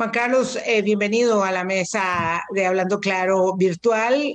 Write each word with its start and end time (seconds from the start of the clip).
Juan 0.00 0.12
Carlos, 0.12 0.58
eh, 0.64 0.80
bienvenido 0.80 1.44
a 1.44 1.52
la 1.52 1.62
mesa 1.62 2.42
de 2.54 2.64
Hablando 2.64 3.00
Claro 3.00 3.54
virtual. 3.54 4.32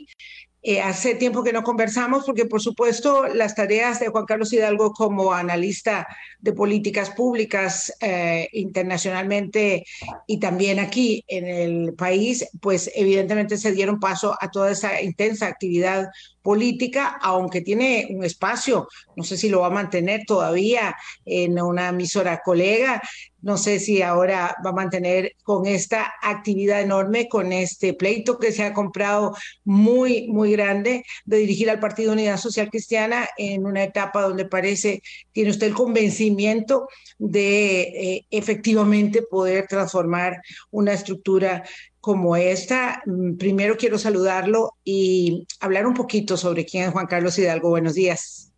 Eh, 0.61 0.79
hace 0.79 1.15
tiempo 1.15 1.43
que 1.43 1.53
no 1.53 1.63
conversamos 1.63 2.23
porque, 2.23 2.45
por 2.45 2.61
supuesto, 2.61 3.25
las 3.25 3.55
tareas 3.55 3.99
de 3.99 4.09
Juan 4.09 4.25
Carlos 4.25 4.53
Hidalgo 4.53 4.93
como 4.93 5.33
analista 5.33 6.05
de 6.37 6.53
políticas 6.53 7.09
públicas 7.09 7.91
eh, 7.99 8.47
internacionalmente 8.53 9.87
y 10.27 10.39
también 10.39 10.77
aquí 10.77 11.23
en 11.27 11.47
el 11.47 11.95
país, 11.95 12.47
pues 12.61 12.91
evidentemente 12.93 13.57
se 13.57 13.71
dieron 13.71 13.99
paso 13.99 14.37
a 14.39 14.51
toda 14.51 14.69
esa 14.69 15.01
intensa 15.01 15.47
actividad 15.47 16.09
política, 16.45 17.17
aunque 17.23 17.61
tiene 17.61 18.07
un 18.11 18.23
espacio, 18.23 18.87
no 19.15 19.23
sé 19.23 19.35
si 19.35 19.49
lo 19.49 19.61
va 19.61 19.67
a 19.67 19.71
mantener 19.81 20.25
todavía 20.27 20.95
en 21.25 21.59
una 21.59 21.89
emisora 21.89 22.39
colega, 22.45 23.01
no 23.41 23.57
sé 23.57 23.79
si 23.79 24.03
ahora 24.03 24.55
va 24.63 24.69
a 24.69 24.73
mantener 24.73 25.33
con 25.43 25.65
esta 25.65 26.13
actividad 26.21 26.81
enorme, 26.81 27.27
con 27.27 27.51
este 27.51 27.95
pleito 27.95 28.37
que 28.37 28.51
se 28.51 28.63
ha 28.63 28.73
comprado 28.73 29.35
muy, 29.63 30.27
muy 30.27 30.51
grande 30.51 31.03
de 31.25 31.37
dirigir 31.37 31.71
al 31.71 31.79
Partido 31.79 32.13
Unidad 32.13 32.37
Social 32.37 32.69
Cristiana 32.69 33.27
en 33.37 33.65
una 33.65 33.83
etapa 33.83 34.21
donde 34.21 34.45
parece, 34.45 35.01
tiene 35.31 35.49
usted 35.49 35.67
el 35.67 35.73
convencimiento 35.73 36.87
de 37.17 37.81
eh, 37.81 38.25
efectivamente 38.29 39.23
poder 39.23 39.65
transformar 39.67 40.41
una 40.69 40.93
estructura 40.93 41.63
como 42.05 42.35
esta. 42.35 43.01
Mm, 43.07 43.35
primero 43.35 43.77
quiero 43.77 43.97
saludarlo 43.97 44.73
y 44.83 45.47
hablar 45.59 45.87
un 45.87 45.95
poquito 45.95 46.37
sobre 46.37 46.63
quién 46.63 46.83
es 46.83 46.91
Juan 46.91 47.07
Carlos 47.07 47.39
Hidalgo. 47.39 47.69
Buenos 47.69 47.95
días. 47.95 48.51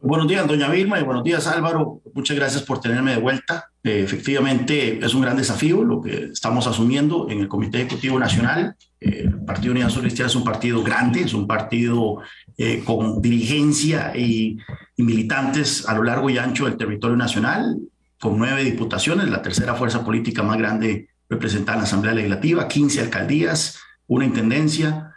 Buenos 0.00 0.26
días, 0.26 0.46
doña 0.46 0.70
Vilma, 0.70 0.98
y 0.98 1.02
buenos 1.02 1.22
días, 1.22 1.46
Álvaro. 1.46 2.00
Muchas 2.14 2.34
gracias 2.34 2.62
por 2.62 2.80
tenerme 2.80 3.10
de 3.10 3.20
vuelta. 3.20 3.68
Eh, 3.84 4.00
efectivamente, 4.02 5.04
es 5.04 5.12
un 5.12 5.20
gran 5.20 5.36
desafío 5.36 5.84
lo 5.84 6.00
que 6.00 6.30
estamos 6.32 6.66
asumiendo 6.66 7.28
en 7.28 7.40
el 7.40 7.48
Comité 7.48 7.82
Ejecutivo 7.82 8.18
Nacional. 8.18 8.74
Eh, 8.98 9.24
el 9.26 9.44
Partido 9.44 9.72
Unidad 9.72 9.90
Social 9.90 10.28
es 10.28 10.34
un 10.34 10.44
partido 10.44 10.82
grande, 10.82 11.20
es 11.20 11.34
un 11.34 11.46
partido 11.46 12.22
eh, 12.56 12.82
con 12.86 13.20
dirigencia 13.20 14.16
y, 14.16 14.56
y, 14.96 15.02
militantes 15.02 15.86
a 15.86 15.94
lo 15.94 16.04
largo 16.04 16.30
y 16.30 16.38
ancho 16.38 16.64
del 16.64 16.78
territorio 16.78 17.18
nacional, 17.18 17.76
con 18.18 18.38
nueve 18.38 18.64
diputaciones, 18.64 19.28
la 19.28 19.42
tercera 19.42 19.74
fuerza 19.74 20.02
política 20.02 20.42
más 20.42 20.56
grande 20.56 21.11
representada 21.32 21.74
en 21.74 21.80
la 21.80 21.86
Asamblea 21.86 22.14
Legislativa, 22.14 22.68
15 22.68 23.00
alcaldías, 23.00 23.80
una 24.06 24.24
intendencia, 24.24 25.08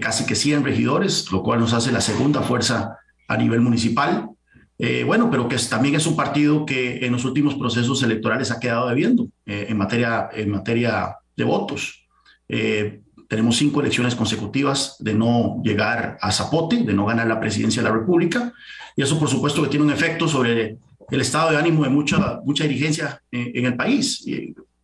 casi 0.00 0.26
que 0.26 0.34
100 0.34 0.64
regidores, 0.64 1.32
lo 1.32 1.42
cual 1.42 1.60
nos 1.60 1.72
hace 1.72 1.90
la 1.90 2.02
segunda 2.02 2.42
fuerza 2.42 2.98
a 3.30 3.36
nivel 3.36 3.60
municipal. 3.60 4.28
Eh, 4.76 5.04
bueno, 5.04 5.30
pero 5.30 5.46
que 5.46 5.56
también 5.68 5.94
es 5.94 6.06
un 6.06 6.16
partido 6.16 6.66
que 6.66 7.04
en 7.06 7.12
los 7.12 7.24
últimos 7.24 7.54
procesos 7.54 8.02
electorales 8.02 8.50
ha 8.50 8.58
quedado 8.58 8.88
debiendo 8.88 9.28
eh, 9.46 9.66
en, 9.68 9.76
materia, 9.76 10.28
en 10.32 10.50
materia 10.50 11.16
de 11.36 11.44
votos. 11.44 12.08
Eh, 12.48 13.02
tenemos 13.28 13.56
cinco 13.56 13.80
elecciones 13.80 14.16
consecutivas 14.16 14.96
de 14.98 15.14
no 15.14 15.60
llegar 15.62 16.18
a 16.20 16.32
Zapote, 16.32 16.82
de 16.82 16.92
no 16.92 17.06
ganar 17.06 17.28
la 17.28 17.38
presidencia 17.38 17.82
de 17.82 17.88
la 17.88 17.94
República, 17.94 18.52
y 18.96 19.02
eso 19.02 19.18
por 19.18 19.28
supuesto 19.28 19.62
que 19.62 19.68
tiene 19.68 19.84
un 19.84 19.92
efecto 19.92 20.26
sobre 20.26 20.78
el 21.10 21.20
estado 21.20 21.52
de 21.52 21.58
ánimo 21.58 21.84
de 21.84 21.90
mucha, 21.90 22.40
mucha 22.44 22.64
dirigencia 22.64 23.22
en 23.30 23.66
el 23.66 23.76
país. 23.76 24.24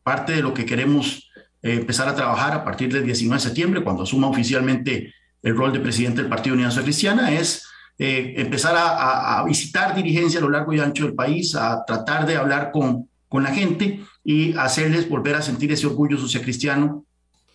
Parte 0.07 0.35
de 0.35 0.43
lo 0.43 0.55
que 0.55 0.65
queremos 0.65 1.29
empezar 1.61 2.07
a 2.09 2.15
trabajar 2.15 2.53
a 2.53 2.62
partir 2.62 2.93
del 2.93 3.05
19 3.05 3.43
de 3.43 3.49
septiembre, 3.49 3.83
cuando 3.83 4.05
asuma 4.05 4.29
oficialmente 4.29 5.12
el 5.43 5.57
rol 5.57 5.73
de 5.73 5.81
presidente 5.81 6.21
del 6.21 6.31
Partido 6.31 6.55
Unidad 6.55 6.69
Social 6.69 6.85
Cristiana, 6.85 7.33
es 7.33 7.67
eh, 7.99 8.34
empezar 8.37 8.77
a, 8.79 9.43
visitar 9.45 9.97
dirigencia 9.97 10.39
a 10.39 10.43
lo 10.43 10.51
largo 10.51 10.73
y 10.73 10.79
ancho 10.79 11.07
del 11.07 11.15
país, 11.15 11.57
a 11.57 11.84
tratar 11.84 12.25
de 12.25 12.37
hablar 12.37 12.71
con, 12.71 13.09
con 13.29 13.43
la 13.43 13.53
gente 13.53 14.01
y 14.23 14.57
hacerles 14.57 15.09
volver 15.09 15.34
a 15.34 15.43
sentir 15.43 15.73
ese 15.73 15.89
orgullo 15.89 16.17
sociocristiano 16.17 17.05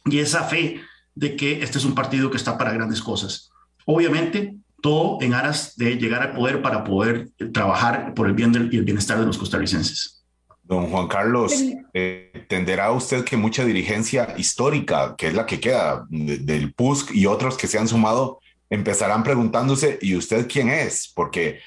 y 0.03 0.19
esa 0.19 0.43
fe 0.43 0.81
de 1.15 1.37
que 1.37 1.63
este 1.63 1.77
es 1.77 1.85
un 1.85 1.95
partido 1.95 2.29
que 2.29 2.37
está 2.37 2.57
para 2.57 2.73
grandes 2.73 3.01
cosas. 3.01 3.49
Obviamente, 3.85 4.57
todo 4.81 5.19
en 5.21 5.35
aras 5.35 5.77
de 5.77 5.95
llegar 5.95 6.21
al 6.21 6.33
poder 6.33 6.61
para 6.61 6.83
poder 6.83 7.29
trabajar 7.53 8.13
por 8.13 8.27
el 8.27 8.33
bien 8.33 8.51
del, 8.51 8.73
y 8.73 8.77
el 8.77 8.83
bienestar 8.83 9.17
de 9.17 9.25
los 9.25 9.37
costarricenses. 9.37 10.20
Don 10.71 10.89
Juan 10.89 11.09
Carlos, 11.09 11.51
eh, 11.93 12.31
entenderá 12.33 12.93
usted 12.93 13.25
que 13.25 13.35
mucha 13.35 13.65
dirigencia 13.65 14.33
histórica, 14.37 15.15
que 15.17 15.27
es 15.27 15.33
la 15.33 15.45
que 15.45 15.59
queda 15.59 16.05
del 16.09 16.73
PUSC 16.73 17.13
y 17.13 17.25
otros 17.25 17.57
que 17.57 17.67
se 17.67 17.77
han 17.77 17.89
sumado, 17.89 18.39
empezarán 18.69 19.21
preguntándose, 19.21 19.99
¿y 20.01 20.15
usted 20.15 20.47
quién 20.47 20.69
es? 20.69 21.11
Porque 21.13 21.59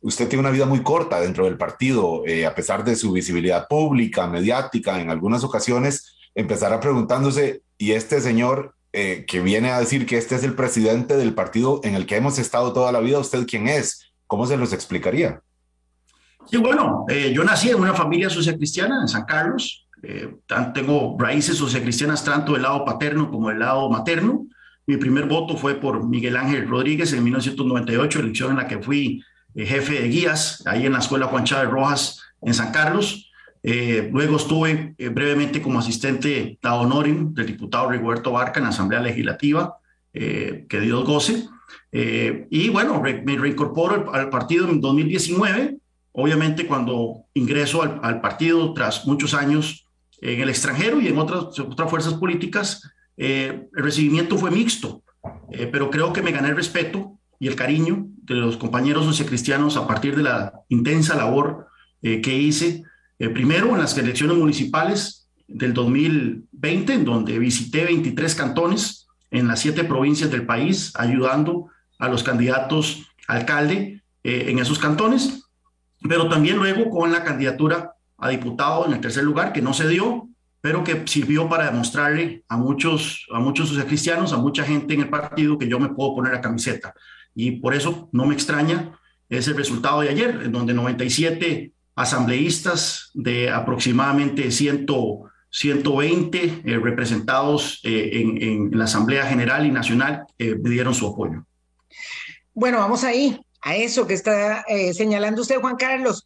usted 0.00 0.28
tiene 0.28 0.42
una 0.42 0.52
vida 0.52 0.66
muy 0.66 0.80
corta 0.84 1.20
dentro 1.20 1.46
del 1.46 1.58
partido, 1.58 2.22
eh, 2.24 2.46
a 2.46 2.54
pesar 2.54 2.84
de 2.84 2.94
su 2.94 3.10
visibilidad 3.10 3.66
pública, 3.66 4.28
mediática, 4.28 5.00
en 5.00 5.10
algunas 5.10 5.42
ocasiones, 5.42 6.14
empezará 6.36 6.78
preguntándose, 6.78 7.62
¿y 7.78 7.90
este 7.90 8.20
señor 8.20 8.76
eh, 8.92 9.24
que 9.26 9.40
viene 9.40 9.72
a 9.72 9.80
decir 9.80 10.06
que 10.06 10.18
este 10.18 10.36
es 10.36 10.44
el 10.44 10.54
presidente 10.54 11.16
del 11.16 11.34
partido 11.34 11.80
en 11.82 11.96
el 11.96 12.06
que 12.06 12.14
hemos 12.14 12.38
estado 12.38 12.72
toda 12.72 12.92
la 12.92 13.00
vida, 13.00 13.18
¿usted 13.18 13.44
quién 13.44 13.66
es? 13.66 14.12
¿Cómo 14.28 14.46
se 14.46 14.56
los 14.56 14.72
explicaría? 14.72 15.42
Sí, 16.50 16.56
bueno, 16.58 17.04
eh, 17.08 17.32
yo 17.34 17.44
nací 17.44 17.70
en 17.70 17.80
una 17.80 17.94
familia 17.94 18.28
cristiana 18.56 19.00
en 19.00 19.08
San 19.08 19.24
Carlos. 19.24 19.88
tengo 20.74 21.16
raíces 21.18 21.56
sociocristianas 21.56 22.24
tanto 22.24 22.52
del 22.52 22.62
lado 22.62 22.84
paterno 22.84 23.30
como 23.30 23.48
del 23.48 23.60
lado 23.60 23.88
materno. 23.88 24.46
Mi 24.86 24.96
primer 24.96 25.26
voto 25.26 25.56
fue 25.56 25.74
por 25.76 26.06
Miguel 26.08 26.36
Ángel 26.36 26.68
Rodríguez 26.68 27.12
en 27.12 27.22
1998, 27.22 28.20
elección 28.20 28.50
en 28.50 28.56
la 28.56 28.66
que 28.66 28.78
fui 28.78 29.22
eh, 29.54 29.66
jefe 29.66 30.00
de 30.00 30.08
guías, 30.08 30.62
ahí 30.66 30.86
en 30.86 30.92
la 30.92 30.98
Escuela 30.98 31.26
Juan 31.26 31.44
Chávez 31.44 31.70
Rojas 31.70 32.22
en 32.40 32.54
San 32.54 32.72
Carlos. 32.72 33.30
Eh, 33.62 34.08
luego 34.12 34.36
estuve 34.36 34.94
eh, 34.98 35.08
brevemente 35.08 35.62
como 35.62 35.78
asistente 35.78 36.58
a 36.62 36.74
honorim 36.74 37.32
del 37.32 37.46
diputado 37.46 37.90
Rigoberto 37.90 38.32
Barca 38.32 38.58
en 38.58 38.64
la 38.64 38.70
Asamblea 38.70 39.00
Legislativa, 39.00 39.76
que 40.12 40.80
Dios 40.82 41.04
goce. 41.06 41.48
y 41.90 42.68
bueno, 42.68 43.00
me 43.00 43.38
reincorporo 43.38 44.12
al, 44.12 44.28
partido 44.28 44.68
en 44.68 44.78
2019, 44.78 45.78
obviamente 46.12 46.66
cuando 46.66 47.24
ingreso 47.34 47.82
al, 47.82 48.20
partido 48.20 48.72
tras 48.74 49.06
muchos 49.06 49.34
años 49.34 49.86
en 50.20 50.40
el 50.40 50.48
extranjero 50.48 51.00
y 51.00 51.08
en 51.08 51.18
otras, 51.18 51.58
otras 51.58 51.90
fuerzas 51.90 52.14
políticas, 52.14 52.82
eh, 53.16 53.68
el 53.74 53.82
recibimiento 53.82 54.38
fue 54.38 54.50
mixto, 54.50 55.02
eh, 55.50 55.68
pero 55.70 55.90
creo 55.90 56.12
que 56.12 56.22
me 56.22 56.32
gané 56.32 56.50
el 56.50 56.56
respeto 56.56 57.18
y 57.40 57.48
el 57.48 57.56
cariño 57.56 58.06
de 58.22 58.34
los 58.34 58.56
compañeros 58.56 59.04
sociocristianos 59.04 59.76
a 59.76 59.86
partir 59.86 60.14
de 60.14 60.22
la 60.22 60.52
intensa 60.68 61.16
labor 61.16 61.66
eh, 62.02 62.20
que 62.20 62.36
hice, 62.36 62.84
primero 63.18 63.68
en 63.70 63.78
las 63.78 63.96
elecciones 63.96 64.36
municipales 64.36 65.28
del 65.46 65.74
2020, 65.74 66.92
en 66.92 67.04
donde 67.04 67.38
visité 67.38 67.84
23 67.84 68.34
cantones 68.34 69.06
en 69.30 69.46
las 69.46 69.60
siete 69.60 69.84
provincias 69.84 70.28
del 70.30 70.44
país, 70.44 70.92
ayudando 70.96 71.68
a 72.00 72.08
los 72.08 72.24
candidatos 72.24 73.06
alcalde 73.28 74.02
en 74.24 74.58
esos 74.58 74.80
cantones, 74.80 75.42
pero 76.08 76.28
también 76.28 76.56
luego 76.56 76.90
con 76.90 77.12
la 77.12 77.24
candidatura 77.24 77.94
a 78.18 78.28
diputado 78.28 78.86
en 78.86 78.92
el 78.92 79.00
tercer 79.00 79.24
lugar, 79.24 79.52
que 79.52 79.62
no 79.62 79.74
se 79.74 79.88
dio, 79.88 80.28
pero 80.60 80.84
que 80.84 81.02
sirvió 81.06 81.48
para 81.48 81.66
demostrarle 81.66 82.44
a 82.48 82.56
muchos, 82.56 83.26
a 83.32 83.40
muchos 83.40 83.70
a 84.32 84.36
mucha 84.36 84.64
gente 84.64 84.94
en 84.94 85.00
el 85.00 85.08
partido 85.08 85.58
que 85.58 85.68
yo 85.68 85.80
me 85.80 85.88
puedo 85.88 86.14
poner 86.14 86.32
la 86.32 86.40
camiseta. 86.40 86.94
Y 87.34 87.52
por 87.52 87.74
eso 87.74 88.08
no 88.12 88.26
me 88.26 88.34
extraña 88.34 88.98
ese 89.28 89.54
resultado 89.54 90.02
de 90.02 90.10
ayer, 90.10 90.40
en 90.44 90.52
donde 90.52 90.74
97 90.74 91.72
asambleístas 91.94 93.10
de 93.14 93.50
aproximadamente 93.50 94.50
100, 94.50 94.86
120 95.50 96.62
eh, 96.64 96.78
representados 96.78 97.80
eh, 97.82 98.10
en, 98.14 98.70
la 98.72 98.84
Asamblea 98.84 99.26
General 99.26 99.66
y 99.66 99.70
Nacional 99.70 100.24
eh, 100.38 100.54
dieron 100.58 100.94
su 100.94 101.06
apoyo. 101.06 101.44
Bueno, 102.54 102.78
vamos 102.78 103.04
ahí, 103.04 103.38
a 103.62 103.76
eso 103.76 104.06
que 104.06 104.14
está 104.14 104.64
señalando 104.92 105.42
usted, 105.42 105.60
Juan 105.60 105.76
Carlos 105.76 106.24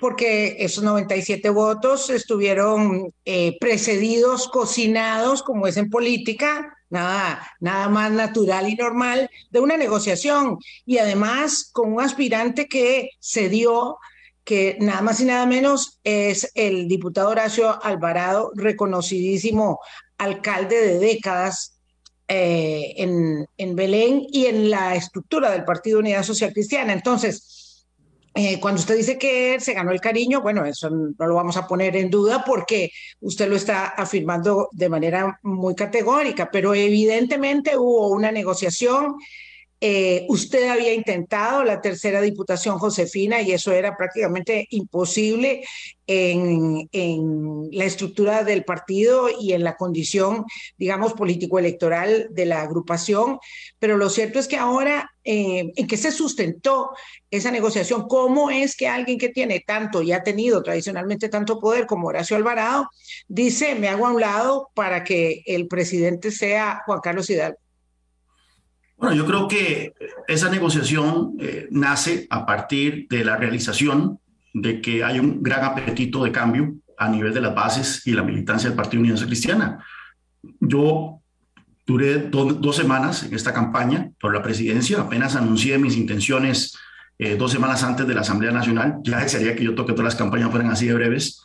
porque 0.00 0.56
esos 0.58 0.84
97 0.84 1.48
votos 1.50 2.10
estuvieron 2.10 3.12
eh, 3.24 3.56
precedidos, 3.60 4.48
cocinados, 4.48 5.42
como 5.42 5.66
es 5.66 5.76
en 5.76 5.88
política, 5.88 6.76
nada, 6.90 7.48
nada 7.60 7.88
más 7.88 8.10
natural 8.10 8.68
y 8.68 8.74
normal, 8.74 9.30
de 9.50 9.60
una 9.60 9.76
negociación. 9.76 10.58
Y 10.84 10.98
además 10.98 11.70
con 11.72 11.92
un 11.92 12.00
aspirante 12.00 12.66
que 12.66 13.10
se 13.20 13.48
dio, 13.48 13.98
que 14.44 14.76
nada 14.80 15.00
más 15.00 15.20
y 15.20 15.24
nada 15.24 15.46
menos 15.46 16.00
es 16.04 16.50
el 16.54 16.88
diputado 16.88 17.30
Horacio 17.30 17.82
Alvarado, 17.82 18.50
reconocidísimo 18.54 19.80
alcalde 20.18 20.76
de 20.76 20.98
décadas 20.98 21.73
eh, 22.28 22.94
en, 22.96 23.46
en 23.56 23.76
Belén 23.76 24.26
y 24.30 24.46
en 24.46 24.70
la 24.70 24.94
estructura 24.94 25.50
del 25.50 25.64
Partido 25.64 25.98
Unidad 25.98 26.22
Social 26.22 26.52
Cristiana. 26.52 26.92
Entonces, 26.92 27.86
eh, 28.36 28.58
cuando 28.58 28.80
usted 28.80 28.96
dice 28.96 29.16
que 29.16 29.60
se 29.60 29.74
ganó 29.74 29.92
el 29.92 30.00
cariño, 30.00 30.40
bueno, 30.40 30.64
eso 30.64 30.90
no 30.90 31.26
lo 31.26 31.36
vamos 31.36 31.56
a 31.56 31.68
poner 31.68 31.94
en 31.96 32.10
duda 32.10 32.42
porque 32.44 32.90
usted 33.20 33.48
lo 33.48 33.54
está 33.54 33.86
afirmando 33.86 34.68
de 34.72 34.88
manera 34.88 35.38
muy 35.42 35.76
categórica, 35.76 36.50
pero 36.50 36.74
evidentemente 36.74 37.76
hubo 37.78 38.08
una 38.08 38.32
negociación 38.32 39.14
Eh, 39.86 40.24
usted 40.30 40.70
había 40.70 40.94
intentado 40.94 41.62
la 41.62 41.82
tercera 41.82 42.22
diputación 42.22 42.78
Josefina 42.78 43.42
y 43.42 43.52
eso 43.52 43.70
era 43.70 43.98
prácticamente 43.98 44.66
imposible 44.70 45.62
en, 46.06 46.88
la 47.70 47.84
estructura 47.84 48.44
del 48.44 48.64
partido 48.64 49.28
y 49.38 49.52
en 49.52 49.62
la 49.62 49.76
condición, 49.76 50.46
digamos, 50.78 51.12
político-electoral 51.12 52.28
de 52.30 52.46
la 52.46 52.62
agrupación. 52.62 53.38
Pero 53.78 53.98
lo 53.98 54.08
cierto 54.08 54.38
es 54.38 54.48
que 54.48 54.56
ahora, 54.56 55.10
eh, 55.22 55.70
¿en 55.76 55.86
qué 55.86 55.98
se 55.98 56.12
sustentó 56.12 56.92
esa 57.30 57.50
negociación? 57.50 58.08
¿Cómo 58.08 58.48
es 58.48 58.76
que 58.76 58.88
alguien 58.88 59.18
que 59.18 59.28
tiene 59.28 59.60
tanto 59.66 60.00
y 60.00 60.12
ha 60.12 60.22
tenido 60.22 60.62
tradicionalmente 60.62 61.28
tanto 61.28 61.60
poder 61.60 61.84
como 61.84 62.08
Horacio 62.08 62.38
Alvarado 62.38 62.88
dice, 63.28 63.74
me 63.74 63.88
hago 63.88 64.06
a 64.06 64.12
un 64.12 64.20
lado 64.22 64.70
para 64.72 65.04
que 65.04 65.42
el 65.44 65.68
presidente 65.68 66.30
sea 66.30 66.80
Juan 66.86 67.00
Carlos 67.02 67.28
Hidalgo? 67.28 67.63
Bueno, 68.96 69.16
yo 69.16 69.26
creo 69.26 69.48
que 69.48 69.92
esa 70.28 70.48
negociación 70.50 71.34
eh, 71.40 71.68
nace 71.70 72.26
a 72.30 72.46
partir 72.46 73.06
de 73.08 73.24
la 73.24 73.36
realización 73.36 74.20
de 74.52 74.80
que 74.80 75.02
hay 75.02 75.18
un 75.18 75.42
gran 75.42 75.64
apetito 75.64 76.22
de 76.24 76.32
cambio 76.32 76.74
a 76.96 77.08
nivel 77.08 77.34
de 77.34 77.40
las 77.40 77.54
bases 77.54 78.06
y 78.06 78.12
la 78.12 78.22
militancia 78.22 78.68
del 78.68 78.76
Partido 78.76 79.02
Unión 79.02 79.18
Cristiana. 79.18 79.84
Yo 80.60 81.20
duré 81.86 82.18
dos 82.18 82.76
semanas 82.76 83.24
en 83.24 83.34
esta 83.34 83.52
campaña 83.52 84.10
por 84.20 84.32
la 84.32 84.42
presidencia, 84.42 85.00
apenas 85.00 85.36
anuncié 85.36 85.78
mis 85.78 85.96
intenciones 85.96 86.78
eh, 87.18 87.36
dos 87.36 87.52
semanas 87.52 87.84
antes 87.84 88.06
de 88.06 88.14
la 88.14 88.22
Asamblea 88.22 88.50
Nacional, 88.50 88.96
ya 89.04 89.20
desearía 89.20 89.54
que 89.54 89.62
yo 89.62 89.74
toque 89.74 89.92
todas 89.92 90.06
las 90.06 90.16
campañas 90.16 90.50
fueran 90.50 90.70
así 90.70 90.86
de 90.86 90.94
breves, 90.94 91.42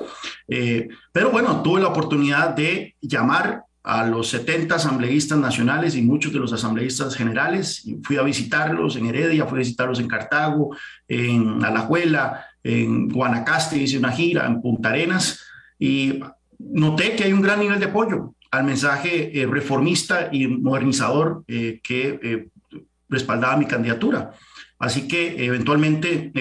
eh, 0.47 0.87
pero 1.11 1.29
bueno, 1.29 1.61
tuve 1.61 1.81
la 1.81 1.89
oportunidad 1.89 2.55
de 2.55 2.95
llamar 3.01 3.63
a 3.83 4.05
los 4.05 4.29
70 4.29 4.75
asambleístas 4.75 5.37
nacionales 5.37 5.95
y 5.95 6.01
muchos 6.01 6.33
de 6.33 6.39
los 6.39 6.51
asambleístas 6.53 7.15
generales. 7.15 7.87
Fui 8.03 8.17
a 8.17 8.23
visitarlos 8.23 8.95
en 8.95 9.05
Heredia, 9.05 9.45
fui 9.45 9.57
a 9.57 9.59
visitarlos 9.59 9.99
en 9.99 10.07
Cartago, 10.07 10.75
en 11.07 11.63
Alajuela, 11.63 12.45
en 12.63 13.07
Guanacaste, 13.07 13.77
hice 13.77 13.97
una 13.97 14.11
gira, 14.11 14.45
en 14.45 14.61
Punta 14.61 14.89
Arenas, 14.89 15.39
y 15.77 16.19
noté 16.59 17.15
que 17.15 17.23
hay 17.23 17.33
un 17.33 17.41
gran 17.41 17.59
nivel 17.59 17.79
de 17.79 17.85
apoyo 17.85 18.35
al 18.51 18.63
mensaje 18.63 19.39
eh, 19.39 19.45
reformista 19.45 20.29
y 20.31 20.47
modernizador 20.47 21.43
eh, 21.47 21.79
que 21.83 22.19
eh, 22.21 22.47
respaldaba 23.07 23.57
mi 23.57 23.65
candidatura. 23.65 24.33
Así 24.77 25.07
que 25.07 25.45
eventualmente 25.45 26.31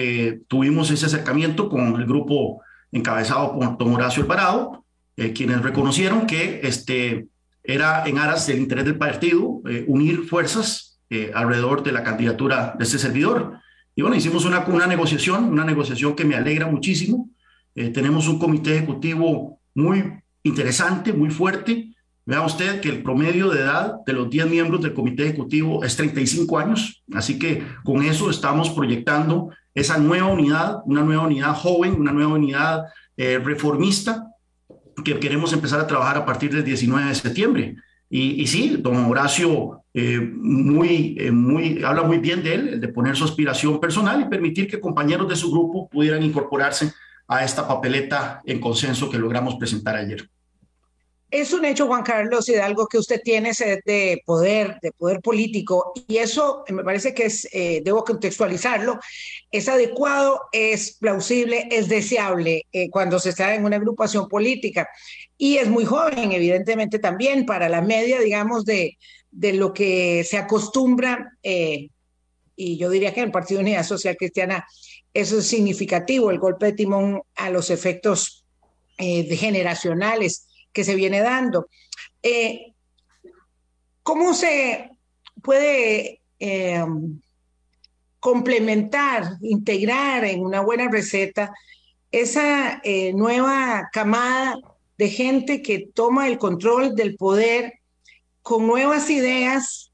tuvimos 0.47 0.89
ese 0.91 1.07
acercamiento 1.07 1.67
con 1.67 1.99
el 1.99 2.05
grupo 2.05 2.61
encabezado 2.89 3.53
por 3.53 3.77
don 3.77 3.93
Horacio 3.93 4.23
Alvarado, 4.23 4.85
quienes 5.35 5.61
reconocieron 5.61 6.25
que 6.25 6.61
este, 6.63 7.27
era 7.63 8.07
en 8.07 8.17
aras 8.17 8.47
del 8.47 8.59
interés 8.59 8.85
del 8.85 8.97
partido 8.97 9.61
unir 9.87 10.23
fuerzas 10.25 10.99
alrededor 11.33 11.83
de 11.83 11.91
la 11.91 12.03
candidatura 12.03 12.75
de 12.77 12.83
este 12.85 12.99
servidor. 12.99 13.59
Y 13.99 14.01
bueno, 14.01 14.15
hicimos 14.15 14.45
una, 14.45 14.59
una 14.59 14.87
negociación, 14.87 15.43
una 15.45 15.65
negociación 15.65 16.15
que 16.15 16.23
me 16.23 16.35
alegra 16.35 16.67
muchísimo. 16.67 17.29
Eh, 17.75 17.89
tenemos 17.89 18.29
un 18.29 18.39
comité 18.39 18.77
ejecutivo 18.77 19.59
muy 19.75 20.13
interesante, 20.41 21.11
muy 21.11 21.29
fuerte. 21.29 21.93
Vea 22.25 22.41
usted 22.41 22.79
que 22.79 22.87
el 22.87 23.03
promedio 23.03 23.49
de 23.49 23.59
edad 23.59 23.95
de 24.05 24.13
los 24.13 24.29
10 24.29 24.49
miembros 24.49 24.81
del 24.81 24.93
comité 24.93 25.23
ejecutivo 25.23 25.83
es 25.83 25.97
35 25.97 26.57
años, 26.59 27.03
así 27.13 27.37
que 27.37 27.61
con 27.83 28.01
eso 28.03 28.29
estamos 28.29 28.69
proyectando 28.69 29.49
esa 29.73 29.97
nueva 29.97 30.27
unidad, 30.27 30.77
una 30.85 31.03
nueva 31.03 31.23
unidad 31.23 31.53
joven, 31.55 31.99
una 31.99 32.13
nueva 32.13 32.35
unidad 32.35 32.83
eh, 33.17 33.37
reformista 33.37 34.28
que 35.03 35.19
queremos 35.19 35.53
empezar 35.53 35.79
a 35.79 35.87
trabajar 35.87 36.17
a 36.17 36.25
partir 36.25 36.53
del 36.53 36.63
19 36.63 37.09
de 37.09 37.15
septiembre. 37.15 37.75
Y, 38.09 38.41
y 38.41 38.47
sí, 38.47 38.77
don 38.79 39.05
Horacio 39.05 39.83
eh, 39.93 40.19
muy, 40.19 41.15
eh, 41.19 41.31
muy, 41.31 41.83
habla 41.83 42.03
muy 42.03 42.19
bien 42.19 42.43
de 42.43 42.53
él, 42.53 42.81
de 42.81 42.87
poner 42.89 43.15
su 43.15 43.23
aspiración 43.23 43.79
personal 43.79 44.21
y 44.21 44.29
permitir 44.29 44.67
que 44.67 44.79
compañeros 44.79 45.27
de 45.27 45.35
su 45.35 45.51
grupo 45.51 45.89
pudieran 45.89 46.23
incorporarse 46.23 46.93
a 47.27 47.43
esta 47.43 47.67
papeleta 47.67 48.41
en 48.45 48.59
consenso 48.59 49.09
que 49.09 49.17
logramos 49.17 49.55
presentar 49.55 49.95
ayer. 49.95 50.29
Es 51.31 51.53
un 51.53 51.63
hecho, 51.65 51.85
Juan 51.85 52.03
Carlos 52.03 52.49
Hidalgo, 52.49 52.87
que 52.87 52.97
usted 52.97 53.21
tiene 53.23 53.49
ese 53.49 53.81
de 53.85 54.21
poder, 54.25 54.79
de 54.81 54.91
poder 54.91 55.21
político, 55.21 55.93
y 56.07 56.17
eso 56.17 56.63
me 56.69 56.83
parece 56.83 57.13
que 57.13 57.25
es, 57.25 57.47
eh, 57.51 57.81
debo 57.83 58.03
contextualizarlo, 58.03 58.99
es 59.51 59.69
adecuado, 59.69 60.41
es 60.51 60.97
plausible, 60.97 61.67
es 61.69 61.87
deseable 61.87 62.65
cuando 62.91 63.19
se 63.19 63.29
está 63.29 63.53
en 63.53 63.65
una 63.65 63.75
agrupación 63.75 64.27
política. 64.27 64.89
Y 65.37 65.57
es 65.57 65.67
muy 65.67 65.85
joven, 65.85 66.31
evidentemente, 66.31 66.97
también 66.97 67.45
para 67.45 67.69
la 67.69 67.81
media, 67.81 68.19
digamos, 68.19 68.65
de, 68.65 68.97
de 69.31 69.53
lo 69.53 69.73
que 69.73 70.23
se 70.23 70.37
acostumbra, 70.37 71.37
eh, 71.43 71.89
y 72.55 72.77
yo 72.77 72.89
diría 72.89 73.13
que 73.13 73.21
en 73.21 73.27
el 73.27 73.31
Partido 73.31 73.61
Unidad 73.61 73.85
Social 73.85 74.17
Cristiana 74.17 74.65
eso 75.13 75.39
es 75.39 75.47
significativo, 75.47 76.29
el 76.29 76.39
golpe 76.39 76.67
de 76.67 76.73
timón 76.73 77.21
a 77.35 77.49
los 77.49 77.69
efectos 77.69 78.45
eh, 78.97 79.23
generacionales 79.35 80.48
que 80.73 80.83
se 80.83 80.95
viene 80.95 81.21
dando. 81.21 81.67
Eh, 82.23 82.73
¿Cómo 84.03 84.33
se 84.33 84.91
puede 85.41 86.21
complementar, 88.19 89.37
integrar 89.41 90.23
en 90.23 90.43
una 90.43 90.61
buena 90.61 90.89
receta 90.89 91.53
esa 92.11 92.81
nueva 93.13 93.89
camada 93.91 94.57
de 94.97 95.09
gente 95.09 95.61
que 95.61 95.89
toma 95.93 96.27
el 96.27 96.37
control 96.37 96.95
del 96.95 97.15
poder 97.15 97.79
con 98.41 98.67
nuevas 98.67 99.09
ideas 99.09 99.91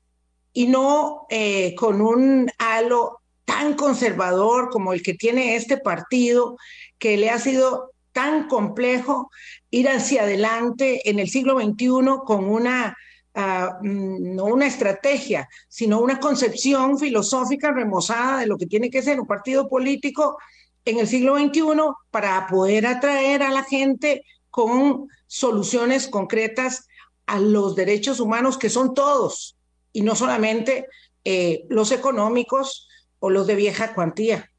y 0.51 0.67
no 0.67 1.27
eh, 1.29 1.75
con 1.75 2.01
un 2.01 2.49
halo 2.57 3.19
tan 3.43 3.75
conservador 3.75 4.69
como 4.69 4.93
el 4.93 5.03
que 5.03 5.13
tiene 5.13 5.57
este 5.57 5.77
partido, 5.77 6.57
que 6.97 7.17
le 7.17 7.29
ha 7.29 7.37
sido 7.37 7.91
tan 8.15 8.47
complejo 8.47 9.29
ir 9.69 9.89
hacia 9.89 10.23
adelante 10.23 11.09
en 11.09 11.19
el 11.19 11.29
siglo 11.29 11.59
XXI 11.59 12.23
con 12.25 12.45
una, 12.45 12.95
ah, 13.33 13.77
mm, 13.81 14.35
no 14.35 14.45
una 14.45 14.67
estrategia, 14.67 15.49
sino 15.67 15.99
una 15.99 16.21
concepción 16.21 16.97
filosófica 16.97 17.73
remozada 17.73 18.39
de 18.39 18.47
lo 18.47 18.57
que 18.57 18.67
tiene 18.67 18.89
que 18.89 19.01
ser 19.01 19.19
un 19.19 19.27
partido 19.27 19.67
político 19.67 20.37
en 20.85 20.99
el 20.99 21.07
siglo 21.09 21.37
XXI 21.37 21.61
para 22.09 22.47
poder 22.47 22.87
atraer 22.87 23.43
a 23.43 23.51
la 23.51 23.63
gente 23.63 24.23
con 24.49 25.09
soluciones 25.27 26.07
concretas 26.07 26.87
a 27.25 27.41
los 27.41 27.75
derechos 27.75 28.21
humanos 28.21 28.57
que 28.57 28.69
son 28.69 28.93
todos 28.93 29.57
y 29.91 30.03
no 30.03 30.15
solamente 30.15 30.87
eh, 31.25 31.65
los 31.67 31.91
económicos 31.91 32.87
o 33.19 33.29
los 33.29 33.45
de 33.45 33.55
vieja 33.55 33.93
cuantía. 33.93 34.49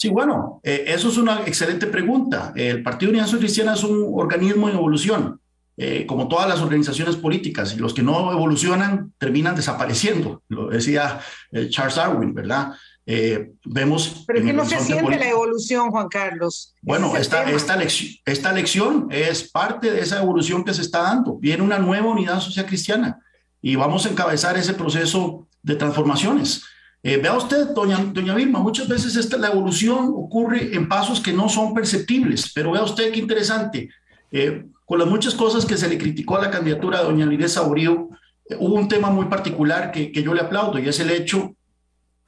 Sí, 0.00 0.08
bueno, 0.08 0.62
eh, 0.64 0.84
eso 0.86 1.10
es 1.10 1.18
una 1.18 1.42
excelente 1.42 1.86
pregunta. 1.86 2.54
El 2.56 2.82
Partido 2.82 3.10
Unidad 3.10 3.28
Cristiana 3.38 3.74
es 3.74 3.84
un 3.84 4.10
organismo 4.14 4.70
en 4.70 4.76
evolución, 4.76 5.38
eh, 5.76 6.06
como 6.06 6.26
todas 6.26 6.48
las 6.48 6.62
organizaciones 6.62 7.16
políticas, 7.16 7.74
y 7.74 7.76
los 7.76 7.92
que 7.92 8.00
no 8.00 8.32
evolucionan 8.32 9.12
terminan 9.18 9.54
desapareciendo, 9.54 10.42
lo 10.48 10.68
decía 10.68 11.20
Charles 11.68 11.96
Darwin, 11.96 12.32
¿verdad? 12.32 12.72
Eh, 13.04 13.50
vemos... 13.66 14.24
Pero 14.26 14.38
es 14.38 14.46
que 14.46 14.52
no 14.54 14.64
se 14.64 14.80
siente 14.80 15.18
la 15.18 15.28
evolución, 15.28 15.90
Juan 15.90 16.08
Carlos. 16.08 16.74
Bueno, 16.80 17.14
esta, 17.18 17.50
esta, 17.50 17.76
lección, 17.76 18.14
esta 18.24 18.52
lección 18.52 19.08
es 19.10 19.50
parte 19.50 19.90
de 19.90 20.00
esa 20.00 20.22
evolución 20.22 20.64
que 20.64 20.72
se 20.72 20.80
está 20.80 21.02
dando. 21.02 21.36
Viene 21.36 21.62
una 21.62 21.78
nueva 21.78 22.06
unidad 22.06 22.40
social 22.40 22.64
cristiana 22.64 23.18
y 23.60 23.76
vamos 23.76 24.06
a 24.06 24.08
encabezar 24.08 24.56
ese 24.56 24.72
proceso 24.72 25.46
de 25.62 25.76
transformaciones. 25.76 26.62
Eh, 27.02 27.16
vea 27.16 27.36
usted, 27.36 27.68
doña, 27.68 27.96
doña 28.12 28.34
Vilma, 28.34 28.58
muchas 28.58 28.86
veces 28.86 29.16
esta, 29.16 29.38
la 29.38 29.48
evolución 29.48 30.12
ocurre 30.14 30.74
en 30.74 30.88
pasos 30.88 31.20
que 31.20 31.32
no 31.32 31.48
son 31.48 31.72
perceptibles, 31.72 32.52
pero 32.54 32.72
vea 32.72 32.82
usted 32.82 33.10
qué 33.10 33.20
interesante. 33.20 33.88
Eh, 34.30 34.66
con 34.84 34.98
las 34.98 35.08
muchas 35.08 35.34
cosas 35.34 35.64
que 35.64 35.78
se 35.78 35.88
le 35.88 35.96
criticó 35.96 36.36
a 36.36 36.42
la 36.42 36.50
candidatura 36.50 36.98
de 36.98 37.04
doña 37.04 37.26
Lidia 37.26 37.48
Saurío, 37.48 38.10
hubo 38.58 38.74
un 38.74 38.88
tema 38.88 39.10
muy 39.10 39.26
particular 39.26 39.92
que, 39.92 40.12
que 40.12 40.22
yo 40.22 40.34
le 40.34 40.42
aplaudo 40.42 40.78
y 40.78 40.88
es 40.88 41.00
el 41.00 41.10
hecho 41.10 41.54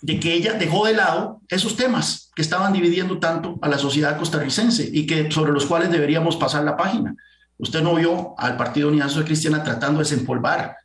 de 0.01 0.19
que 0.19 0.33
ella 0.33 0.55
dejó 0.55 0.87
de 0.87 0.95
lado 0.95 1.41
esos 1.49 1.77
temas 1.77 2.31
que 2.35 2.43
estaban 2.43 2.73
dividiendo 2.73 3.19
tanto 3.19 3.59
a 3.63 3.69
la 3.69 3.79
sociedad 3.79 4.19
costarricense 4.19 4.89
y 4.93 5.07
que 5.07 5.31
sobre 5.31 5.53
los 5.53 5.67
cuales 5.67 5.91
deberíamos 5.91 6.37
pasar 6.37 6.65
la 6.65 6.77
página. 6.77 7.15
Usted 7.59 7.83
no 7.83 7.95
vio 7.95 8.35
al 8.39 8.57
Partido 8.57 8.89
Unidad 8.89 9.09
Social 9.09 9.27
Cristiana 9.27 9.63
tratando 9.63 9.99
de 9.99 10.05
desempolvar 10.05 10.77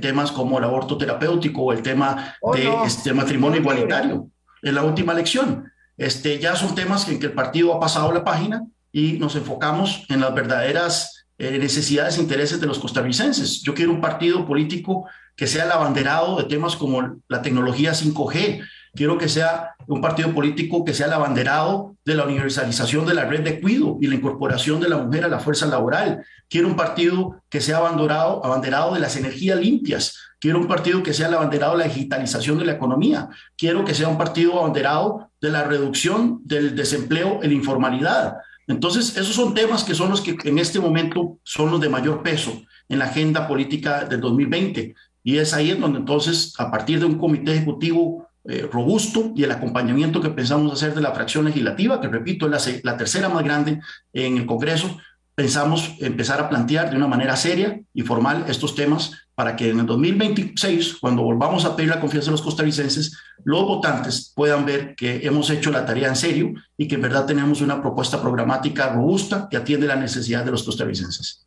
temas 0.00 0.32
como 0.32 0.58
el 0.58 0.64
aborto 0.64 0.96
terapéutico 0.96 1.62
o 1.62 1.72
el 1.72 1.82
tema 1.82 2.34
oh, 2.40 2.54
de 2.54 2.68
este 2.86 3.12
matrimonio 3.12 3.60
igualitario 3.60 4.28
en 4.62 4.74
la 4.74 4.82
última 4.82 5.12
elección. 5.12 5.70
Este, 5.96 6.38
ya 6.38 6.56
son 6.56 6.74
temas 6.74 7.08
en 7.08 7.20
que 7.20 7.26
el 7.26 7.32
partido 7.32 7.74
ha 7.74 7.80
pasado 7.80 8.12
la 8.12 8.24
página 8.24 8.64
y 8.90 9.14
nos 9.14 9.36
enfocamos 9.36 10.06
en 10.08 10.20
las 10.20 10.34
verdaderas 10.34 11.26
eh, 11.38 11.58
necesidades 11.58 12.16
e 12.16 12.20
intereses 12.20 12.60
de 12.60 12.66
los 12.66 12.78
costarricenses. 12.78 13.60
Yo 13.62 13.74
quiero 13.74 13.92
un 13.92 14.00
partido 14.00 14.46
político 14.46 15.06
que 15.36 15.46
sea 15.46 15.64
el 15.64 15.72
abanderado 15.72 16.36
de 16.36 16.44
temas 16.44 16.76
como 16.76 17.20
la 17.28 17.42
tecnología 17.42 17.92
5G. 17.92 18.62
Quiero 18.94 19.18
que 19.18 19.28
sea 19.28 19.74
un 19.86 20.00
partido 20.00 20.32
político 20.32 20.84
que 20.84 20.94
sea 20.94 21.06
el 21.06 21.12
abanderado 21.12 21.96
de 22.04 22.14
la 22.14 22.24
universalización 22.24 23.06
de 23.06 23.14
la 23.14 23.24
red 23.24 23.40
de 23.40 23.60
cuido 23.60 23.98
y 24.00 24.06
la 24.06 24.14
incorporación 24.14 24.80
de 24.80 24.88
la 24.88 24.98
mujer 24.98 25.24
a 25.24 25.28
la 25.28 25.40
fuerza 25.40 25.66
laboral. 25.66 26.24
quiero 26.48 26.68
un 26.68 26.76
partido 26.76 27.42
que 27.50 27.60
sea 27.60 27.78
abanderado, 27.78 28.44
abanderado 28.44 28.94
de 28.94 29.00
las 29.00 29.16
energías 29.16 29.58
limpias, 29.58 30.16
quiero 30.38 30.58
un 30.58 30.68
partido 30.68 31.02
que 31.02 31.12
sea 31.12 31.28
el 31.28 31.34
abanderado 31.34 31.72
de 31.72 31.84
la 31.84 31.92
digitalización 31.92 32.58
de 32.58 32.66
la 32.66 32.72
economía, 32.72 33.28
quiero 33.56 33.84
que 33.84 33.94
sea 33.94 34.08
un 34.08 34.18
partido 34.18 34.60
abanderado 34.60 35.30
de 35.40 35.50
la 35.50 35.64
reducción 35.64 36.40
del 36.44 36.76
desempleo 36.76 37.40
en 37.42 37.52
informalidad. 37.52 38.36
Entonces, 38.66 39.16
esos 39.16 39.34
son 39.34 39.54
temas 39.54 39.84
que 39.84 39.94
son 39.94 40.10
los 40.10 40.20
que 40.20 40.36
en 40.44 40.58
este 40.58 40.80
momento 40.80 41.38
son 41.42 41.70
los 41.70 41.80
de 41.80 41.88
mayor 41.88 42.22
peso 42.22 42.62
en 42.88 42.98
la 42.98 43.06
agenda 43.06 43.46
política 43.46 44.04
del 44.04 44.20
2020. 44.20 44.94
Y 45.22 45.38
es 45.38 45.52
ahí 45.54 45.70
en 45.70 45.80
donde 45.80 45.98
entonces, 45.98 46.54
a 46.58 46.70
partir 46.70 47.00
de 47.00 47.06
un 47.06 47.18
comité 47.18 47.52
ejecutivo 47.54 48.28
eh, 48.46 48.68
robusto 48.70 49.32
y 49.34 49.42
el 49.42 49.52
acompañamiento 49.52 50.20
que 50.20 50.28
pensamos 50.28 50.70
hacer 50.72 50.94
de 50.94 51.00
la 51.00 51.12
fracción 51.12 51.46
legislativa, 51.46 52.00
que 52.00 52.08
repito, 52.08 52.52
es 52.52 52.84
la, 52.84 52.96
tercera 52.96 53.30
más 53.30 53.42
grande 53.42 53.80
en 54.12 54.36
el 54.36 54.44
Congreso, 54.44 54.98
pensamos 55.34 55.94
empezar 56.00 56.40
a 56.40 56.48
plantear 56.50 56.90
de 56.90 56.96
una 56.96 57.06
manera 57.06 57.36
seria 57.36 57.80
y 57.94 58.02
formal 58.02 58.44
estos 58.46 58.74
temas 58.74 59.12
para 59.34 59.56
que 59.56 59.70
en 59.70 59.80
el 59.80 59.86
2026, 59.86 60.98
cuando 61.00 61.22
volvamos 61.22 61.64
a 61.64 61.74
pedir 61.74 61.90
la 61.90 62.00
confianza 62.00 62.26
de 62.26 62.32
los 62.32 62.42
costarricenses, 62.42 63.18
los 63.44 63.62
votantes 63.62 64.32
puedan 64.36 64.66
ver 64.66 64.94
que 64.94 65.26
hemos 65.26 65.48
hecho 65.48 65.70
la 65.70 65.86
tarea 65.86 66.08
en 66.08 66.16
serio 66.16 66.52
y 66.76 66.86
que 66.86 66.96
en 66.96 67.02
verdad 67.02 67.26
tenemos 67.26 67.62
una 67.62 67.80
propuesta 67.80 68.20
programática 68.20 68.92
robusta 68.92 69.48
que 69.50 69.56
atiende 69.56 69.86
la 69.86 69.96
necesidad 69.96 70.44
de 70.44 70.50
los 70.50 70.62
costarricenses. 70.62 71.46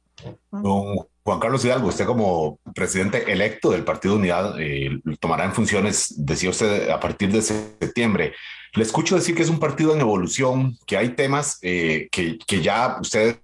Don 0.51 0.98
Juan 1.28 1.42
Carlos 1.42 1.66
Hidalgo, 1.66 1.90
usted 1.90 2.06
como 2.06 2.58
presidente 2.74 3.30
electo 3.30 3.72
del 3.72 3.84
Partido 3.84 4.16
Unidad 4.16 4.58
eh, 4.62 4.98
tomará 5.20 5.44
en 5.44 5.52
funciones, 5.52 6.14
decía 6.16 6.52
usted, 6.52 6.90
a 6.90 7.02
partir 7.02 7.34
de 7.34 7.42
septiembre. 7.42 8.34
Le 8.72 8.84
escucho 8.84 9.16
decir 9.16 9.36
que 9.36 9.42
es 9.42 9.50
un 9.50 9.60
partido 9.60 9.94
en 9.94 10.00
evolución, 10.00 10.78
que 10.86 10.96
hay 10.96 11.10
temas 11.10 11.60
eh, 11.64 12.08
que, 12.14 12.38
que 12.48 12.62
ya 12.62 12.98
ustedes 13.02 13.42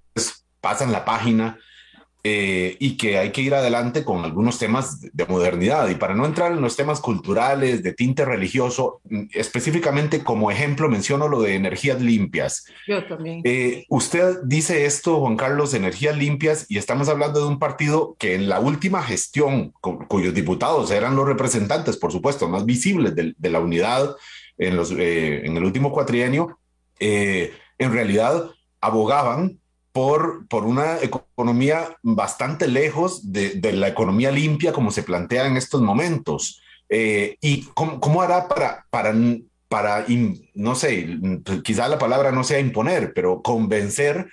pasan 0.61 0.93
la 0.93 1.03
página, 1.03 1.59
eh, 2.25 2.77
y 2.79 2.95
que 2.95 3.17
hay 3.17 3.33
que 3.33 3.41
ir 3.41 3.53
adelante 3.53 4.05
con 4.05 4.23
algunos 4.23 4.57
temas 4.57 5.01
de 5.01 5.25
modernidad. 5.25 5.89
Y 5.89 5.95
para 5.95 6.15
no 6.15 6.25
entrar 6.25 6.53
en 6.53 6.61
los 6.61 6.77
temas 6.77 7.01
culturales, 7.01 7.83
de 7.83 7.91
tinte 7.91 8.23
religioso, 8.23 9.01
mm, 9.03 9.23
específicamente 9.33 10.23
como 10.23 10.49
ejemplo 10.49 10.87
menciono 10.87 11.27
lo 11.27 11.41
de 11.41 11.55
energías 11.55 12.01
limpias. 12.01 12.65
Yo 12.87 13.05
también. 13.05 13.41
Eh, 13.43 13.83
usted 13.89 14.37
dice 14.45 14.85
esto, 14.85 15.19
Juan 15.19 15.35
Carlos, 15.35 15.73
energías 15.73 16.15
limpias, 16.15 16.65
y 16.69 16.77
estamos 16.77 17.09
hablando 17.09 17.41
de 17.41 17.47
un 17.47 17.59
partido 17.59 18.15
que 18.17 18.35
en 18.35 18.47
la 18.47 18.61
última 18.61 19.03
gestión, 19.03 19.73
cuyos 20.07 20.33
diputados 20.33 20.91
eran 20.91 21.17
los 21.17 21.27
representantes, 21.27 21.97
por 21.97 22.13
supuesto, 22.13 22.47
más 22.47 22.65
visibles 22.65 23.15
de, 23.15 23.49
la 23.49 23.59
unidad 23.59 24.15
en, 24.57 24.77
los, 24.77 24.91
eh, 24.91 25.45
en 25.45 25.57
el 25.57 25.65
último 25.65 25.91
cuatrienio, 25.91 26.57
en 26.99 27.91
realidad 27.91 28.49
abogaban 28.79 29.59
por, 29.93 30.47
por 30.47 30.65
una 30.65 30.97
economía 31.01 31.97
bastante 32.01 32.67
lejos 32.67 33.31
de, 33.31 33.61
la 33.73 33.87
economía 33.87 34.31
limpia 34.31 34.73
como 34.73 34.91
se 34.91 35.03
plantea 35.03 35.45
en 35.45 35.55
estos 35.55 35.81
momentos. 35.81 36.61
Eh, 36.89 37.37
¿Y 37.39 37.67
cómo, 37.75 38.21
hará 38.21 38.47
para, 38.47 38.85
para, 38.89 39.13
para 39.69 40.05
no 40.55 40.75
sé, 40.75 41.17
quizá 41.63 41.87
la 41.87 41.99
palabra 41.99 42.31
no 42.31 42.43
sea 42.43 42.59
imponer, 42.59 43.13
pero 43.13 43.41
convencer 43.41 44.27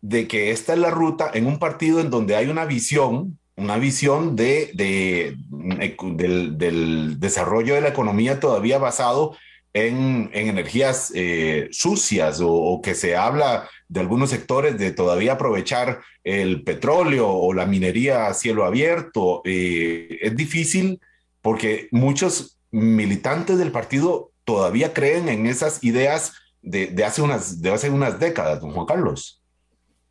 de 0.00 0.26
que 0.26 0.50
esta 0.50 0.72
es 0.72 0.78
la 0.78 0.90
ruta 0.90 1.30
en 1.34 1.46
un 1.46 1.58
partido 1.58 2.00
en 2.00 2.10
donde 2.10 2.34
hay 2.34 2.48
una 2.48 2.64
visión, 2.64 3.38
una 3.54 3.76
visión 3.76 4.34
de, 4.34 4.70
de, 4.74 5.36
del, 6.16 7.20
desarrollo 7.20 7.74
de 7.74 7.82
la 7.82 7.88
economía 7.88 8.40
todavía 8.40 8.78
basado 8.78 9.36
en, 9.74 10.30
energías 10.32 11.12
eh, 11.14 11.68
sucias 11.70 12.40
o, 12.42 12.80
que 12.82 12.94
se 12.94 13.14
habla 13.14 13.68
de 13.88 14.00
algunos 14.00 14.30
sectores 14.30 14.78
de 14.78 14.90
todavía 14.90 15.34
aprovechar 15.34 16.00
el 16.24 16.62
petróleo 16.62 17.28
o 17.28 17.52
la 17.52 17.66
minería 17.66 18.26
a 18.26 18.34
cielo 18.34 18.64
abierto. 18.64 19.42
Eh, 19.44 20.18
es 20.20 20.36
difícil 20.36 21.00
porque 21.40 21.88
muchos 21.92 22.58
militantes 22.70 23.58
del 23.58 23.70
partido 23.70 24.32
todavía 24.44 24.92
creen 24.92 25.28
en 25.28 25.46
esas 25.46 25.82
ideas 25.84 26.32
de, 26.62 27.04
hace, 27.04 27.22
unas, 27.22 27.62
de 27.62 27.70
hace 27.70 27.90
unas 27.90 28.18
décadas, 28.18 28.60
don 28.60 28.72
Juan 28.72 28.86
Carlos. 28.86 29.40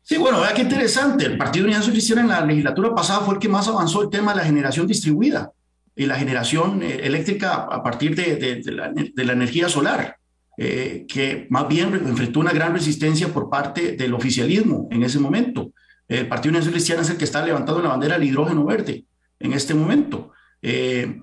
Sí, 0.02 0.16
bueno, 0.16 0.40
vea 0.40 0.54
qué 0.54 0.62
interesante. 0.62 1.26
El 1.26 1.36
Partido 1.36 1.66
Unidad 1.66 1.84
Cristiana 1.84 2.22
en 2.22 2.28
la 2.28 2.40
legislatura 2.44 2.94
pasada 2.94 3.20
fue 3.20 3.34
el 3.34 3.40
que 3.40 3.48
más 3.48 3.68
avanzó 3.68 4.02
el 4.02 4.08
tema 4.08 4.32
de 4.32 4.38
la 4.38 4.44
generación 4.44 4.86
distribuida 4.86 5.52
y 5.94 6.06
la 6.06 6.16
generación 6.16 6.82
eh, 6.82 7.00
eléctrica 7.02 7.54
a 7.54 7.82
partir 7.82 8.14
de, 8.14 8.62
la, 8.70 8.92
de 8.92 9.24
la 9.24 9.32
energía 9.32 9.68
solar. 9.68 10.16
Eh, 10.58 11.04
que 11.06 11.46
más 11.50 11.68
bien 11.68 11.92
enfrentó 11.92 12.40
una 12.40 12.52
gran 12.52 12.72
resistencia 12.72 13.28
por 13.28 13.50
parte 13.50 13.92
del 13.92 14.14
oficialismo 14.14 14.88
en 14.90 15.02
ese 15.02 15.18
momento. 15.18 15.72
El 16.08 16.28
Partido 16.28 16.56
Unión 16.56 16.72
Cristiana 16.72 17.02
es 17.02 17.10
el 17.10 17.18
que 17.18 17.24
está 17.24 17.44
levantando 17.44 17.82
la 17.82 17.90
bandera 17.90 18.18
del 18.18 18.28
hidrógeno 18.28 18.64
verde 18.64 19.04
en 19.38 19.52
este 19.52 19.74
momento. 19.74 20.30
Eh, 20.62 21.20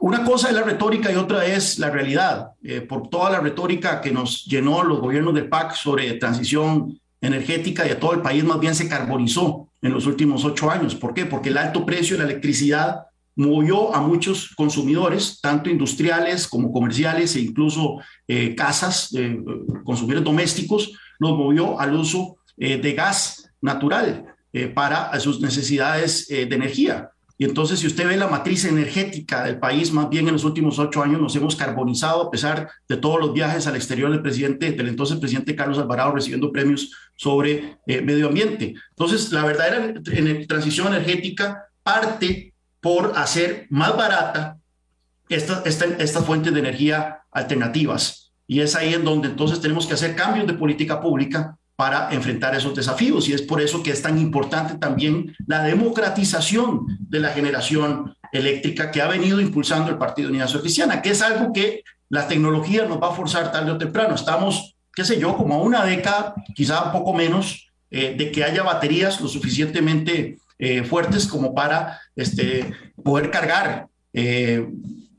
una 0.00 0.24
cosa 0.24 0.48
es 0.48 0.54
la 0.54 0.62
retórica 0.62 1.12
y 1.12 1.16
otra 1.16 1.44
es 1.44 1.78
la 1.78 1.90
realidad. 1.90 2.52
Eh, 2.62 2.80
por 2.80 3.08
toda 3.08 3.30
la 3.30 3.40
retórica 3.40 4.00
que 4.00 4.12
nos 4.12 4.44
llenó 4.44 4.82
los 4.82 5.00
gobiernos 5.00 5.34
del 5.34 5.48
PAC 5.48 5.74
sobre 5.74 6.12
transición 6.14 6.98
energética 7.20 7.86
y 7.86 7.90
a 7.90 7.98
todo 7.98 8.12
el 8.12 8.22
país 8.22 8.44
más 8.44 8.60
bien 8.60 8.74
se 8.74 8.88
carbonizó 8.88 9.68
en 9.82 9.92
los 9.92 10.06
últimos 10.06 10.44
ocho 10.44 10.70
años. 10.70 10.94
¿Por 10.94 11.12
qué? 11.12 11.26
Porque 11.26 11.50
el 11.50 11.58
alto 11.58 11.84
precio 11.84 12.16
de 12.16 12.24
la 12.24 12.30
electricidad 12.30 13.06
movió 13.36 13.94
a 13.94 14.00
muchos 14.00 14.54
consumidores, 14.54 15.40
tanto 15.40 15.70
industriales 15.70 16.46
como 16.46 16.72
comerciales 16.72 17.34
e 17.36 17.40
incluso 17.40 17.98
eh, 18.28 18.54
casas, 18.54 19.12
eh, 19.14 19.38
consumidores 19.84 20.24
domésticos, 20.24 20.92
los 21.18 21.32
movió 21.32 21.80
al 21.80 21.94
uso 21.94 22.36
eh, 22.56 22.78
de 22.78 22.92
gas 22.92 23.50
natural 23.60 24.26
para 24.72 25.18
sus 25.18 25.40
necesidades 25.40 26.28
de 26.28 26.42
energía. 26.42 27.10
Y 27.36 27.44
entonces, 27.44 27.80
si 27.80 27.88
usted 27.88 28.06
ve 28.06 28.16
la 28.16 28.28
matriz 28.28 28.64
energética 28.66 29.42
del 29.42 29.58
país, 29.58 29.92
más 29.92 30.08
bien 30.08 30.28
en 30.28 30.34
los 30.34 30.44
últimos 30.44 30.78
ocho 30.78 31.02
años 31.02 31.20
nos 31.20 31.34
hemos 31.34 31.56
carbonizado 31.56 32.22
a 32.22 32.30
pesar 32.30 32.70
de 32.88 32.96
todos 32.96 33.18
los 33.18 33.32
viajes 33.32 33.66
al 33.66 33.74
exterior 33.74 34.12
del 34.12 34.22
presidente, 34.22 34.70
del 34.70 34.86
entonces 34.86 35.18
presidente 35.18 35.56
Carlos 35.56 35.78
Alvarado, 35.78 36.14
recibiendo 36.14 36.52
premios 36.52 36.92
sobre 37.16 37.78
medio 37.84 38.28
ambiente. 38.28 38.76
Entonces, 38.90 39.32
la 39.32 39.44
verdadera 39.44 39.92
transición 40.46 40.86
energética 40.86 41.64
parte 41.82 42.53
por 42.84 43.14
hacer 43.16 43.66
más 43.70 43.96
barata 43.96 44.58
estas 45.30 45.64
esta, 45.64 46.20
fuentes 46.20 46.52
de 46.52 46.60
energía 46.60 47.22
alternativas. 47.32 48.34
Y 48.46 48.60
es 48.60 48.76
ahí 48.76 48.92
en 48.92 49.06
donde 49.06 49.28
entonces 49.28 49.58
tenemos 49.62 49.86
que 49.86 49.94
hacer 49.94 50.14
cambios 50.14 50.46
de 50.46 50.52
política 50.52 51.00
pública 51.00 51.56
para 51.76 52.12
enfrentar 52.12 52.54
esos 52.54 52.74
desafíos. 52.74 53.26
Y 53.26 53.32
es 53.32 53.40
por 53.40 53.62
eso 53.62 53.82
que 53.82 53.90
es 53.90 54.02
tan 54.02 54.18
importante 54.18 54.74
también 54.74 55.34
la 55.46 55.62
democratización 55.62 56.84
de 57.00 57.20
la 57.20 57.30
generación 57.30 58.14
eléctrica 58.32 58.90
que 58.90 59.00
ha 59.00 59.08
venido 59.08 59.40
impulsando 59.40 59.90
el 59.90 59.96
Partido 59.96 60.28
Unidad 60.28 60.48
Social 60.48 61.00
que 61.00 61.08
es 61.08 61.22
algo 61.22 61.54
que 61.54 61.84
la 62.10 62.28
tecnología 62.28 62.84
nos 62.84 63.00
va 63.00 63.12
a 63.12 63.14
forzar 63.14 63.50
tarde 63.50 63.70
o 63.70 63.78
temprano. 63.78 64.14
Estamos, 64.14 64.76
qué 64.94 65.06
sé 65.06 65.18
yo, 65.18 65.38
como 65.38 65.54
a 65.54 65.62
una 65.62 65.86
década, 65.86 66.34
quizá 66.54 66.84
un 66.84 66.92
poco 66.92 67.14
menos, 67.14 67.72
eh, 67.90 68.14
de 68.14 68.30
que 68.30 68.44
haya 68.44 68.62
baterías 68.62 69.22
lo 69.22 69.28
suficientemente 69.28 70.36
eh, 70.58 70.84
fuertes 70.84 71.26
como 71.26 71.54
para 71.54 72.00
este, 72.16 72.72
poder 73.02 73.30
cargar 73.30 73.88
eh, 74.12 74.66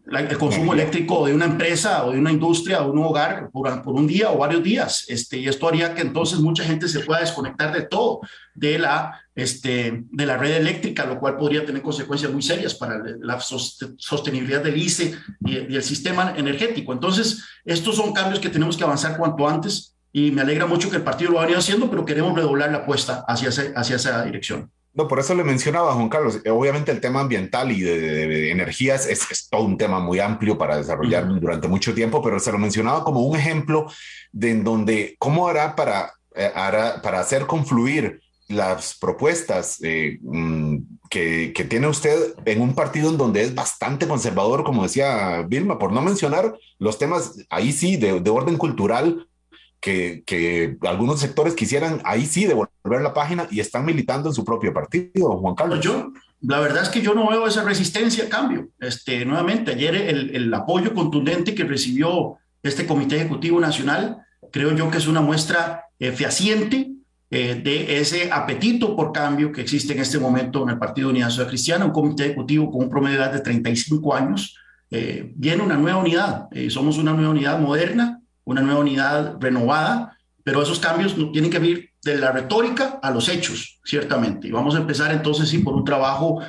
el 0.08 0.38
consumo 0.38 0.74
eléctrico 0.74 1.26
de 1.26 1.34
una 1.34 1.46
empresa 1.46 2.06
o 2.06 2.12
de 2.12 2.20
una 2.20 2.32
industria 2.32 2.82
o 2.82 2.86
de 2.86 2.92
un 2.92 3.06
hogar 3.06 3.50
por, 3.52 3.82
por, 3.82 3.96
un 3.96 4.06
día 4.06 4.30
o 4.30 4.38
varios 4.38 4.64
días. 4.64 5.06
Este, 5.08 5.38
y 5.38 5.48
esto 5.48 5.68
haría 5.68 5.96
que 5.96 6.02
entonces 6.02 6.40
mucha 6.40 6.64
gente 6.64 6.88
se 6.88 7.00
pueda 7.00 7.22
desconectar 7.22 7.74
de 7.74 7.84
todo, 7.84 8.22
de 8.54 8.78
la, 8.78 9.20
este, 9.34 10.04
de 10.12 10.26
la 10.26 10.38
red 10.38 10.58
eléctrica, 10.58 11.06
lo 11.06 11.20
cual 11.20 11.38
podría 11.38 11.66
tener 11.66 11.82
consecuencias 11.82 12.32
muy 12.32 12.44
serias 12.44 12.76
para 12.76 13.02
la 13.20 13.40
sostenibilidad 13.40 14.64
del 14.64 14.78
ICE 14.78 15.16
y, 15.46 15.74
y 15.74 15.76
el 15.76 15.84
sistema 15.84 16.36
energético. 16.38 16.94
Entonces, 16.94 17.44
estos 17.66 17.96
son 17.96 18.14
cambios 18.14 18.40
que 18.40 18.50
tenemos 18.50 18.78
que 18.78 18.84
avanzar 18.84 19.18
cuanto 19.18 19.48
antes 19.48 19.96
y 20.12 20.32
me 20.32 20.42
alegra 20.42 20.66
mucho 20.68 20.90
que 20.90 20.98
el 20.98 21.04
partido 21.04 21.32
lo 21.32 21.38
vaya 21.40 21.58
haciendo, 21.58 21.90
pero 21.90 22.06
queremos 22.06 22.36
redoblar 22.36 22.72
la 22.72 22.80
apuesta 22.80 23.26
hacia, 23.28 23.50
hacia 23.50 23.96
esa 23.96 24.24
dirección. 24.24 24.72
No, 24.96 25.10
por 25.10 25.20
eso 25.20 25.36
le 25.36 25.44
mencionaba, 25.44 25.94
Juan 25.94 26.08
Carlos. 26.08 26.40
Eh, 26.46 26.50
obviamente 26.50 26.90
el 26.90 27.02
tema 27.02 27.20
ambiental 27.20 27.70
y 27.70 27.82
de, 27.82 28.50
energías 28.50 29.06
es, 29.06 29.50
todo 29.50 29.64
un 29.64 29.78
tema 29.78 30.00
muy 30.00 30.20
amplio 30.20 30.58
para 30.58 30.78
desarrollar 30.78 31.28
durante 31.28 31.68
mucho 31.68 31.94
tiempo, 31.94 32.22
pero 32.24 32.40
se 32.40 32.52
lo 32.52 32.58
mencionaba 32.58 33.04
como 33.04 33.22
un 33.22 33.36
ejemplo 33.38 33.88
de 34.32 34.52
en 34.52 34.64
donde 34.64 35.16
cómo 35.20 35.50
hará 35.50 35.76
para, 35.76 36.14
eh, 36.34 36.50
para 37.04 37.20
hacer 37.20 37.46
confluir 37.46 38.22
las 38.48 38.98
propuestas 38.98 39.80
eh, 39.84 40.18
mm, 40.22 40.78
que, 41.10 41.52
que, 41.54 41.66
tiene 41.66 41.88
usted 41.88 42.36
en 42.46 42.62
un 42.62 42.74
partido 42.74 43.10
en 43.10 43.18
donde 43.18 43.42
es 43.42 43.54
bastante 43.54 44.08
conservador, 44.08 44.64
como 44.64 44.84
decía 44.84 45.44
Vilma, 45.48 45.78
por 45.78 45.92
no 45.92 46.02
mencionar 46.02 46.56
los 46.80 46.98
temas 46.98 47.34
ahí 47.50 47.74
sí 47.74 47.98
de, 47.98 48.22
de 48.22 48.30
orden 48.30 48.58
cultural 48.58 49.28
que, 49.86 50.78
algunos 50.82 51.20
sectores 51.20 51.54
quisieran 51.54 52.02
ahí 52.04 52.26
sí 52.26 52.46
devolver 52.46 53.02
la 53.02 53.14
página 53.14 53.48
y 53.52 53.60
están 53.60 53.86
militando 53.86 54.30
en 54.30 54.36
su 54.36 54.44
propio 54.44 54.74
partido, 54.74 55.38
Juan 55.38 55.56
Carlos. 55.56 55.80
Yo, 55.82 56.12
la 56.42 56.60
verdad 56.60 56.84
es 56.84 56.90
que 56.90 57.02
yo 57.02 57.14
no 57.14 57.30
veo 57.30 57.48
esa 57.48 57.64
resistencia 57.64 58.26
a 58.26 58.30
cambio. 58.30 58.70
Este, 58.80 59.26
nuevamente, 59.26 59.72
ayer 59.72 59.96
el, 59.96 60.36
el 60.36 60.54
apoyo 60.54 60.94
contundente 60.94 61.54
que 61.54 61.64
recibió 61.64 62.38
este 62.64 62.86
Comité 62.88 63.18
Ejecutivo 63.18 63.60
Nacional, 63.60 64.18
creo 64.52 64.76
yo 64.76 64.90
que 64.90 64.98
es 64.98 65.08
una 65.08 65.22
muestra 65.22 65.86
eh, 66.00 66.12
fehaciente 66.12 66.92
eh, 67.30 67.62
de 67.64 68.00
ese 68.00 68.32
apetito 68.32 68.96
por 68.96 69.12
cambio 69.12 69.52
que 69.52 69.62
existe 69.62 69.94
en 69.94 70.00
este 70.00 70.20
momento 70.20 70.64
en 70.64 70.70
el 70.70 70.78
Partido 70.78 71.10
Unidad 71.10 71.30
Social 71.30 71.48
Cristiana, 71.48 71.86
un 71.86 71.92
comité 71.92 72.26
ejecutivo 72.26 72.72
con 72.72 72.84
un 72.84 72.90
promedio 72.90 73.18
de 73.18 73.24
edad 73.24 73.34
de 73.34 73.42
35 73.42 74.16
años, 74.16 74.56
eh, 74.92 75.34
viene 75.36 75.64
una 75.64 75.76
nueva 75.76 75.98
unidad. 75.98 76.48
Eh, 76.52 76.70
somos 76.70 76.98
una 76.98 77.14
nueva 77.14 77.32
unidad 77.32 77.60
moderna, 77.60 78.22
una 78.46 78.62
nueva 78.62 78.80
unidad 78.80 79.36
renovada, 79.40 80.18
pero 80.44 80.62
esos 80.62 80.80
cambios 80.80 81.16
tienen 81.34 81.52
que 81.52 81.60
venir 81.60 81.90
de 82.04 82.18
la 82.18 82.32
retórica 82.32 83.00
a 83.02 83.12
los 83.12 83.28
hechos, 83.30 83.80
ciertamente. 83.84 84.48
Y 84.48 84.52
vamos 84.52 84.76
a 84.76 84.80
empezar 84.80 85.12
entonces 85.12 85.50
sí 85.50 85.60
por 85.60 85.74
un 85.74 85.84
trabajo 85.84 86.40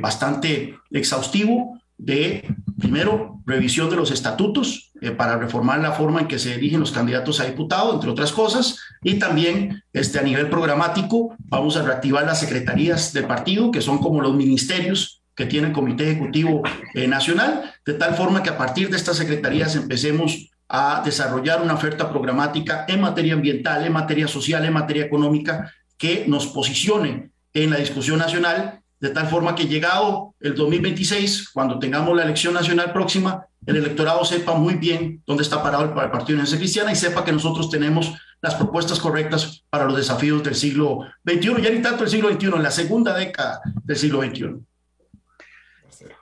bastante 0.00 0.78
exhaustivo 0.92 1.80
de, 1.98 2.54
primero, 2.78 3.40
revisión 3.46 3.90
de 3.90 3.96
los 3.96 4.10
estatutos 4.10 4.92
eh, 5.00 5.10
para 5.10 5.36
reformar 5.36 5.80
la 5.80 5.92
forma 5.92 6.20
en 6.20 6.28
que 6.28 6.38
se 6.38 6.54
eligen 6.54 6.80
los 6.80 6.92
candidatos 6.92 7.40
a 7.40 7.44
diputado, 7.44 7.94
entre 7.94 8.10
otras 8.10 8.32
cosas, 8.32 8.78
y 9.02 9.18
también 9.18 9.82
este, 9.92 10.18
a 10.18 10.22
nivel 10.22 10.48
programático 10.48 11.36
vamos 11.38 11.76
a 11.76 11.82
reactivar 11.82 12.24
las 12.24 12.40
secretarías 12.40 13.12
del 13.12 13.26
partido, 13.26 13.70
que 13.70 13.80
son 13.80 13.98
como 13.98 14.20
los 14.20 14.34
ministerios 14.34 15.22
que 15.34 15.46
tiene 15.46 15.68
el 15.68 15.72
Comité 15.72 16.10
Ejecutivo 16.10 16.62
eh, 16.94 17.08
Nacional, 17.08 17.72
de 17.86 17.94
tal 17.94 18.14
forma 18.14 18.42
que 18.42 18.50
a 18.50 18.58
partir 18.58 18.90
de 18.90 18.96
estas 18.96 19.16
secretarías 19.16 19.74
empecemos 19.76 20.50
a 20.74 21.02
desarrollar 21.04 21.60
una 21.60 21.74
oferta 21.74 22.08
programática 22.08 22.86
en 22.88 23.02
materia 23.02 23.34
ambiental, 23.34 23.84
en 23.84 23.92
materia 23.92 24.26
social, 24.26 24.64
en 24.64 24.72
materia 24.72 25.04
económica, 25.04 25.70
que 25.98 26.24
nos 26.26 26.46
posicione 26.46 27.30
en 27.52 27.68
la 27.68 27.76
discusión 27.76 28.18
nacional 28.18 28.80
de 28.98 29.10
tal 29.10 29.26
forma 29.26 29.54
que 29.54 29.66
llegado 29.66 30.34
el 30.40 30.54
2026, 30.54 31.50
cuando 31.50 31.78
tengamos 31.78 32.16
la 32.16 32.22
elección 32.22 32.54
nacional 32.54 32.90
próxima, 32.92 33.44
el 33.66 33.76
electorado 33.76 34.24
sepa 34.24 34.54
muy 34.54 34.74
bien 34.74 35.22
dónde 35.26 35.42
está 35.42 35.62
parado 35.62 35.84
el, 35.84 35.90
Partido 35.90 36.38
Unidad 36.38 36.56
Cristiana 36.56 36.90
y 36.90 36.96
sepa 36.96 37.22
que 37.22 37.32
nosotros 37.32 37.68
tenemos 37.68 38.14
las 38.40 38.54
propuestas 38.54 38.98
correctas 38.98 39.64
para 39.68 39.84
los 39.84 39.96
desafíos 39.96 40.42
del 40.42 40.54
siglo 40.54 41.00
XXI, 41.28 41.62
ya 41.62 41.70
ni 41.70 41.82
tanto 41.82 42.04
el 42.04 42.10
siglo 42.10 42.32
XXI, 42.32 42.46
en 42.46 42.62
la 42.62 42.70
segunda 42.70 43.14
década 43.14 43.60
del 43.84 43.96
siglo 43.96 44.22
XXI. 44.22 44.56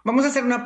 Vamos 0.05 0.25
a 0.25 0.29
hacer 0.29 0.45
una, 0.45 0.65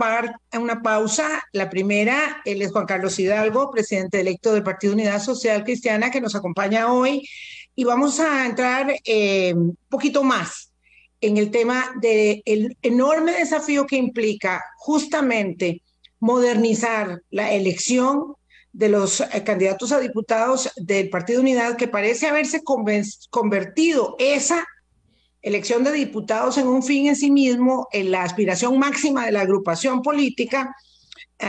pausa. 0.83 1.43
La 1.53 1.71
primera, 1.71 2.41
él 2.45 2.63
es 2.63 2.73
Juan 2.73 2.87
Carlos 2.87 3.19
Hidalgo, 3.19 3.71
presidente 3.71 4.21
electo 4.21 4.53
del 4.53 4.63
Partido 4.63 4.93
Unidad 4.93 5.21
Social 5.21 5.65
Cristiana, 5.65 6.11
que 6.11 6.21
nos 6.21 6.35
acompaña 6.35 6.93
hoy. 6.93 7.29
Y 7.75 7.85
vamos 7.85 8.21
a 8.21 8.47
entrar 8.47 8.95
eh, 9.05 9.53
un 9.55 9.77
poquito 9.89 10.23
más 10.23 10.73
en 11.21 11.37
el 11.37 11.51
tema 11.51 11.95
del 12.01 12.77
enorme 12.83 13.33
desafío 13.33 13.87
que 13.87 13.97
implica 13.97 14.63
justamente 14.77 15.83
modernizar 16.21 17.21
la 17.31 17.53
elección 17.53 18.35
de 18.73 18.89
los 18.89 19.21
eh, 19.21 19.45
candidatos 19.45 19.93
a 19.93 20.01
diputados 20.01 20.71
del 20.77 21.09
Partido 21.09 21.41
Unidad, 21.41 21.77
que 21.77 21.89
parece 21.89 22.27
haberse 22.27 22.63
convertido 23.31 24.17
esa 24.19 24.67
elección 25.45 25.85
de 25.85 25.93
diputados 25.93 26.59
en 26.59 26.67
un 26.67 26.83
fin 26.83 27.07
en 27.07 27.17
sí 27.17 27.31
mismo, 27.31 27.87
en 27.93 28.11
la 28.11 28.23
aspiración 28.23 28.79
máxima 28.79 29.27
de 29.27 29.33
la 29.33 29.43
agrupación 29.43 30.03
política, 30.03 30.75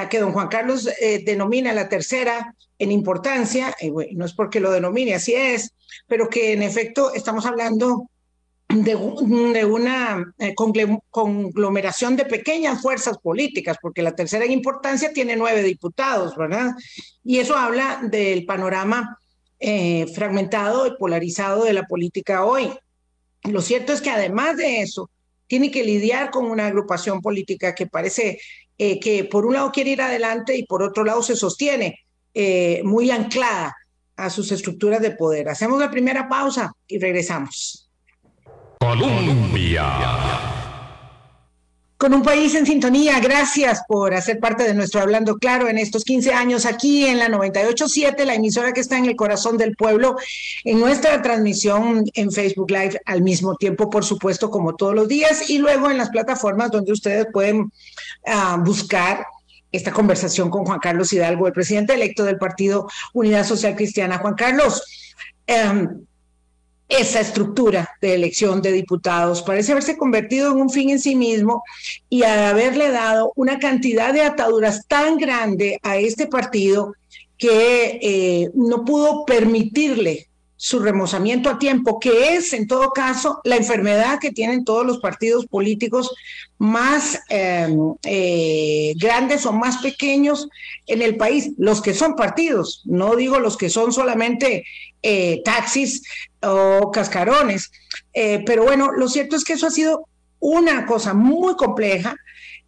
que 0.10 0.20
don 0.20 0.34
Juan 0.34 0.50
Carlos 0.50 0.90
eh, 1.00 1.24
denomina 1.26 1.74
la 1.74 1.88
tercera 1.88 2.54
en 2.78 2.92
importancia, 2.92 3.74
no 4.12 4.26
es 4.26 4.34
porque 4.34 4.60
lo 4.60 4.72
denomine, 4.72 5.16
así 5.16 5.34
es, 5.34 5.74
pero 6.08 6.28
que 6.28 6.52
en 6.52 6.64
efecto 6.64 7.14
estamos 7.14 7.46
hablando 7.46 8.10
de, 8.68 8.96
una 8.96 10.34
eh, 10.40 10.54
conglomeración 11.10 12.16
de 12.16 12.26
pequeñas 12.26 12.82
fuerzas 12.82 13.18
políticas, 13.20 13.78
porque 13.82 14.02
la 14.02 14.16
tercera 14.16 14.44
en 14.44 14.52
importancia 14.52 15.14
tiene 15.14 15.36
nueve 15.36 15.64
diputados, 15.64 16.36
¿verdad? 16.36 16.72
Y 17.24 17.40
eso 17.40 17.56
habla 17.56 18.02
del 18.04 18.46
panorama 18.46 19.18
eh, 19.60 20.08
fragmentado 20.14 20.88
y 20.88 20.98
polarizado 20.98 21.64
de 21.64 21.74
la 21.74 21.84
política 21.84 22.44
hoy. 22.44 22.70
Lo 23.48 23.62
cierto 23.62 23.94
es 23.94 24.02
que 24.02 24.10
además 24.10 24.58
de 24.58 24.82
eso, 24.82 25.10
tiene 25.48 25.72
que 25.72 25.84
lidiar 25.84 26.32
con 26.32 26.46
una 26.46 26.68
agrupación 26.68 27.22
política 27.22 27.76
que 27.76 27.86
parece 27.86 28.40
eh, 28.78 29.00
que 29.00 29.26
por 29.26 29.46
un 29.46 29.54
lado 29.54 29.72
quiere 29.72 29.92
ir 29.92 30.02
adelante 30.02 30.58
y 30.58 30.66
por 30.66 30.82
otro 30.82 31.04
lado 31.04 31.22
se 31.22 31.36
sostiene 31.36 32.00
muy 32.84 33.12
anclada 33.12 33.74
a 34.18 34.30
sus 34.30 34.52
estructuras 34.52 35.02
de 35.02 35.12
poder. 35.12 35.48
Hacemos 35.48 35.80
la 35.80 35.90
primera 35.90 36.28
pausa 36.28 36.74
y 36.86 37.00
regresamos. 37.00 37.90
Colombia. 38.80 40.55
Con 41.98 42.14
un 42.14 42.24
país 42.24 42.54
en 42.56 42.66
sintonía, 42.66 43.22
gracias 43.22 43.84
por 43.88 44.14
hacer 44.14 44.42
parte 44.42 44.64
de 44.64 44.74
nuestro 44.74 45.00
Hablando 45.00 45.38
Claro 45.38 45.70
en 45.70 45.78
estos 45.78 46.04
15 46.04 46.34
años 46.34 46.66
aquí 46.66 47.06
en 47.06 47.20
la 47.20 47.30
987, 47.30 48.26
la 48.26 48.36
emisora 48.36 48.74
que 48.74 48.82
está 48.82 48.98
en 48.98 49.06
el 49.06 49.16
corazón 49.16 49.58
del 49.58 49.78
pueblo, 49.78 50.18
en 50.66 50.82
nuestra 50.82 51.22
transmisión 51.22 52.04
en 52.14 52.34
Facebook 52.34 52.70
Live 52.70 53.00
al 53.06 53.22
mismo 53.22 53.56
tiempo, 53.56 53.90
por 53.90 54.04
supuesto, 54.04 54.50
como 54.50 54.76
todos 54.76 54.94
los 54.94 55.08
días, 55.08 55.50
y 55.50 55.58
luego 55.58 55.90
en 55.90 55.98
las 55.98 56.10
plataformas 56.10 56.70
donde 56.70 56.92
ustedes 56.92 57.28
pueden 57.32 57.72
ah, 58.26 58.62
buscar 58.62 59.26
esta 59.72 59.94
conversación 59.94 60.50
con 60.50 60.66
Juan 60.66 60.80
Carlos 60.80 61.14
Hidalgo, 61.14 61.48
el 61.48 61.54
presidente 61.54 61.94
electo 61.94 62.26
del 62.26 62.38
Partido 62.38 62.90
Unidad 63.14 63.46
Social 63.46 63.74
Cristiana. 63.74 64.18
Juan 64.18 64.36
Carlos, 64.36 64.84
eh, 65.48 65.88
esa 66.88 67.20
estructura 67.20 67.90
de 68.02 68.14
elección 68.14 68.62
de 68.62 68.72
diputados. 68.72 69.42
Parece 69.42 69.72
haberse 69.72 69.98
convertido 69.98 70.52
en 70.52 70.58
un 70.58 70.70
fin 70.70 70.90
en 70.90 71.00
sí 71.00 71.16
mismo 71.16 71.64
y 72.10 72.24
haberle 72.24 72.92
dado 72.92 73.32
una 73.36 73.60
cantidad 73.60 74.14
de 74.14 74.22
ataduras 74.22 74.88
tan 74.88 75.18
grande 75.18 75.80
a 75.82 75.98
este 75.98 76.28
partido 76.28 76.94
que 77.38 78.00
eh, 78.02 78.52
no 78.54 78.86
pudo 78.86 79.26
permitirle 79.26 80.30
su 80.58 80.80
remozamiento 80.80 81.50
a 81.50 81.60
tiempo, 81.60 82.00
que 82.00 82.36
es 82.36 82.54
en 82.54 82.66
todo 82.66 82.92
caso 82.92 83.42
la 83.44 83.58
enfermedad 83.58 84.20
que 84.20 84.32
tienen 84.32 84.64
todos 84.64 84.86
los 84.86 85.00
partidos 85.00 85.46
políticos 85.48 86.16
más 86.58 87.20
em, 87.30 87.94
eh, 88.04 88.94
grandes 88.96 89.46
o 89.46 89.52
más 89.52 89.78
pequeños 89.78 90.48
en 90.88 91.02
el 91.02 91.18
país, 91.18 91.52
los 91.58 91.82
que 91.82 91.94
son 91.94 92.16
partidos, 92.16 92.82
no 92.86 93.16
digo 93.16 93.40
los 93.40 93.58
que 93.58 93.70
son 93.70 93.92
solamente 93.92 94.66
eh, 95.04 95.42
taxis 95.44 96.02
o 96.46 96.92
cascarones, 96.92 97.72
eh, 98.14 98.44
pero 98.46 98.64
bueno, 98.64 98.92
lo 98.92 99.08
cierto 99.08 99.36
es 99.36 99.44
que 99.44 99.54
eso 99.54 99.68
ha 99.68 99.72
sido 99.72 100.08
una 100.40 100.86
cosa 100.86 101.14
muy 101.14 101.56
compleja 101.56 102.16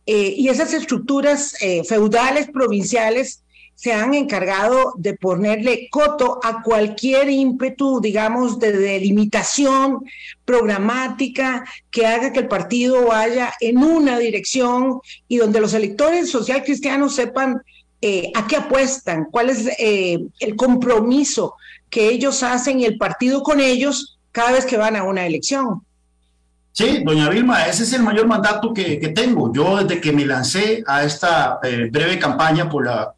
y 0.10 0.48
esas 0.48 0.74
estructuras 0.74 1.54
feudales, 1.86 2.48
provinciales, 2.48 3.44
se 3.78 3.94
han 3.94 4.16
encargado 4.16 4.94
de 4.98 5.14
ponerle 5.14 5.88
coto 5.92 6.40
a 6.44 6.64
cualquier 6.64 7.30
ímpetu, 7.30 8.02
digamos, 8.02 8.58
de 8.58 8.72
delimitación 8.72 10.04
programática 10.44 11.64
que 11.92 12.08
haga 12.08 12.34
que 12.34 12.40
el 12.40 12.48
partido 12.48 13.06
vaya 13.06 13.54
en 13.60 13.78
una 13.78 14.18
dirección 14.18 15.00
y 15.28 15.38
donde 15.38 15.62
los 15.62 15.76
electores 15.76 16.32
social 16.32 16.64
cristianos 16.64 17.14
sepan 17.14 17.62
eh, 18.02 18.32
a 18.34 18.48
qué 18.48 18.56
apuestan, 18.56 19.26
cuál 19.30 19.52
es 19.52 19.68
eh, 19.78 20.18
el 20.40 20.56
compromiso 20.56 21.54
que 21.90 22.10
ellos 22.10 22.44
hacen 22.44 22.80
y 22.80 22.86
el 22.86 22.98
partido 22.98 23.44
con 23.44 23.60
ellos 23.60 24.20
cada 24.32 24.52
vez 24.52 24.66
que 24.66 24.78
van 24.78 24.96
a 24.96 25.04
una 25.04 25.26
elección. 25.26 25.82
Sí, 26.72 27.02
doña 27.04 27.30
Vilma, 27.30 27.66
ese 27.66 27.84
es 27.84 27.94
el 27.94 28.04
mayor 28.04 28.28
mandato 28.28 28.74
que, 28.74 28.98
tengo. 29.16 29.52
Yo 29.52 29.78
desde 29.78 30.00
que 30.00 30.12
me 30.12 30.26
lancé 30.26 30.84
a 30.86 31.04
esta 31.04 31.60
eh, 31.64 31.90
breve 31.92 32.20
campaña 32.20 32.70
por 32.70 32.86
la 32.86 33.16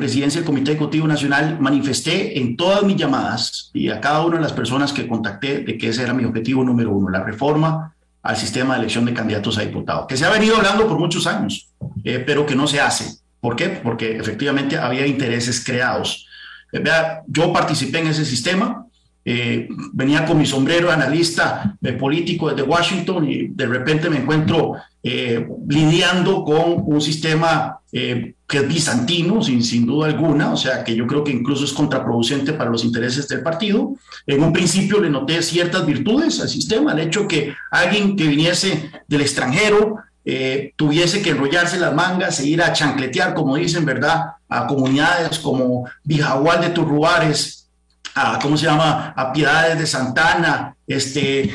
presidencia 0.00 0.40
del 0.40 0.46
Comité 0.46 0.72
Ejecutivo 0.72 1.06
Nacional, 1.06 1.58
manifesté 1.60 2.38
en 2.38 2.56
todas 2.56 2.82
mis 2.82 2.96
llamadas 2.96 3.70
y 3.74 3.90
a 3.90 4.00
cada 4.00 4.24
una 4.24 4.36
de 4.36 4.42
las 4.42 4.52
personas 4.52 4.94
que 4.94 5.06
contacté 5.06 5.58
de 5.60 5.76
que 5.76 5.88
ese 5.90 6.02
era 6.02 6.14
mi 6.14 6.24
objetivo 6.24 6.64
número 6.64 6.90
uno, 6.90 7.10
la 7.10 7.22
reforma 7.22 7.94
al 8.22 8.36
sistema 8.36 8.74
de 8.74 8.80
elección 8.80 9.04
de 9.04 9.12
candidatos 9.12 9.58
a 9.58 9.60
diputados, 9.60 10.06
que 10.06 10.16
se 10.16 10.24
ha 10.24 10.30
venido 10.30 10.56
hablando 10.56 10.88
por 10.88 10.98
muchos 10.98 11.26
años, 11.26 11.68
eh, 12.02 12.22
pero 12.26 12.46
que 12.46 12.54
no 12.54 12.66
se 12.66 12.80
hace. 12.80 13.18
¿Por 13.40 13.56
qué? 13.56 13.80
Porque 13.82 14.16
efectivamente 14.16 14.78
había 14.78 15.06
intereses 15.06 15.62
creados. 15.64 16.26
Eh, 16.72 16.78
vea, 16.78 17.22
yo 17.26 17.52
participé 17.52 18.00
en 18.00 18.08
ese 18.08 18.24
sistema, 18.24 18.86
eh, 19.24 19.68
venía 19.92 20.24
con 20.24 20.38
mi 20.38 20.46
sombrero 20.46 20.90
analista 20.90 21.76
político 21.98 22.48
desde 22.48 22.62
Washington 22.62 23.30
y 23.30 23.48
de 23.48 23.66
repente 23.66 24.08
me 24.08 24.16
encuentro 24.16 24.76
lidiando 25.68 26.42
con 26.44 26.82
un 26.86 27.00
sistema 27.00 27.78
que 28.50 28.58
es 28.58 28.68
bizantino, 28.68 29.42
sin, 29.42 29.62
sin 29.62 29.86
duda 29.86 30.08
alguna, 30.08 30.52
o 30.52 30.56
sea, 30.56 30.82
que 30.82 30.96
yo 30.96 31.06
creo 31.06 31.22
que 31.22 31.30
incluso 31.30 31.64
es 31.64 31.72
contraproducente 31.72 32.52
para 32.52 32.68
los 32.68 32.84
intereses 32.84 33.28
del 33.28 33.42
partido. 33.42 33.94
En 34.26 34.42
un 34.42 34.52
principio 34.52 35.00
le 35.00 35.08
noté 35.08 35.40
ciertas 35.40 35.86
virtudes 35.86 36.40
al 36.40 36.48
sistema, 36.48 36.92
el 36.92 36.98
hecho 36.98 37.28
que 37.28 37.54
alguien 37.70 38.16
que 38.16 38.26
viniese 38.26 38.90
del 39.06 39.20
extranjero 39.20 39.98
eh, 40.24 40.72
tuviese 40.76 41.22
que 41.22 41.30
enrollarse 41.30 41.78
las 41.78 41.94
mangas 41.94 42.40
e 42.40 42.46
ir 42.46 42.62
a 42.62 42.72
chancletear, 42.72 43.34
como 43.34 43.56
dicen, 43.56 43.84
¿verdad?, 43.84 44.32
a 44.48 44.66
comunidades 44.66 45.38
como 45.38 45.88
Bijagual 46.04 46.60
de 46.60 46.70
Turruares, 46.70 47.68
a, 48.14 48.38
¿cómo 48.40 48.56
se 48.56 48.66
llama?, 48.66 49.14
a 49.16 49.32
Piedades 49.32 49.78
de 49.78 49.86
Santana, 49.86 50.76
este, 50.86 51.50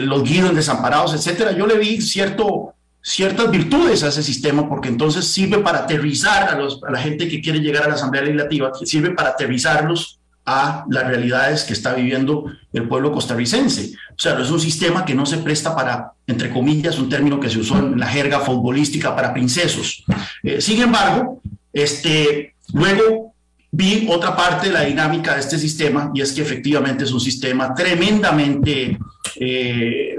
los 0.00 0.22
Guidos 0.24 0.54
Desamparados, 0.54 1.14
etcétera. 1.14 1.52
Yo 1.52 1.66
le 1.66 1.78
vi 1.78 2.00
cierto 2.00 2.74
ciertas 3.06 3.50
virtudes 3.50 4.02
a 4.02 4.08
ese 4.08 4.22
sistema, 4.22 4.66
porque 4.66 4.88
entonces 4.88 5.26
sirve 5.28 5.58
para 5.58 5.80
aterrizar 5.80 6.48
a, 6.48 6.54
los, 6.56 6.82
a 6.82 6.90
la 6.90 6.98
gente 6.98 7.28
que 7.28 7.42
quiere 7.42 7.60
llegar 7.60 7.84
a 7.84 7.88
la 7.88 7.94
Asamblea 7.94 8.22
Legislativa, 8.22 8.72
sirve 8.82 9.10
para 9.10 9.30
aterrizarlos 9.30 10.18
a 10.46 10.84
las 10.90 11.06
realidades 11.06 11.64
que 11.64 11.72
está 11.72 11.94
viviendo 11.94 12.46
el 12.72 12.86
pueblo 12.86 13.12
costarricense. 13.12 13.94
O 14.10 14.18
sea, 14.18 14.38
es 14.38 14.50
un 14.50 14.60
sistema 14.60 15.04
que 15.04 15.14
no 15.14 15.24
se 15.24 15.38
presta 15.38 15.74
para, 15.74 16.12
entre 16.26 16.50
comillas, 16.50 16.98
un 16.98 17.08
término 17.08 17.40
que 17.40 17.48
se 17.48 17.58
usó 17.58 17.78
en 17.78 17.98
la 17.98 18.06
jerga 18.06 18.40
futbolística 18.40 19.14
para 19.14 19.32
princesos. 19.32 20.04
Eh, 20.42 20.60
sin 20.60 20.82
embargo, 20.82 21.40
este, 21.72 22.54
luego 22.72 23.34
vi 23.70 24.06
otra 24.10 24.36
parte 24.36 24.68
de 24.68 24.74
la 24.74 24.82
dinámica 24.82 25.34
de 25.34 25.40
este 25.40 25.58
sistema 25.58 26.10
y 26.14 26.20
es 26.20 26.32
que 26.32 26.42
efectivamente 26.42 27.04
es 27.04 27.12
un 27.12 27.20
sistema 27.20 27.74
tremendamente... 27.74 28.98
Eh, 29.36 30.16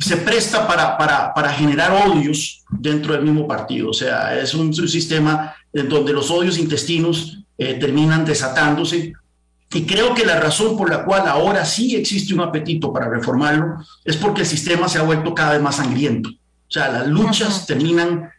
se 0.00 0.16
presta 0.16 0.66
para, 0.66 0.98
para, 0.98 1.32
para, 1.32 1.52
generar 1.52 1.92
odios 1.92 2.64
dentro 2.68 3.12
del 3.12 3.22
mismo 3.22 3.46
partido. 3.46 3.90
O 3.90 3.92
sea, 3.92 4.36
es 4.36 4.52
un, 4.52 4.74
sistema 4.74 5.54
en 5.72 5.88
donde 5.88 6.12
los 6.12 6.32
odios 6.32 6.58
intestinos 6.58 7.38
eh, 7.56 7.74
terminan 7.74 8.24
desatándose 8.24 9.12
y 9.74 9.84
creo 9.84 10.14
que 10.14 10.24
la 10.24 10.38
razón 10.38 10.76
por 10.76 10.88
la 10.88 11.04
cual 11.04 11.26
ahora 11.26 11.64
sí 11.64 11.96
existe 11.96 12.32
un 12.32 12.40
apetito 12.40 12.92
para 12.92 13.08
reformarlo 13.08 13.78
es 14.04 14.16
porque 14.16 14.42
el 14.42 14.46
sistema 14.46 14.88
se 14.88 14.98
ha 14.98 15.02
vuelto 15.02 15.34
cada 15.34 15.54
vez 15.54 15.60
más 15.62 15.76
sangriento. 15.76 16.30
O 16.30 16.70
sea, 16.70 16.90
las 16.90 17.08
luchas 17.08 17.66
terminan 17.66 18.30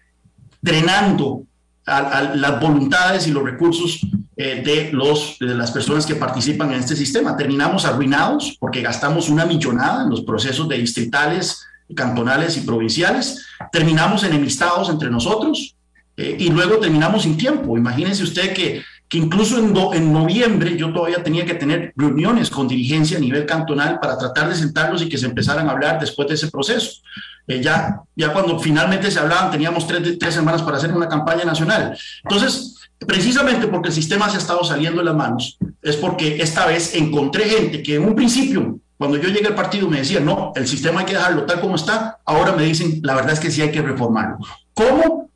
drenando 0.62 1.44
a, 1.86 2.32
las 2.36 2.60
voluntades 2.60 3.28
y 3.28 3.32
los 3.32 3.44
recursos 3.44 4.00
eh, 4.38 4.62
de, 4.66 4.94
los, 4.94 5.38
de 5.40 5.54
las 5.56 5.72
personas 5.72 6.06
que 6.06 6.16
participan 6.16 6.72
en 6.72 6.80
este 6.80 6.96
sistema. 6.96 7.36
Terminamos 7.36 7.84
arruinados 7.84 8.56
porque 8.58 8.82
gastamos 8.82 9.30
una 9.30 9.46
millonada 9.46 10.04
en 10.04 10.10
los 10.10 10.22
procesos 10.22 10.70
de 10.70 10.78
distritales, 10.78 11.62
cantonales 11.94 12.56
y 12.56 12.62
provinciales. 12.62 13.46
Terminamos 13.74 14.24
enemistados 14.24 14.90
entre 14.90 15.10
nosotros 15.10 15.76
eh, 16.16 16.38
y 16.40 16.50
luego 16.50 16.78
terminamos 16.78 17.24
sin 17.24 17.38
tiempo. 17.38 17.78
Imagínense 17.78 18.24
usted 18.24 18.54
que 18.54 18.84
que 19.08 19.18
incluso 19.18 19.60
en, 19.60 19.76
en, 19.94 20.12
noviembre 20.12 20.76
yo 20.78 20.92
todavía 20.92 21.24
tenía 21.24 21.46
que 21.46 21.54
tener 21.54 21.94
reuniones 21.96 22.50
con 22.50 22.68
dirigencia 22.68 23.18
a 23.18 23.22
nivel 23.22 23.46
cantonal 23.46 24.00
para 24.00 24.18
tratar 24.18 24.50
de 24.50 24.56
sentarlos 24.56 25.02
y 25.02 25.10
que 25.10 25.18
se 25.18 25.28
empezaran 25.28 25.68
a 25.68 25.72
hablar 25.72 26.00
después 26.00 26.28
de 26.28 26.34
ese 26.34 26.50
proceso. 26.50 27.02
Eh, 27.48 27.62
ya, 27.62 28.02
ya 28.16 28.34
cuando 28.34 28.58
finalmente 28.58 29.12
se 29.12 29.20
hablaban 29.20 29.52
teníamos 29.52 29.86
tres, 29.86 30.18
tres 30.18 30.34
semanas 30.34 30.64
para 30.64 30.78
hacer 30.78 30.92
una 30.92 31.08
campaña 31.08 31.46
nacional. 31.46 31.96
Entonces, 32.24 32.76
precisamente 33.06 33.68
porque 33.68 33.90
el 33.90 33.94
sistema 33.94 34.30
se 34.30 34.38
ha 34.38 34.40
estado 34.40 34.64
saliendo 34.64 35.00
de 35.00 35.06
las 35.06 35.16
manos, 35.16 35.58
es 35.82 35.96
porque 35.96 36.42
esta 36.42 36.66
vez 36.66 36.96
encontré 36.96 37.46
gente 37.46 37.84
que 37.84 37.96
en 37.96 38.06
un 38.06 38.16
principio, 38.16 38.80
cuando 38.98 39.18
yo 39.18 39.30
llegué 39.30 39.48
al 39.48 39.56
partido, 39.56 39.88
me 39.88 40.00
decía, 40.00 40.20
no, 40.20 40.54
el 40.56 40.68
sistema 40.68 41.02
hay 41.02 41.06
que 41.06 41.14
dejarlo 41.14 41.46
tal 41.46 41.60
como 41.60 41.76
está, 41.76 42.20
ahora 42.26 42.54
me 42.54 42.64
dicen, 42.64 43.02
la 43.04 43.14
verdad 43.14 43.34
es 43.34 43.40
que 43.40 43.52
sí 43.52 43.62
hay 43.62 43.72
que 43.72 43.82
reformarlo. 43.82 44.38
¿Cómo? 44.74 45.30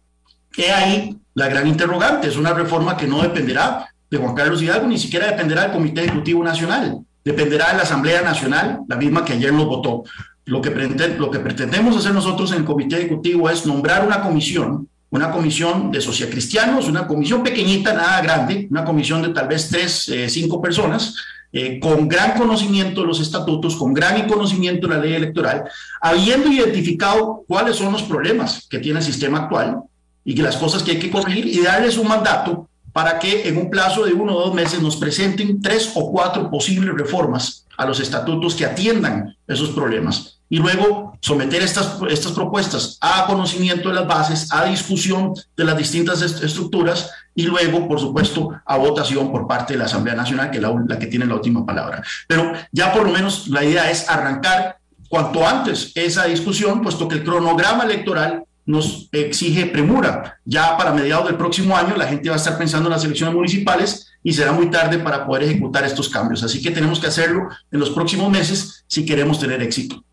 He 0.57 0.71
ahí 0.71 1.15
la 1.39 1.47
gran 1.47 1.65
interrogante. 1.65 2.27
Es 2.27 2.37
una 2.37 2.53
reforma 2.53 2.97
que 2.97 3.07
no 3.07 3.21
dependerá 3.21 3.89
de 4.11 4.17
Juan 4.17 4.35
Carlos 4.35 4.61
Hidalgo, 4.61 4.87
ni 4.87 4.99
siquiera 4.99 5.27
dependerá 5.27 5.63
del 5.63 5.71
Comité 5.71 6.01
Ejecutivo 6.01 6.43
Nacional, 6.43 6.99
dependerá 7.23 7.69
de 7.69 7.77
la 7.77 7.83
Asamblea 7.83 8.21
Nacional, 8.21 8.79
la 8.87 8.97
misma 8.97 9.23
que 9.23 9.33
ayer 9.33 9.53
nos 9.53 9.65
votó. 9.65 10.03
Lo 10.45 10.61
que, 10.61 10.71
lo 11.17 11.31
que 11.31 11.39
pretendemos 11.39 11.95
hacer 11.95 12.13
nosotros 12.13 12.51
en 12.51 12.59
el 12.59 12.65
Comité 12.65 12.97
Ejecutivo 12.97 13.49
es 13.49 13.65
nombrar 13.65 14.05
una 14.05 14.21
comisión, 14.21 14.89
una 15.11 15.31
comisión 15.31 15.91
de 15.91 16.01
sociacristianos, 16.01 16.87
una 16.87 17.07
comisión 17.07 17.41
pequeñita, 17.41 17.93
nada 17.93 18.21
grande, 18.21 18.67
una 18.69 18.83
comisión 18.83 19.21
de 19.21 19.29
tal 19.29 19.47
vez 19.47 19.69
tres, 19.69 20.09
eh, 20.09 20.27
cinco 20.27 20.61
personas, 20.61 21.15
eh, 21.53 21.79
con 21.79 22.07
gran 22.07 22.37
conocimiento 22.37 23.01
de 23.01 23.07
los 23.07 23.21
estatutos, 23.21 23.75
con 23.75 23.93
gran 23.93 24.27
conocimiento 24.27 24.87
de 24.87 24.95
la 24.95 25.01
ley 25.01 25.13
electoral, 25.13 25.63
habiendo 26.01 26.51
identificado 26.51 27.43
cuáles 27.47 27.75
son 27.75 27.91
los 27.93 28.03
problemas 28.03 28.67
que 28.69 28.79
tiene 28.79 28.99
el 28.99 29.05
sistema 29.05 29.39
actual, 29.39 29.83
y 30.29 30.35
que 30.35 30.43
las 30.43 30.57
cosas 30.57 30.83
que 30.83 30.91
hay 30.91 30.99
que 30.99 31.09
corregir 31.09 31.47
y 31.47 31.59
darles 31.63 31.97
un 31.97 32.07
mandato 32.07 32.69
para 32.93 33.17
que 33.17 33.49
en 33.49 33.57
un 33.57 33.67
plazo 33.67 34.05
de 34.05 34.13
uno 34.13 34.35
o 34.35 34.41
dos 34.45 34.53
meses 34.53 34.79
nos 34.79 34.95
presenten 34.95 35.59
tres 35.59 35.93
o 35.95 36.11
cuatro 36.11 36.51
posibles 36.51 36.93
reformas 36.93 37.65
a 37.75 37.83
los 37.83 37.99
estatutos 37.99 38.53
que 38.53 38.63
atiendan 38.63 39.35
esos 39.47 39.69
problemas. 39.69 40.37
Y 40.47 40.57
luego 40.57 41.17
someter 41.19 41.63
estas, 41.63 41.97
estas 42.11 42.33
propuestas 42.33 42.99
a 43.01 43.25
conocimiento 43.25 43.89
de 43.89 43.95
las 43.95 44.07
bases, 44.07 44.53
a 44.53 44.65
discusión 44.65 45.33
de 45.57 45.63
las 45.63 45.75
distintas 45.75 46.21
estructuras 46.21 47.09
y 47.33 47.47
luego, 47.47 47.87
por 47.87 47.99
supuesto, 47.99 48.51
a 48.63 48.77
votación 48.77 49.31
por 49.31 49.47
parte 49.47 49.73
de 49.73 49.79
la 49.79 49.85
Asamblea 49.85 50.15
Nacional, 50.15 50.51
que 50.51 50.57
es 50.57 50.63
la, 50.63 50.99
que 50.99 51.07
tiene 51.07 51.25
la 51.25 51.33
última 51.33 51.65
palabra. 51.65 52.03
Pero 52.27 52.53
ya 52.71 52.93
por 52.93 53.07
lo 53.07 53.11
menos 53.11 53.47
la 53.47 53.63
idea 53.63 53.89
es 53.89 54.07
arrancar 54.07 54.77
cuanto 55.09 55.47
antes 55.47 55.91
esa 55.95 56.25
discusión, 56.25 56.83
puesto 56.83 57.07
que 57.07 57.15
el 57.15 57.23
cronograma 57.23 57.85
electoral 57.85 58.43
nos 58.69 59.09
exige 59.11 59.65
premura. 59.65 60.39
Ya 60.45 60.77
para 60.77 60.93
mediados 60.93 61.25
del 61.25 61.37
próximo 61.37 61.75
año 61.75 61.97
la 61.97 62.05
gente 62.05 62.29
va 62.29 62.35
a 62.35 62.37
estar 62.37 62.55
pensando 62.55 62.87
en 62.87 62.93
las 62.93 63.03
elecciones 63.03 63.33
municipales 63.33 64.11
y 64.23 64.31
será 64.31 64.51
muy 64.51 64.69
tarde 64.69 64.99
para 64.99 65.25
poder 65.25 65.45
ejecutar 65.45 65.83
estos 65.85 66.07
cambios. 66.07 66.43
Así 66.43 66.61
que 66.61 66.69
tenemos 66.69 66.99
que 66.99 67.07
hacerlo 67.07 67.49
en 67.71 67.79
los 67.79 67.89
próximos 67.89 68.29
meses 68.29 68.83
si 68.85 69.07
queremos 69.07 69.39
tener 69.39 69.63
éxito. 69.63 70.03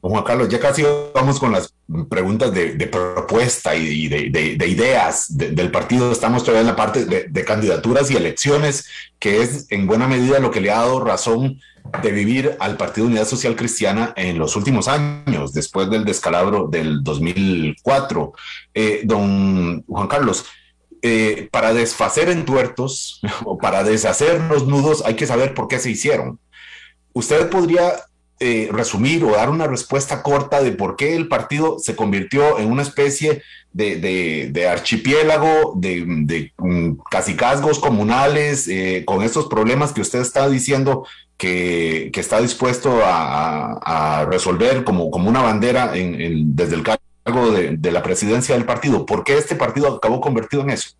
Juan 0.00 0.22
Carlos, 0.22 0.48
ya 0.48 0.60
casi 0.60 0.84
vamos 1.12 1.40
con 1.40 1.50
las 1.50 1.74
preguntas 2.08 2.54
de, 2.54 2.86
propuesta 2.86 3.74
y 3.74 4.06
de, 4.06 4.66
ideas 4.68 5.26
del 5.36 5.72
partido. 5.72 6.12
Estamos 6.12 6.44
todavía 6.44 6.60
en 6.60 6.66
la 6.68 6.76
parte 6.76 7.06
de, 7.06 7.44
candidaturas 7.44 8.08
y 8.12 8.16
elecciones, 8.16 8.86
que 9.18 9.42
es 9.42 9.66
en 9.70 9.88
buena 9.88 10.06
medida 10.06 10.38
lo 10.38 10.52
que 10.52 10.60
le 10.60 10.70
ha 10.70 10.76
dado 10.76 11.04
razón 11.04 11.60
de 12.02 12.12
vivir 12.12 12.56
al 12.60 12.76
Partido 12.76 13.06
Unidad 13.06 13.26
Social 13.26 13.56
Cristiana 13.56 14.12
en 14.16 14.38
los 14.38 14.56
últimos 14.56 14.88
años, 14.88 15.52
después 15.52 15.90
del 15.90 16.04
descalabro 16.04 16.68
del 16.68 17.02
2004. 17.02 18.32
Eh, 18.74 19.02
don 19.04 19.84
Juan 19.86 20.08
Carlos, 20.08 20.44
eh, 21.02 21.48
para 21.52 21.72
desfacer 21.72 22.28
entuertos 22.28 23.20
o 23.44 23.58
para 23.58 23.84
deshacer 23.84 24.40
los 24.42 24.66
nudos 24.66 25.04
hay 25.06 25.14
que 25.14 25.26
saber 25.26 25.54
por 25.54 25.68
qué 25.68 25.78
se 25.78 25.90
hicieron. 25.90 26.38
¿Usted 27.12 27.48
podría 27.50 27.92
eh, 28.40 28.68
resumir 28.70 29.24
o 29.24 29.32
dar 29.32 29.50
una 29.50 29.66
respuesta 29.66 30.22
corta 30.22 30.62
de 30.62 30.70
por 30.70 30.94
qué 30.94 31.16
el 31.16 31.26
partido 31.26 31.78
se 31.80 31.96
convirtió 31.96 32.60
en 32.60 32.70
una 32.70 32.82
especie 32.82 33.42
de, 33.72 34.68
archipiélago, 34.70 35.74
de, 35.76 36.04
de 36.24 36.52
um, 36.58 36.96
casicazgos 37.10 37.78
comunales, 37.78 38.68
con 39.04 39.22
estos 39.22 39.46
problemas 39.46 39.92
que 39.92 40.00
usted 40.00 40.20
está 40.20 40.48
diciendo 40.48 41.04
que, 41.38 42.10
está 42.14 42.40
dispuesto 42.40 43.00
a, 43.02 44.26
resolver 44.28 44.84
como, 44.84 45.10
como 45.10 45.30
una 45.30 45.40
bandera 45.40 45.92
desde 45.92 46.74
el 46.74 46.82
cargo 46.82 47.52
de, 47.52 47.92
la 47.92 48.02
presidencia 48.02 48.54
del 48.54 48.66
partido. 48.66 49.06
¿Por 49.06 49.24
qué 49.24 49.38
este 49.38 49.54
partido 49.54 49.96
acabó 49.96 50.20
convertido 50.20 50.62
en 50.62 50.70
eso? 50.70 50.90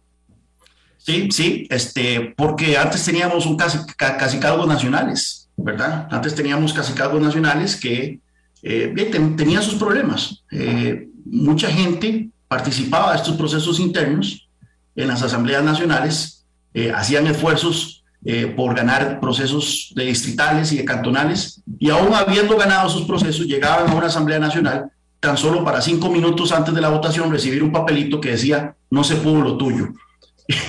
Sí, 0.97 1.29
sí, 1.31 1.67
este, 1.71 2.35
porque 2.37 2.77
antes 2.77 3.05
teníamos 3.05 3.47
un 3.47 3.57
casi, 3.57 3.79
casi 3.97 4.39
nacionales, 4.39 5.49
¿verdad? 5.57 6.07
Antes 6.11 6.35
teníamos 6.35 6.73
casi 6.73 6.93
nacionales 6.93 7.77
que 7.77 8.21
eh, 8.63 9.11
tenían 9.37 9.63
sus 9.63 9.75
problemas. 9.75 10.45
Eh, 10.51 11.09
mucha 11.25 11.69
gente 11.69 12.29
participaba 12.49 13.13
de 13.13 13.19
estos 13.19 13.37
procesos 13.37 13.79
internos 13.79 14.49
en 14.97 15.09
las 15.09 15.23
asambleas 15.23 15.63
nacionales, 15.63 16.47
eh, 16.75 16.91
hacían 16.93 17.27
esfuerzos 17.27 18.05
eh, 18.25 18.47
por 18.47 18.75
ganar 18.75 19.21
procesos 19.21 19.93
de 19.95 20.07
distritales 20.07 20.73
y 20.73 20.79
de 20.79 20.85
cantonales, 20.85 21.63
y 21.79 21.91
aún 21.91 22.13
habiendo 22.15 22.57
ganado 22.57 22.89
esos 22.89 23.03
procesos, 23.03 23.47
llegaban 23.47 23.89
a 23.91 23.95
una 23.95 24.09
Asamblea 24.09 24.41
Nacional 24.41 24.91
tan 25.21 25.37
solo 25.37 25.65
para 25.65 25.81
cinco 25.81 26.11
minutos 26.11 26.53
antes 26.53 26.75
de 26.75 26.81
la 26.81 26.89
votación 26.89 27.31
recibir 27.31 27.63
un 27.63 27.73
papelito 27.73 28.21
que 28.21 28.31
decía, 28.31 28.75
no 28.91 29.05
se 29.05 29.17
pudo 29.17 29.43
lo 29.43 29.57
tuyo. 29.57 29.89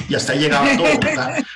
Y 0.09 0.15
hasta 0.15 0.35
llegaba 0.35 0.67
todo. 0.75 0.87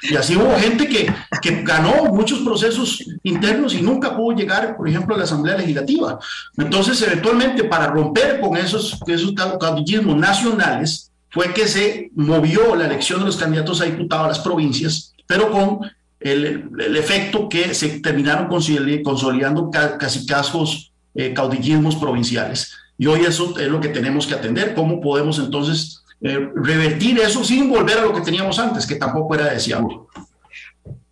Y 0.04 0.16
así 0.16 0.36
hubo 0.36 0.58
gente 0.58 0.88
que, 0.88 1.12
que 1.42 1.62
ganó 1.64 2.06
muchos 2.06 2.40
procesos 2.40 3.04
internos 3.24 3.74
y 3.74 3.82
nunca 3.82 4.16
pudo 4.16 4.36
llegar, 4.36 4.76
por 4.78 4.88
ejemplo, 4.88 5.16
a 5.16 5.18
la 5.18 5.26
Asamblea 5.26 5.58
Legislativa. 5.58 6.20
Entonces, 6.58 7.02
eventualmente, 7.02 7.66
para 7.66 7.88
romper 7.88 8.40
con 8.40 8.58
esos, 8.58 8.98
esos 9.08 9.34
caudillismos 9.34 10.18
nacionales, 10.18 11.12
fue 11.30 11.54
que 11.54 11.68
se 11.68 12.12
movió 12.16 12.76
la 12.76 12.86
elección 12.86 13.20
de 13.20 13.26
los 13.26 13.38
candidatos 13.38 13.82
a 13.82 13.86
diputados 13.86 14.26
a 14.26 14.30
las 14.30 14.40
provincias 14.40 15.14
pero 15.26 15.52
con 15.52 15.80
el, 16.20 16.70
el 16.80 16.96
efecto 16.96 17.50
que 17.50 17.74
se 17.74 18.00
terminaron 18.00 18.48
consolidando 18.48 19.70
casi 19.72 20.26
cascos 20.26 20.92
eh, 21.16 21.34
caudillismos 21.34 21.96
provinciales. 21.96 22.74
Y 22.98 23.08
hoy 23.08 23.22
eso 23.22 23.58
es 23.60 23.68
lo 23.68 23.80
que 23.80 23.90
tenemos 23.90 24.28
que 24.28 24.36
atender, 24.36 24.74
cómo 24.74 25.02
podemos 25.02 25.40
entonces 25.40 26.03
eh, 26.24 26.50
revertir 26.56 27.20
eso 27.20 27.44
sin 27.44 27.70
volver 27.70 28.00
a 28.00 28.02
lo 28.04 28.14
que 28.14 28.22
teníamos 28.22 28.58
antes, 28.60 28.86
que 28.88 28.96
tampoco 28.96 29.36
era 29.36 29.54
deseable. 29.54 30.00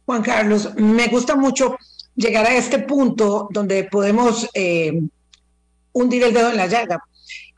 Juan 0.06 0.21
Carlos, 0.21 0.74
me 0.76 1.08
gusta 1.08 1.36
mucho 1.36 1.78
llegar 2.15 2.45
a 2.45 2.56
este 2.56 2.80
punto 2.80 3.47
donde 3.52 3.84
podemos 3.86 4.50
eh, 4.54 5.02
hundir 5.93 6.24
el 6.24 6.34
dedo 6.34 6.50
en 6.50 6.58
la 6.58 6.67
llaga, 6.67 7.04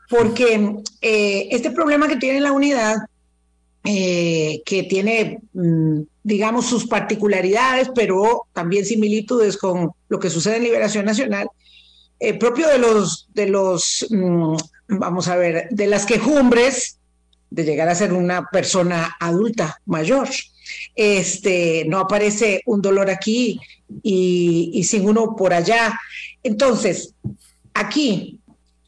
porque 0.08 0.76
este 1.00 1.70
problema 1.70 2.06
que 2.06 2.16
tiene 2.16 2.40
la 2.40 2.52
unidad, 2.52 2.96
que 3.82 4.86
tiene 4.88 5.40
mm, 5.52 6.02
digamos, 6.24 6.66
sus 6.66 6.86
particularidades, 6.86 7.90
pero 7.94 8.46
también 8.54 8.86
similitudes 8.86 9.58
con 9.58 9.92
lo 10.08 10.18
que 10.18 10.30
sucede 10.30 10.56
en 10.56 10.64
Liberación 10.64 11.04
Nacional, 11.04 11.48
eh, 12.18 12.34
propio 12.34 12.66
de 12.66 12.78
los, 12.78 13.28
de 13.34 13.46
los 13.46 14.06
mm, 14.10 14.56
vamos 14.88 15.28
a 15.28 15.36
ver, 15.36 15.68
de 15.70 15.86
las 15.86 16.06
quejumbres 16.06 16.98
de 17.54 17.64
llegar 17.64 17.88
a 17.88 17.94
ser 17.94 18.12
una 18.12 18.48
persona 18.50 19.16
adulta, 19.20 19.80
mayor. 19.86 20.28
este, 20.96 21.84
no 21.86 22.00
aparece 22.00 22.62
un 22.66 22.82
dolor 22.82 23.10
aquí 23.10 23.60
y, 24.02 24.82
sin 24.84 25.08
uno 25.08 25.36
por 25.36 25.54
allá. 25.54 25.98
Entonces, 26.42 27.14
aquí, 27.72 28.40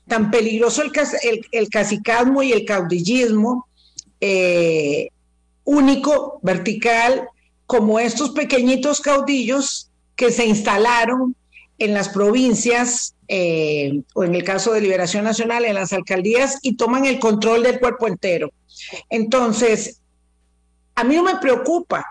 tan 0.09 0.33
peligroso 0.33 0.83
el, 0.83 0.91
el, 1.53 1.69
y 2.43 2.53
el 2.53 2.65
caudillismo, 2.65 3.69
eh, 4.21 5.11
único, 5.65 6.41
vertical, 6.43 7.29
como 7.67 8.01
estos 8.01 8.31
pequeñitos 8.31 9.01
caudillos 9.01 9.91
que 10.17 10.33
se 10.33 10.45
instalaron 10.45 11.37
en 11.79 11.95
las 11.95 12.09
provincias 12.09 13.15
eh, 13.29 14.03
o 14.15 14.25
en 14.25 14.35
el 14.35 14.45
caso 14.45 14.73
de 14.73 14.81
Liberación 14.81 15.25
Nacional 15.25 15.65
en 15.65 15.75
las 15.75 15.93
alcaldías 15.93 16.59
y 16.63 16.77
toman 16.77 17.07
el 17.07 17.19
control 17.19 17.63
del 17.63 17.81
cuerpo 17.81 18.07
entero. 18.07 18.53
Entonces, 19.11 20.01
a 20.95 21.05
mí 21.05 21.15
no 21.17 21.25
me 21.25 21.37
preocupa 21.37 22.07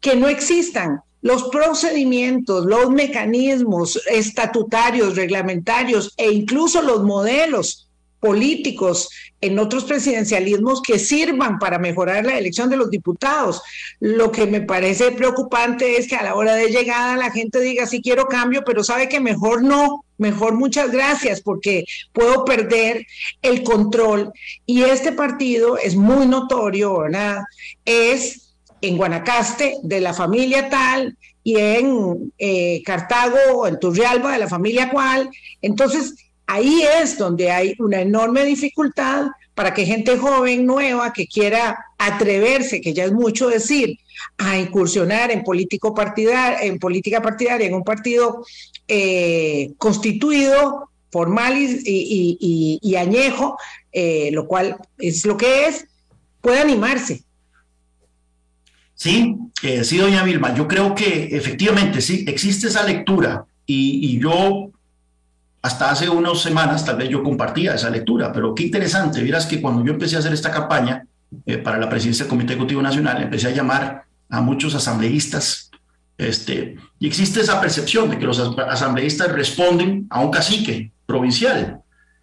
que 0.00 0.16
no 0.16 0.28
existan 0.28 1.00
los 1.22 1.44
procedimientos, 1.48 2.66
los 2.66 2.90
mecanismos 2.90 4.00
estatutarios, 4.06 5.16
reglamentarios 5.16 6.14
e 6.16 6.30
incluso 6.30 6.82
los 6.82 7.02
modelos 7.02 7.85
políticos 8.20 9.10
en 9.40 9.58
otros 9.58 9.84
presidencialismos 9.84 10.82
que 10.82 10.98
sirvan 10.98 11.58
para 11.58 11.78
mejorar 11.78 12.24
la 12.24 12.38
elección 12.38 12.70
de 12.70 12.76
los 12.76 12.90
diputados. 12.90 13.62
Lo 14.00 14.32
que 14.32 14.46
me 14.46 14.60
parece 14.60 15.12
preocupante 15.12 15.96
es 15.98 16.08
que 16.08 16.16
a 16.16 16.22
la 16.22 16.34
hora 16.34 16.54
de 16.54 16.68
llegada 16.68 17.16
la 17.16 17.30
gente 17.30 17.60
diga 17.60 17.86
sí 17.86 18.00
quiero 18.02 18.26
cambio, 18.26 18.62
pero 18.64 18.82
sabe 18.82 19.08
que 19.08 19.20
mejor 19.20 19.62
no, 19.62 20.04
mejor 20.18 20.54
muchas 20.54 20.90
gracias 20.90 21.40
porque 21.40 21.84
puedo 22.12 22.44
perder 22.44 23.06
el 23.42 23.62
control. 23.62 24.32
Y 24.64 24.82
este 24.82 25.12
partido 25.12 25.78
es 25.78 25.96
muy 25.96 26.26
notorio, 26.26 26.98
¿verdad? 27.00 27.42
Es 27.84 28.54
en 28.80 28.96
Guanacaste 28.96 29.78
de 29.82 30.00
la 30.00 30.14
familia 30.14 30.68
tal 30.68 31.16
y 31.42 31.58
en 31.58 32.32
eh, 32.38 32.82
Cartago, 32.84 33.66
en 33.66 33.78
Turrialba 33.78 34.32
de 34.32 34.38
la 34.38 34.48
familia 34.48 34.90
cual. 34.90 35.30
Entonces, 35.62 36.25
ahí 36.46 36.82
es 37.00 37.18
donde 37.18 37.50
hay 37.50 37.74
una 37.78 38.00
enorme 38.00 38.44
dificultad 38.44 39.26
para 39.54 39.72
que 39.72 39.86
gente 39.86 40.16
joven, 40.18 40.66
nueva, 40.66 41.12
que 41.12 41.26
quiera 41.26 41.78
atreverse, 41.98 42.80
que 42.80 42.92
ya 42.92 43.04
es 43.04 43.12
mucho 43.12 43.48
decir, 43.48 43.98
a 44.38 44.58
incursionar 44.58 45.30
en, 45.30 45.42
político 45.42 45.94
en 46.60 46.78
política 46.78 47.22
partidaria, 47.22 47.66
en 47.66 47.74
un 47.74 47.82
partido 47.82 48.44
eh, 48.86 49.72
constituido, 49.78 50.90
formal 51.10 51.54
y, 51.56 52.94
añejo, 52.96 53.56
eh, 53.92 54.30
lo 54.32 54.46
cual 54.46 54.76
es 54.98 55.24
lo 55.24 55.36
que 55.38 55.66
es, 55.66 55.86
pueda 56.42 56.60
animarse. 56.60 57.22
Sí, 58.94 59.36
eh, 59.62 59.84
sí, 59.84 59.96
doña 59.96 60.22
Vilma, 60.22 60.54
yo 60.54 60.68
creo 60.68 60.94
que 60.94 61.28
efectivamente 61.32 62.00
sí, 62.02 62.24
existe 62.28 62.68
esa 62.68 62.82
lectura 62.82 63.46
y, 63.64 64.00
y 64.06 64.20
yo 64.20 64.70
hasta 65.66 65.90
hace 65.90 66.08
unas 66.08 66.40
semanas 66.40 66.84
tal 66.84 66.96
vez 66.96 67.08
yo 67.08 67.24
compartía 67.24 67.74
esa 67.74 67.90
lectura, 67.90 68.32
pero 68.32 68.54
qué 68.54 68.62
interesante, 68.62 69.20
vieras 69.20 69.46
que 69.46 69.60
cuando 69.60 69.84
yo 69.84 69.92
empecé 69.92 70.14
a 70.14 70.20
hacer 70.20 70.32
esta 70.32 70.52
campaña 70.52 71.04
eh, 71.44 71.58
para 71.58 71.76
la 71.76 71.88
presidencia 71.88 72.24
del 72.24 72.30
Comité 72.30 72.52
Ejecutivo 72.52 72.80
Nacional, 72.80 73.20
empecé 73.20 73.48
a 73.48 73.50
llamar 73.50 74.04
a 74.30 74.40
muchos 74.40 74.76
asambleístas, 74.76 75.72
este, 76.18 76.76
y 77.00 77.06
existe 77.08 77.40
esa 77.40 77.60
percepción 77.60 78.08
de 78.08 78.16
que 78.16 78.26
los 78.26 78.38
asambleístas 78.38 79.32
responden 79.32 80.06
a 80.08 80.20
un 80.20 80.30
cacique 80.30 80.92
provincial, 81.04 81.80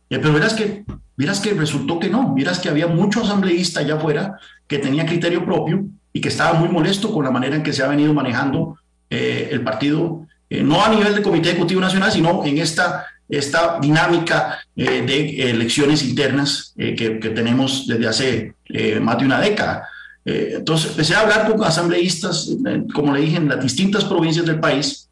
eh, 0.10 0.20
pero 0.20 0.34
verás 0.34 0.54
que, 0.54 0.86
verás 1.18 1.42
que 1.42 1.54
resultó 1.54 2.00
que 2.00 2.10
no, 2.10 2.34
miras 2.34 2.60
que 2.60 2.70
había 2.70 2.88
muchos 2.88 3.26
asambleístas 3.26 3.84
allá 3.84 3.96
afuera 3.96 4.38
que 4.68 4.80
tenía 4.80 5.06
criterio 5.06 5.44
propio 5.44 5.84
y 6.14 6.22
que 6.22 6.30
estaba 6.30 6.58
muy 6.58 6.70
molesto 6.70 7.12
con 7.12 7.26
la 7.26 7.32
manera 7.32 7.58
en 7.58 7.64
que 7.64 7.74
se 7.74 7.84
ha 7.84 7.90
venido 7.90 8.14
manejando 8.14 8.78
eh, 9.10 9.50
el 9.52 9.66
partido, 9.66 10.26
no 10.50 10.86
a 10.86 10.90
nivel 10.90 11.16
del 11.16 11.24
Comité 11.24 11.50
Ejecutivo 11.50 11.82
Nacional, 11.82 12.12
sino 12.12 12.46
en 12.46 12.60
esta 12.60 13.08
esta 13.30 13.80
dinámica 13.82 14.60
eh, 14.76 15.04
de 15.06 15.50
elecciones 15.50 16.04
internas 16.04 16.74
eh, 16.78 16.96
que, 16.96 17.10
tenemos 17.30 17.88
desde 17.88 18.08
hace 18.08 18.54
eh, 18.66 19.00
más 19.00 19.18
de 19.18 19.26
una 19.26 19.40
década. 19.40 19.88
entonces 20.26 20.92
empecé 20.92 21.16
a 21.16 21.22
hablar 21.22 21.50
con 21.50 21.62
asambleístas, 21.64 22.50
como 22.94 23.14
le 23.14 23.22
dije, 23.22 23.38
en 23.38 23.50
las 23.50 23.62
distintas 23.62 24.06
provincias 24.06 24.46
del 24.46 24.60
país 24.60 25.10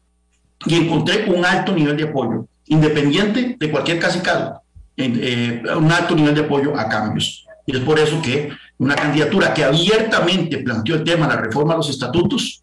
y 0.64 0.74
encontré 0.74 1.30
un 1.30 1.44
alto 1.44 1.74
nivel 1.74 1.96
de 1.96 2.04
apoyo, 2.04 2.46
independiente 2.66 3.56
de 3.58 3.70
cualquier 3.70 3.98
casicado, 3.98 4.62
un 4.96 5.92
alto 5.92 6.14
nivel 6.14 6.34
de 6.34 6.42
apoyo 6.42 6.78
a 6.78 6.88
cambios. 6.88 7.46
Y 7.66 7.76
es 7.76 7.82
por 7.82 7.98
eso 7.98 8.22
que 8.22 8.50
una 8.78 8.94
candidatura 8.94 9.52
que 9.52 9.64
abiertamente 9.64 10.58
planteó 10.58 10.94
el 10.94 11.04
tema 11.04 11.28
de 11.28 11.34
la 11.34 11.40
reforma 11.42 11.74
a 11.74 11.76
los 11.76 11.90
estatutos 11.90 12.62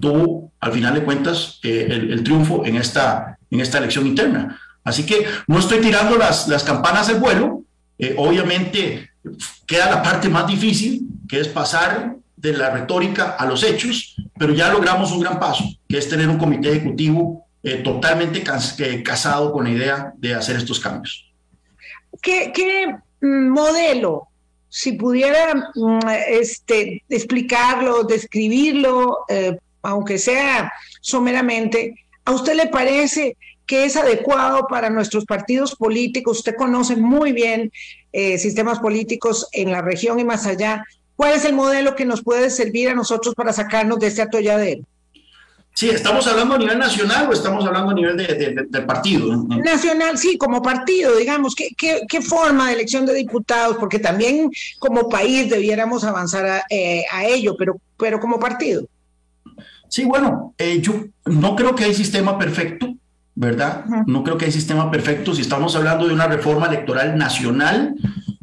tuvo, 0.00 0.52
al 0.60 0.72
final 0.72 0.94
de 0.94 1.02
cuentas, 1.02 1.58
el, 1.62 2.12
el 2.12 2.22
triunfo 2.22 2.64
en 2.64 2.76
esta, 2.76 3.38
en 3.50 3.60
esta 3.60 3.78
elección 3.78 4.06
interna. 4.06 4.58
Así 4.88 5.04
que 5.04 5.26
no 5.46 5.58
estoy 5.58 5.80
tirando 5.80 6.16
las, 6.16 6.48
las 6.48 6.64
campanas 6.64 7.08
del 7.08 7.18
vuelo. 7.18 7.62
Eh, 7.98 8.14
obviamente 8.16 9.10
queda 9.66 9.90
la 9.90 10.02
parte 10.02 10.28
más 10.28 10.46
difícil, 10.46 11.02
que 11.28 11.40
es 11.40 11.48
pasar 11.48 12.16
de 12.36 12.52
la 12.52 12.70
retórica 12.70 13.30
a 13.30 13.46
los 13.46 13.62
hechos, 13.62 14.16
pero 14.38 14.54
ya 14.54 14.72
logramos 14.72 15.10
un 15.12 15.20
gran 15.20 15.38
paso, 15.40 15.64
que 15.88 15.98
es 15.98 16.08
tener 16.08 16.28
un 16.28 16.38
comité 16.38 16.70
ejecutivo 16.70 17.46
eh, 17.62 17.78
totalmente 17.78 18.42
casado 19.02 19.52
con 19.52 19.64
la 19.64 19.70
idea 19.70 20.12
de 20.16 20.34
hacer 20.34 20.56
estos 20.56 20.78
cambios. 20.78 21.32
¿Qué, 22.22 22.94
mm, 23.20 23.48
modelo, 23.48 24.28
si 24.68 24.92
pudiera 24.92 25.54
mm, 25.74 25.98
este, 26.28 27.02
explicarlo, 27.08 28.04
describirlo, 28.04 29.24
eh, 29.28 29.58
aunque 29.82 30.18
sea 30.18 30.72
someramente, 31.00 31.94
¿a 32.24 32.32
usted 32.32 32.54
le 32.54 32.68
parece 32.68 33.36
que 33.68 33.84
es 33.84 33.96
adecuado 33.96 34.66
para 34.66 34.90
nuestros 34.90 35.26
partidos 35.26 35.76
políticos. 35.76 36.38
Usted 36.38 36.56
conoce 36.56 36.96
muy 36.96 37.32
bien 37.32 37.70
eh, 38.12 38.38
sistemas 38.38 38.80
políticos 38.80 39.46
en 39.52 39.70
la 39.70 39.82
región 39.82 40.18
y 40.18 40.24
más 40.24 40.46
allá. 40.46 40.84
¿Cuál 41.14 41.34
es 41.34 41.44
el 41.44 41.52
modelo 41.52 41.94
que 41.94 42.06
nos 42.06 42.22
puede 42.22 42.48
servir 42.48 42.88
a 42.88 42.94
nosotros 42.94 43.34
para 43.34 43.52
sacarnos 43.52 44.00
de 44.00 44.06
este 44.06 44.22
atolladero? 44.22 44.82
Sí, 45.74 45.90
¿estamos 45.90 46.26
hablando 46.26 46.54
a 46.54 46.58
nivel 46.58 46.78
nacional 46.78 47.28
o 47.28 47.32
estamos 47.32 47.64
hablando 47.64 47.90
a 47.90 47.94
nivel 47.94 48.16
de, 48.16 48.66
del 48.68 48.86
partido? 48.86 49.44
Nacional, 49.46 50.16
sí, 50.16 50.38
como 50.38 50.62
partido, 50.62 51.14
digamos. 51.14 51.54
¿qué, 51.54 51.68
¿qué, 51.76 52.22
forma 52.22 52.68
de 52.68 52.72
elección 52.72 53.04
de 53.04 53.14
diputados? 53.14 53.76
Porque 53.76 53.98
también 53.98 54.50
como 54.78 55.08
país 55.08 55.50
debiéramos 55.50 56.02
avanzar 56.04 56.46
a, 56.46 56.62
eh, 56.70 57.04
ello, 57.22 57.54
pero, 57.56 57.76
pero 57.96 58.18
como 58.18 58.40
partido. 58.40 58.88
Sí, 59.88 60.04
bueno, 60.04 60.54
eh, 60.58 60.80
yo 60.80 61.04
no 61.26 61.54
creo 61.54 61.74
que 61.74 61.84
hay 61.84 61.94
sistema 61.94 62.38
perfecto. 62.38 62.94
¿Verdad? 63.38 63.84
No 64.08 64.24
creo 64.24 64.36
que 64.36 64.46
hay 64.46 64.52
sistema 64.52 64.90
perfecto. 64.90 65.32
Si 65.32 65.42
estamos 65.42 65.76
hablando 65.76 66.08
de 66.08 66.12
una 66.12 66.26
reforma 66.26 66.66
electoral 66.66 67.16
nacional, 67.16 67.94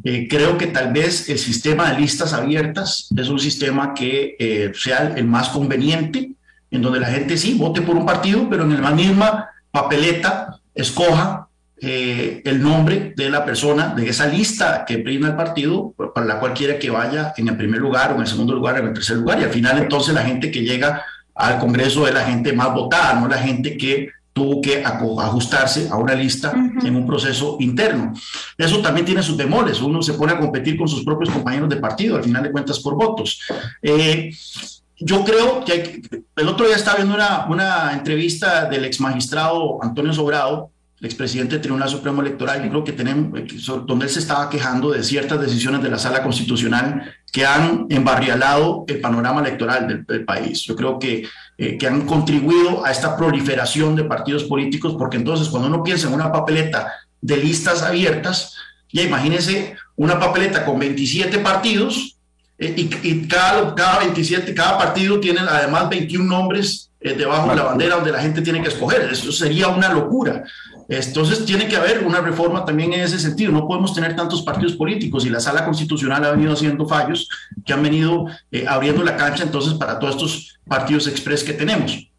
eh, 0.02 0.26
creo 0.26 0.56
que 0.56 0.68
tal 0.68 0.90
vez 0.90 1.28
el 1.28 1.38
sistema 1.38 1.90
de 1.90 2.00
listas 2.00 2.32
abiertas 2.32 3.10
es 3.14 3.28
un 3.28 3.38
sistema 3.38 3.92
que 3.92 4.36
eh, 4.38 4.72
sea 4.74 5.12
el 5.14 5.26
más 5.26 5.50
conveniente, 5.50 6.32
en 6.70 6.80
donde 6.80 7.00
la 7.00 7.08
gente 7.08 7.36
sí 7.36 7.58
vote 7.58 7.82
por 7.82 7.94
un 7.94 8.06
partido, 8.06 8.48
pero 8.48 8.64
en 8.64 8.80
la 8.80 8.90
misma 8.92 9.50
papeleta 9.70 10.60
escoja 10.74 11.48
eh, 11.78 12.40
el 12.46 12.62
nombre 12.62 13.12
de 13.14 13.28
la 13.28 13.44
persona 13.44 13.94
de 13.94 14.08
esa 14.08 14.26
lista 14.26 14.86
que 14.86 14.96
brinda 14.96 15.28
el 15.28 15.36
partido, 15.36 15.92
para 16.14 16.26
la 16.26 16.40
cual 16.40 16.54
quiere 16.54 16.78
que 16.78 16.88
vaya 16.88 17.34
en 17.36 17.48
el 17.48 17.56
primer 17.58 17.82
lugar 17.82 18.12
o 18.12 18.14
en 18.14 18.22
el 18.22 18.26
segundo 18.26 18.54
lugar 18.54 18.76
o 18.76 18.78
en 18.78 18.86
el 18.86 18.94
tercer 18.94 19.18
lugar. 19.18 19.40
Y 19.40 19.44
al 19.44 19.50
final 19.50 19.76
entonces 19.76 20.14
la 20.14 20.22
gente 20.22 20.50
que 20.50 20.62
llega 20.62 21.04
al 21.34 21.58
Congreso 21.58 22.08
es 22.08 22.14
la 22.14 22.24
gente 22.24 22.54
más 22.54 22.72
votada, 22.72 23.20
no 23.20 23.28
la 23.28 23.36
gente 23.36 23.76
que 23.76 24.15
tuvo 24.36 24.60
que 24.60 24.84
ajustarse 24.84 25.88
a 25.90 25.96
una 25.96 26.14
lista 26.14 26.52
en 26.52 26.94
un 26.94 27.06
proceso 27.06 27.56
interno. 27.58 28.12
Eso 28.58 28.82
también 28.82 29.06
tiene 29.06 29.22
sus 29.22 29.34
demoles, 29.34 29.80
uno 29.80 30.02
se 30.02 30.12
pone 30.12 30.34
a 30.34 30.38
competir 30.38 30.76
con 30.76 30.86
sus 30.86 31.02
propios 31.02 31.30
compañeros 31.30 31.70
de 31.70 31.76
partido, 31.76 32.16
al 32.16 32.22
final 32.22 32.42
de 32.42 32.52
cuentas 32.52 32.78
por 32.80 32.96
votos. 32.96 33.40
Eh, 33.80 34.30
yo 34.98 35.24
creo 35.24 35.64
que 35.64 36.02
el 36.36 36.48
otro 36.48 36.66
día 36.66 36.76
estaba 36.76 36.98
viendo 36.98 37.14
una, 37.14 37.46
una 37.48 37.94
entrevista 37.94 38.66
del 38.66 38.84
ex 38.84 39.00
magistrado 39.00 39.82
Antonio 39.82 40.12
Sobrado, 40.12 40.70
expresidente 41.00 41.54
del 41.54 41.62
Tribunal 41.62 41.88
Supremo 41.88 42.22
Electoral, 42.22 42.62
yo 42.62 42.70
creo 42.70 42.84
que 42.84 42.92
tenemos, 42.92 43.40
donde 43.86 44.06
él 44.06 44.10
se 44.10 44.20
estaba 44.20 44.48
quejando 44.48 44.90
de 44.90 45.02
ciertas 45.02 45.40
decisiones 45.40 45.82
de 45.82 45.90
la 45.90 45.98
Sala 45.98 46.22
Constitucional 46.22 47.14
que 47.30 47.44
han 47.44 47.86
embarrialado 47.90 48.84
el 48.88 49.00
panorama 49.00 49.42
electoral 49.42 50.04
del, 50.06 50.24
país. 50.24 50.62
Yo 50.62 50.74
creo 50.74 50.98
que, 50.98 51.28
eh, 51.58 51.76
que 51.76 51.86
han 51.86 52.06
contribuido 52.06 52.84
a 52.84 52.90
esta 52.90 53.16
proliferación 53.16 53.94
de 53.94 54.04
partidos 54.04 54.44
políticos, 54.44 54.94
porque 54.98 55.18
entonces 55.18 55.48
cuando 55.48 55.68
uno 55.68 55.82
piensa 55.82 56.08
en 56.08 56.14
una 56.14 56.32
papeleta 56.32 56.90
de 57.20 57.36
listas 57.36 57.82
abiertas, 57.82 58.54
ya 58.90 59.02
imagínense 59.02 59.76
una 59.96 60.18
papeleta 60.18 60.64
con 60.64 60.78
27 60.78 61.38
partidos 61.40 62.16
eh, 62.58 62.72
y, 62.76 63.28
cada, 63.28 63.74
cada 63.74 63.98
27, 63.98 64.54
cada 64.54 64.78
partido 64.78 65.20
tiene 65.20 65.40
además 65.40 65.90
21 65.90 66.24
nombres 66.24 66.90
eh, 67.06 67.14
debajo 67.14 67.50
de 67.50 67.54
la 67.54 67.62
bandera 67.62 67.94
donde 67.94 68.10
la 68.10 68.20
gente 68.20 68.42
tiene 68.42 68.60
que 68.60 68.68
escoger. 68.68 69.08
Eso 69.12 69.30
sería 69.30 69.68
una 69.68 69.92
locura. 69.92 70.42
Entonces 70.88 71.44
tiene 71.44 71.68
que 71.68 71.76
haber 71.76 72.04
una 72.04 72.20
reforma 72.20 72.64
también 72.64 72.92
en 72.92 73.00
ese 73.00 73.20
sentido. 73.20 73.52
No 73.52 73.68
podemos 73.68 73.94
tener 73.94 74.16
tantos 74.16 74.42
partidos 74.42 74.74
políticos 74.74 75.24
y 75.24 75.30
la 75.30 75.38
sala 75.38 75.64
constitucional 75.64 76.24
ha 76.24 76.32
venido 76.32 76.52
haciendo 76.52 76.86
fallos 76.88 77.28
que 77.64 77.72
han 77.72 77.82
venido 77.82 78.26
eh, 78.50 78.64
abriendo 78.68 79.04
la 79.04 79.16
cancha 79.16 79.44
entonces 79.44 79.74
para 79.74 80.00
todos 80.00 80.16
estos 80.16 80.58
partidos 80.66 81.06
express 81.06 81.44
que 81.44 81.52
tenemos. 81.52 82.10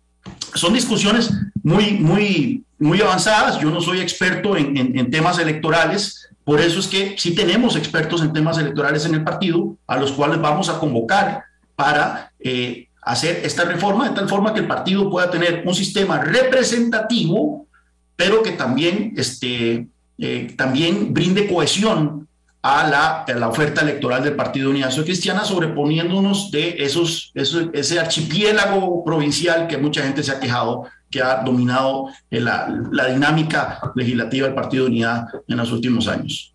Son 0.53 0.73
discusiones 0.73 1.31
muy, 1.63 1.91
muy, 1.91 2.63
muy 2.79 3.01
avanzadas. 3.01 3.59
Yo 3.59 3.69
no 3.69 3.81
soy 3.81 3.99
experto 3.99 4.55
en, 4.55 4.77
en 4.77 5.11
temas 5.11 5.37
electorales, 5.37 6.29
por 6.45 6.61
eso 6.61 6.79
es 6.79 6.87
que 6.87 7.15
sí 7.17 7.35
tenemos 7.35 7.75
expertos 7.75 8.21
en 8.21 8.31
temas 8.31 8.57
electorales 8.57 9.05
en 9.05 9.15
el 9.15 9.23
partido, 9.25 9.75
a 9.85 9.97
los 9.97 10.13
cuales 10.13 10.39
vamos 10.39 10.69
a 10.69 10.79
convocar 10.79 11.43
para 11.75 12.31
eh, 12.39 12.86
hacer 13.07 13.41
esta 13.43 13.63
reforma 13.63 14.09
de 14.09 14.15
tal 14.15 14.27
forma 14.27 14.53
que 14.53 14.59
el 14.59 14.67
partido 14.67 15.09
pueda 15.09 15.29
tener 15.31 15.63
un 15.65 15.73
sistema 15.73 16.19
representativo, 16.19 17.67
pero 18.15 18.43
que 18.43 18.51
también, 18.51 19.13
este, 19.15 19.87
eh, 20.17 20.53
también 20.57 21.13
brinde 21.13 21.47
cohesión 21.47 22.27
a 22.61 22.87
la, 22.87 23.25
la, 23.33 23.47
oferta 23.47 23.81
electoral 23.81 24.23
del 24.23 24.35
Partido 24.35 24.71
Unidad 24.71 24.89
Social 24.89 25.05
Cristiana, 25.05 25.45
sobreponiéndonos 25.45 26.51
de 26.51 26.75
esos, 26.79 27.31
ese 27.33 27.99
archipiélago 27.99 29.05
provincial 29.05 29.67
que 29.67 29.77
mucha 29.77 30.01
gente 30.01 30.23
se 30.23 30.31
ha 30.31 30.39
quejado 30.39 30.85
que 31.09 31.21
ha 31.21 31.37
dominado 31.37 32.07
eh, 32.29 32.41
la, 32.41 32.67
la 32.91 33.05
dinámica 33.05 33.79
legislativa 33.95 34.47
del 34.47 34.55
Partido 34.55 34.87
Unidad 34.87 35.27
en 35.47 35.55
los 35.55 35.71
últimos 35.71 36.09
años. 36.09 36.53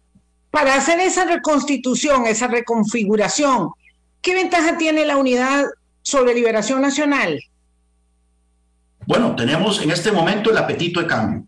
Para 0.51 0.75
hacer 0.75 1.01
esa 1.01 1.25
reconstitución, 1.25 2.27
esa 2.27 2.49
reconfiguración, 2.49 3.71
¿qué 4.21 4.35
ventaja 4.35 4.77
tiene 4.77 5.07
la 5.07 5.17
unidad 5.17 5.65
sobre 6.03 6.35
Liberación 6.35 6.81
Nacional? 6.81 7.41
Bueno, 9.07 9.35
tenemos 9.35 9.81
en 9.83 9.91
este 9.91 10.13
momento 10.13 10.51
el 10.51 10.59
apetito 10.59 11.01
de 11.01 11.07
cambio. 11.07 11.45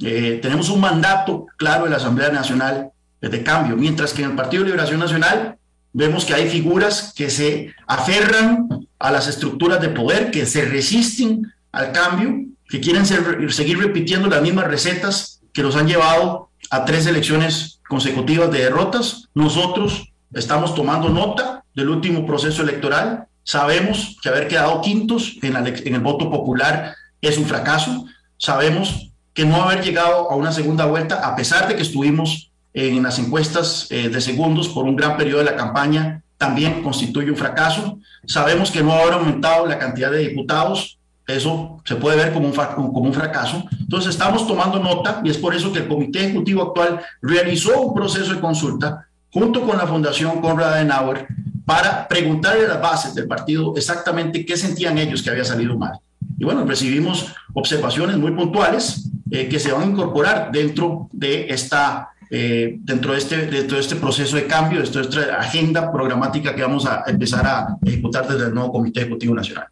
Eh, 0.00 0.38
tenemos 0.40 0.68
un 0.68 0.80
mandato 0.80 1.46
claro 1.56 1.84
de 1.84 1.90
la 1.90 1.96
Asamblea 1.96 2.30
Nacional 2.30 2.90
de 3.20 3.42
cambio, 3.42 3.76
mientras 3.76 4.12
que 4.12 4.22
en 4.22 4.30
el 4.30 4.36
Partido 4.36 4.64
Liberación 4.64 5.00
Nacional 5.00 5.58
vemos 5.92 6.24
que 6.24 6.34
hay 6.34 6.48
figuras 6.48 7.12
que 7.16 7.30
se 7.30 7.74
aferran 7.86 8.68
a 8.98 9.10
las 9.10 9.26
estructuras 9.26 9.80
de 9.80 9.88
poder, 9.88 10.30
que 10.30 10.46
se 10.46 10.64
resisten 10.64 11.52
al 11.72 11.92
cambio, 11.92 12.46
que 12.68 12.80
quieren 12.80 13.06
seguir 13.06 13.78
repitiendo 13.78 14.28
las 14.28 14.42
mismas 14.42 14.66
recetas 14.66 15.40
que 15.52 15.62
nos 15.62 15.76
han 15.76 15.88
llevado 15.88 16.50
a 16.70 16.84
tres 16.84 17.06
elecciones 17.06 17.80
consecutivas 17.88 18.50
de 18.50 18.60
derrotas. 18.60 19.28
Nosotros 19.34 20.12
estamos 20.32 20.74
tomando 20.74 21.08
nota 21.08 21.64
del 21.74 21.88
último 21.88 22.26
proceso 22.26 22.62
electoral. 22.62 23.26
Sabemos 23.48 24.18
que 24.20 24.28
haber 24.28 24.46
quedado 24.46 24.82
quintos 24.82 25.38
en, 25.40 25.56
el 25.56 26.00
voto 26.00 26.30
popular 26.30 26.94
es 27.22 27.38
un 27.38 27.46
fracaso. 27.46 28.04
Sabemos 28.36 29.10
que 29.32 29.46
no 29.46 29.62
haber 29.62 29.82
llegado 29.82 30.30
a 30.30 30.36
una 30.36 30.52
segunda 30.52 30.84
vuelta, 30.84 31.26
a 31.26 31.34
pesar 31.34 31.66
de 31.66 31.74
que 31.74 31.80
estuvimos 31.80 32.50
en 32.74 33.02
las 33.02 33.18
encuestas 33.18 33.86
eh, 33.88 34.10
de 34.10 34.20
segundos 34.20 34.68
por 34.68 34.84
un 34.84 34.96
gran 34.96 35.16
periodo 35.16 35.38
de 35.38 35.46
la 35.46 35.56
campaña, 35.56 36.22
también 36.36 36.82
constituye 36.82 37.30
un 37.30 37.38
fracaso. 37.38 37.98
Sabemos 38.26 38.70
que 38.70 38.82
no 38.82 38.92
haber 38.92 39.14
aumentado 39.14 39.64
la 39.64 39.78
cantidad 39.78 40.10
de 40.10 40.28
diputados 40.28 40.98
eso 41.26 41.80
se 41.84 41.96
puede 41.96 42.16
ver 42.16 42.32
como 42.34 42.48
un, 42.48 42.54
como 42.54 43.00
un 43.00 43.14
fracaso. 43.14 43.64
Entonces 43.80 44.10
estamos 44.10 44.46
tomando 44.46 44.78
nota 44.78 45.22
y 45.24 45.30
es 45.30 45.38
por 45.38 45.54
eso 45.54 45.72
que 45.72 45.80
el 45.80 45.88
Comité 45.88 46.20
Ejecutivo 46.20 46.62
actual 46.62 47.00
realizó 47.22 47.80
un 47.80 47.94
proceso 47.94 48.34
de 48.34 48.40
consulta 48.40 49.06
junto 49.30 49.62
con 49.62 49.76
la 49.76 49.86
Fundación 49.86 50.40
Conrad 50.40 50.72
Adenauer 50.72 51.28
para 51.68 52.08
preguntarle 52.08 52.64
a 52.64 52.68
las 52.68 52.80
bases 52.80 53.14
del 53.14 53.28
partido 53.28 53.74
exactamente 53.76 54.46
qué 54.46 54.56
sentían 54.56 54.96
ellos 54.96 55.22
que 55.22 55.28
había 55.28 55.44
salido 55.44 55.76
mal. 55.76 56.00
Y 56.38 56.44
bueno, 56.46 56.64
recibimos 56.64 57.34
observaciones 57.52 58.16
muy 58.16 58.30
puntuales 58.30 59.10
eh, 59.30 59.50
que 59.50 59.60
se 59.60 59.70
van 59.70 59.82
a 59.82 59.84
incorporar 59.84 60.50
dentro 60.50 61.10
de 61.12 61.46
esta 61.50 62.08
eh, 62.30 62.76
dentro, 62.80 63.12
de 63.12 63.18
este, 63.18 63.36
dentro 63.48 63.76
de 63.76 63.82
este 63.82 63.96
proceso 63.96 64.36
de 64.36 64.46
cambio, 64.46 64.80
dentro 64.80 65.02
de 65.02 65.08
esta 65.08 65.36
agenda 65.36 65.92
programática 65.92 66.54
que 66.54 66.62
vamos 66.62 66.86
a 66.86 67.04
empezar 67.06 67.46
a 67.46 67.76
ejecutar 67.84 68.26
desde 68.26 68.46
el 68.46 68.54
nuevo 68.54 68.72
Comité 68.72 69.00
Ejecutivo 69.00 69.34
Nacional 69.34 69.66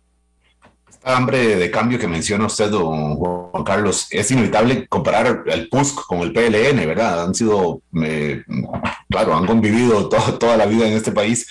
hambre 1.06 1.54
de 1.56 1.70
cambio 1.70 1.98
que 1.98 2.08
menciona 2.08 2.46
usted, 2.46 2.68
don 2.68 3.14
Juan 3.14 3.62
Carlos, 3.62 4.08
es 4.10 4.28
inevitable 4.32 4.88
comparar 4.88 5.44
el 5.46 5.68
PUSC 5.68 6.04
con 6.04 6.20
el 6.20 6.32
PLN, 6.32 6.84
¿verdad? 6.84 7.22
Han 7.22 7.34
sido, 7.34 7.80
eh, 8.02 8.42
claro, 9.08 9.36
han 9.36 9.46
convivido 9.46 10.08
toda 10.08 10.56
la 10.56 10.66
vida 10.66 10.88
en 10.88 10.94
este 10.94 11.12
país, 11.12 11.46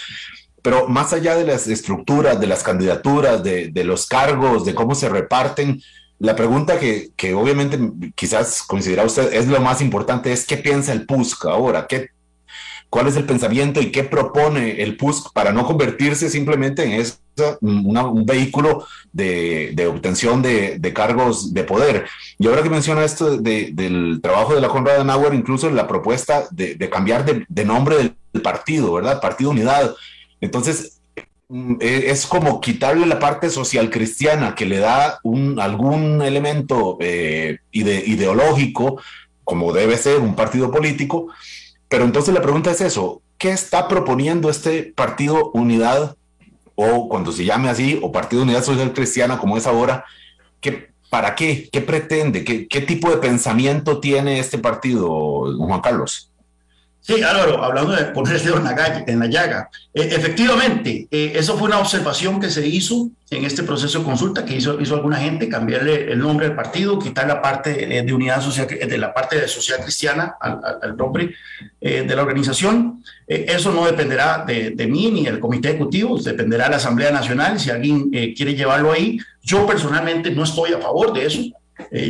pero 0.66 0.88
más 0.88 1.14
allá 1.14 1.36
de 1.38 1.46
las 1.46 1.68
estructuras, 1.68 2.40
de 2.40 2.48
las 2.48 2.64
candidaturas, 2.64 3.44
de, 3.44 3.68
de 3.68 3.84
los 3.84 4.08
cargos, 4.08 4.66
de 4.66 4.74
cómo 4.74 4.96
se 4.96 5.10
reparten, 5.10 5.80
la 6.18 6.36
pregunta 6.36 6.80
que, 6.80 7.12
que, 7.16 7.36
obviamente 7.36 7.78
quizás 8.16 8.64
considera 8.64 9.04
usted 9.04 9.32
es 9.32 9.48
lo 9.48 9.62
más 9.62 9.80
importante 9.80 10.34
es 10.34 10.44
qué 10.48 10.58
piensa 10.58 10.92
el 10.92 11.06
PUSC 11.06 11.46
ahora, 11.46 11.86
qué 11.86 12.10
cuál 12.90 13.08
es 13.08 13.18
el 13.18 13.26
pensamiento 13.26 13.82
y 13.82 13.92
qué 13.92 14.06
propone 14.06 14.82
el 14.82 14.96
PUSC 14.96 15.34
para 15.34 15.52
no 15.52 15.66
convertirse 15.66 16.30
simplemente 16.30 16.84
en 16.84 16.94
eso, 16.94 17.18
un 17.60 18.26
vehículo 18.26 18.88
de, 19.12 19.88
obtención 19.94 20.42
de, 20.42 20.94
cargos 20.96 21.54
de 21.54 21.66
poder. 21.66 22.06
Y 22.40 22.48
ahora 22.48 22.64
que 22.64 22.70
menciona 22.70 23.04
esto 23.04 23.38
del 23.38 24.20
trabajo 24.24 24.56
de 24.56 24.62
la 24.62 24.70
Conrad 24.70 24.96
Adenauer, 24.96 25.34
incluso 25.34 25.70
la 25.70 25.88
propuesta 25.88 26.46
de, 26.52 26.90
cambiar 26.90 27.26
de, 27.26 27.66
nombre 27.66 27.98
del 27.98 28.42
partido, 28.42 28.94
¿verdad? 28.94 29.20
Partido 29.20 29.50
Unidad. 29.50 29.94
Entonces, 30.46 31.02
mm, 31.50 31.76
e, 31.80 32.12
es 32.12 32.26
como 32.26 32.62
quitarle 32.62 33.06
la 33.06 33.20
parte 33.20 33.50
social 33.50 33.90
cristiana 33.90 34.56
que 34.56 34.66
le 34.66 34.80
da 34.80 35.20
algún 35.60 36.22
elemento 36.22 36.98
eh, 37.02 37.60
ideológico, 37.72 39.02
como 39.44 39.74
debe 39.74 39.98
ser 39.98 40.20
un 40.20 40.36
partido 40.36 40.72
político, 40.72 41.28
pero 41.90 42.06
entonces 42.06 42.34
la 42.34 42.42
pregunta 42.42 42.72
es 42.72 42.82
eso, 42.82 43.22
¿qué 43.38 43.52
está 43.52 43.88
proponiendo 43.88 44.50
este 44.50 44.94
Partido 44.96 45.52
Unidad 45.52 46.16
o 46.76 47.08
cuando 47.10 47.32
se 47.32 47.46
llame 47.46 47.70
así, 47.70 48.00
o 48.02 48.12
Partido 48.12 48.44
Unidad 48.44 48.64
Social 48.64 48.94
Cristiana 48.94 49.38
como 49.38 49.58
es 49.58 49.68
ahora? 49.68 50.06
¿qué, 50.62 50.90
¿Para 51.10 51.36
qué? 51.36 51.70
¿Qué 51.72 51.82
pretende? 51.82 52.44
¿Qué, 52.44 52.68
¿Qué 52.68 52.82
tipo 52.82 53.10
de 53.10 53.18
pensamiento 53.18 54.00
tiene 54.00 54.40
este 54.40 54.58
partido, 54.58 55.56
Juan 55.58 55.82
Carlos? 55.82 56.32
Sí, 57.08 57.22
Álvaro, 57.22 57.64
hablando 57.64 57.92
de 57.92 58.06
poner 58.06 58.38
el 58.38 58.44
dedo 58.44 58.58
en 58.58 58.64
la, 58.64 59.04
en 59.06 59.20
la 59.20 59.28
llaga. 59.28 59.70
E, 59.94 60.02
efectivamente, 60.16 61.08
eh, 61.12 61.34
eso 61.36 61.56
fue 61.56 61.68
una 61.68 61.78
observación 61.78 62.40
que 62.40 62.50
se 62.50 62.66
hizo 62.66 63.12
en 63.30 63.46
este 63.46 63.62
proceso 63.62 64.00
de 64.00 64.06
consulta 64.06 64.44
que 64.44 64.56
hizo, 64.56 64.82
hizo 64.82 64.96
alguna 64.96 65.18
gente, 65.18 65.48
cambiarle 65.48 66.12
el 66.12 66.18
nombre 66.18 66.48
del 66.48 66.56
partido, 66.56 66.98
quitar 66.98 67.28
la 67.28 67.44
parte 67.44 68.00
eh, 68.00 68.02
de 68.02 68.12
unidad 68.12 68.42
social, 68.42 68.68
de 68.68 68.98
la 68.98 69.14
parte 69.14 69.40
de 69.40 69.48
social 69.48 69.82
cristiana 69.84 70.34
al, 70.42 70.98
nombre 70.98 71.36
eh, 71.80 72.06
de 72.08 72.16
la 72.16 72.24
organización. 72.24 73.04
eso 73.28 73.72
no 73.72 73.86
dependerá 73.86 74.44
de, 74.44 74.72
de, 74.72 74.88
mí 74.88 75.12
ni 75.12 75.26
del 75.26 75.40
comité 75.40 75.70
ejecutivo, 75.70 76.18
dependerá 76.20 76.64
de 76.64 76.72
la 76.72 76.78
Asamblea 76.78 77.12
Nacional 77.12 77.60
si 77.60 77.70
alguien 77.70 78.10
quiere 78.10 78.56
llevarlo 78.56 78.92
ahí. 78.92 79.20
Yo 79.44 79.68
personalmente 79.68 80.32
no 80.32 80.44
estoy 80.44 80.74
a 80.74 80.80
favor 80.80 81.14
de 81.14 81.28
eso. 81.28 81.42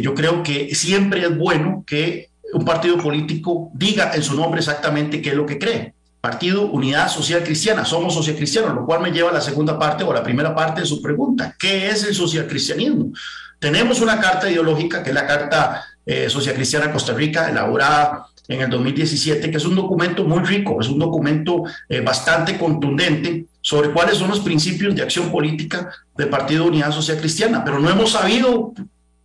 yo 0.02 0.14
creo 0.14 0.42
que 0.42 0.74
siempre 0.74 1.20
es 1.20 1.38
bueno 1.38 1.84
que 1.86 2.30
un 2.56 2.64
partido 2.64 2.98
político 2.98 3.70
diga 3.74 4.14
en 4.16 4.24
su 4.24 4.34
nombre 4.34 4.60
exactamente 4.60 5.22
qué 5.22 5.32
es 5.32 5.36
lo 5.36 5.46
que 5.46 5.60
cree. 5.60 5.94
Partido 6.22 6.68
Unidad 6.72 7.10
Social 7.10 7.44
Cristiana, 7.44 7.84
somos 7.84 8.14
social 8.14 8.38
cristianos, 8.38 8.74
lo 8.74 8.86
cual 8.86 9.02
me 9.02 9.12
lleva 9.12 9.30
a 9.30 9.34
la 9.34 9.42
segunda 9.42 9.78
parte 9.78 10.06
o 10.06 10.14
la 10.14 10.24
primera 10.24 10.56
parte 10.56 10.82
de 10.82 10.88
su 10.88 11.02
pregunta. 11.02 11.54
¿Qué 11.60 11.90
es 11.90 12.06
el 12.06 12.16
social 12.16 12.48
cristianismo? 12.48 13.12
Tenemos 13.60 14.00
una 14.00 14.22
carta 14.22 14.50
ideológica 14.50 15.04
que 15.04 15.10
es 15.10 15.16
la 15.16 15.28
Carta 15.28 15.84
eh, 16.06 16.30
Social 16.30 16.56
Cristiana 16.56 16.92
Costa 16.94 17.14
Rica, 17.14 17.50
elaborada 17.50 18.28
en 18.48 18.62
el 18.62 18.70
2017, 18.70 19.52
que 19.52 19.58
es 19.58 19.66
un 19.66 19.76
documento 19.76 20.24
muy 20.24 20.40
rico, 20.40 20.80
es 20.80 20.88
un 20.88 21.00
documento 21.00 21.64
eh, 21.90 22.00
bastante 22.00 22.58
contundente 22.58 23.48
sobre 23.60 23.92
cuáles 23.92 24.18
son 24.18 24.30
los 24.30 24.40
principios 24.40 24.96
de 24.96 25.02
acción 25.02 25.30
política 25.30 25.90
del 26.16 26.30
Partido 26.30 26.66
Unidad 26.66 26.92
Social 26.92 27.18
Cristiana, 27.18 27.66
pero 27.66 27.80
no 27.80 27.90
hemos 27.90 28.12
sabido 28.12 28.72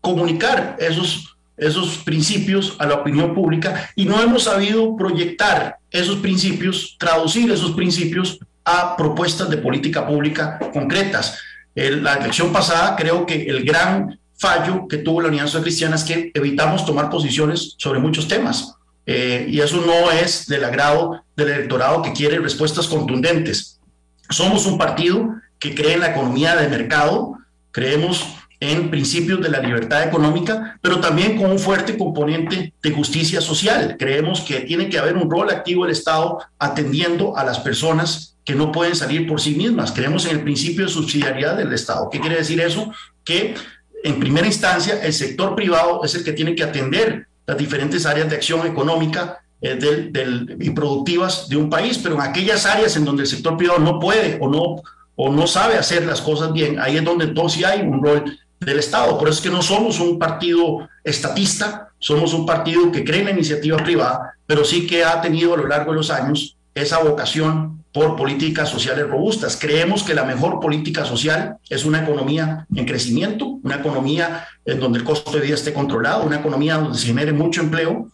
comunicar 0.01 0.77
esos 0.81 1.37
esos 1.61 1.99
principios 1.99 2.75
a 2.79 2.87
la 2.87 2.97
opinión 2.97 3.35
pública 3.35 3.91
y 3.95 4.07
no 4.07 4.21
hemos 4.21 4.45
sabido 4.45 4.97
proyectar 4.97 5.77
esos 5.91 6.17
principios, 6.17 6.97
traducir 6.99 7.51
esos 7.51 7.73
principios 7.73 8.39
a 8.65 8.97
propuestas 8.97 9.51
de 9.51 9.59
política 9.59 10.07
pública 10.07 10.59
concretas. 10.73 11.39
la 11.75 12.15
elección 12.15 12.53
pasada 12.53 12.97
creo 12.97 13.27
que 13.27 13.45
el 13.45 13.65
gran 13.65 14.19
fallo 14.39 14.89
que 14.89 14.99
tuvo 14.99 15.21
la 15.21 15.29
Unidad 15.29 15.47
Social 15.47 15.63
Cristiana 15.63 15.97
es 15.97 16.05
que 16.05 16.31
evitamos 16.35 16.87
tomar 16.87 17.11
posiciones 17.11 17.75
sobre 17.77 18.01
muchos 18.01 18.27
temas. 18.27 18.75
Eh, 19.07 19.47
y 19.49 19.61
eso 19.61 19.83
no 19.85 20.11
es 20.11 20.47
del 20.47 20.65
agrado 20.65 21.23
del 21.37 21.49
electorado 21.49 22.03
que 22.03 22.13
quiere 22.13 22.39
respuestas 22.39 22.87
contundentes. 22.87 23.81
Somos 24.29 24.67
un 24.67 24.79
partido 24.79 25.35
que 25.59 25.75
cree 25.75 25.95
en 25.95 26.01
la 26.01 26.11
economía 26.11 26.57
de 26.57 26.69
mercado, 26.69 27.37
creemos 27.71 28.25
en 28.61 28.91
principios 28.91 29.41
de 29.41 29.49
la 29.49 29.61
libertad 29.61 30.03
económica, 30.03 30.79
pero 30.83 31.01
también 31.01 31.37
con 31.39 31.51
un 31.51 31.59
fuerte 31.59 31.97
componente 31.97 32.75
de 32.83 32.91
justicia 32.93 33.41
social. 33.41 33.97
Creemos 33.99 34.43
que 34.43 34.61
tiene 34.61 34.91
que 34.91 34.99
haber 34.99 35.17
un 35.17 35.31
rol 35.31 35.49
activo 35.51 35.85
del 35.85 35.93
Estado 35.93 36.39
atendiendo 36.59 37.37
a 37.37 37.45
las 37.45 37.59
personas 37.59 38.37
que 38.45 38.55
no 38.55 38.71
pueden 38.71 38.95
salir 38.95 39.27
por 39.27 39.41
sí 39.41 39.55
mismas. 39.55 39.93
Creemos 39.93 40.27
en 40.27 40.33
el 40.37 40.43
principio 40.43 40.85
de 40.85 40.91
subsidiariedad 40.91 41.57
del 41.57 41.73
Estado. 41.73 42.11
¿Qué 42.11 42.21
quiere 42.21 42.37
decir 42.37 42.61
eso? 42.61 42.93
que 43.25 43.55
en 44.03 44.19
primera 44.19 44.47
instancia 44.47 45.03
el 45.03 45.13
sector 45.13 45.55
privado 45.55 46.03
es 46.05 46.15
el 46.15 46.25
que 46.25 46.33
tiene 46.33 46.55
que 46.55 46.65
atender 46.65 47.29
las 47.47 47.57
diferentes 47.57 48.07
áreas 48.07 48.31
de 48.31 48.37
acción 48.37 48.67
económica 48.67 49.39
eh, 49.61 49.77
del, 49.77 50.57
y 50.59 50.71
productivas 50.71 51.49
de 51.49 51.57
un 51.57 51.69
país, 51.69 51.99
pero 51.99 52.15
en 52.15 52.23
aquellas 52.23 52.65
áreas 52.67 52.97
en 52.97 53.05
donde 53.05 53.23
el 53.23 53.29
sector 53.29 53.57
privado 53.57 53.79
no 53.79 54.01
puede 54.01 54.39
o 54.41 54.49
no, 54.49 54.83
o 55.17 55.31
no 55.31 55.47
sabe 55.47 55.77
hacer 55.77 56.07
las 56.07 56.21
cosas 56.21 56.53
bien, 56.53 56.79
ahí 56.81 56.97
es 56.97 57.05
donde 57.05 57.27
entonces 57.27 57.65
hay 57.65 57.83
un 57.83 58.03
rol 58.03 58.39
del 58.61 58.79
Estado. 58.79 59.19
Por 59.19 59.29
eso 59.29 59.39
es 59.39 59.43
que 59.43 59.51
no 59.51 59.63
somos 59.63 59.99
un 60.01 60.19
partido 60.19 60.89
estatista, 61.03 61.89
somos 61.99 62.35
un 62.35 62.47
partido 62.47 62.93
que 62.93 63.05
cree 63.05 63.21
en 63.21 63.27
la 63.27 63.31
iniciativa 63.33 63.79
privada, 63.79 64.35
pero 64.47 64.65
sí 64.65 64.87
que 64.87 65.05
ha 65.05 65.21
tenido 65.21 65.55
a 65.55 65.57
lo 65.57 65.67
largo 65.67 65.93
de 65.93 65.99
los 65.99 66.11
años 66.11 66.57
esa 66.75 66.99
vocación 66.99 67.85
por 67.93 68.17
políticas 68.17 68.69
sociales 68.69 69.09
robustas. 69.09 69.57
Creemos 69.57 70.03
que 70.03 70.15
la 70.15 70.25
mejor 70.25 70.61
política 70.61 71.05
social 71.05 71.57
es 71.69 71.85
una 71.85 72.03
economía 72.03 72.67
en 72.75 72.87
crecimiento, 72.87 73.59
una 73.63 73.77
economía 73.77 74.47
en 74.65 74.79
donde 74.79 74.99
el 74.99 75.05
costo 75.05 75.33
de 75.33 75.41
vida 75.41 75.55
esté 75.55 75.73
controlado, 75.73 76.25
una 76.25 76.39
economía 76.39 76.77
donde 76.77 76.99
se 76.99 77.07
genere 77.07 77.33
mucho 77.33 77.61
empleo, 77.61 78.09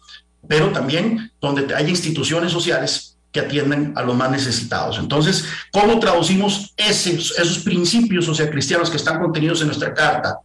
pero 0.49 0.71
también 0.71 1.33
donde 1.41 1.75
haya 1.75 1.89
instituciones 1.89 2.53
sociales 2.53 3.16
que 3.37 3.41
atiendan 3.41 3.93
a 3.95 4.03
los 4.03 4.17
más 4.17 4.31
necesitados. 4.31 4.99
Entonces, 4.99 5.45
¿cómo 5.71 5.99
traducimos 5.99 6.73
esos, 6.75 7.39
esos 7.39 7.59
principios 7.59 8.25
socialcristianos 8.25 8.89
que 8.89 8.97
están 8.97 9.21
contenidos 9.21 9.61
en 9.61 9.67
nuestra 9.67 9.93
carta 9.93 10.39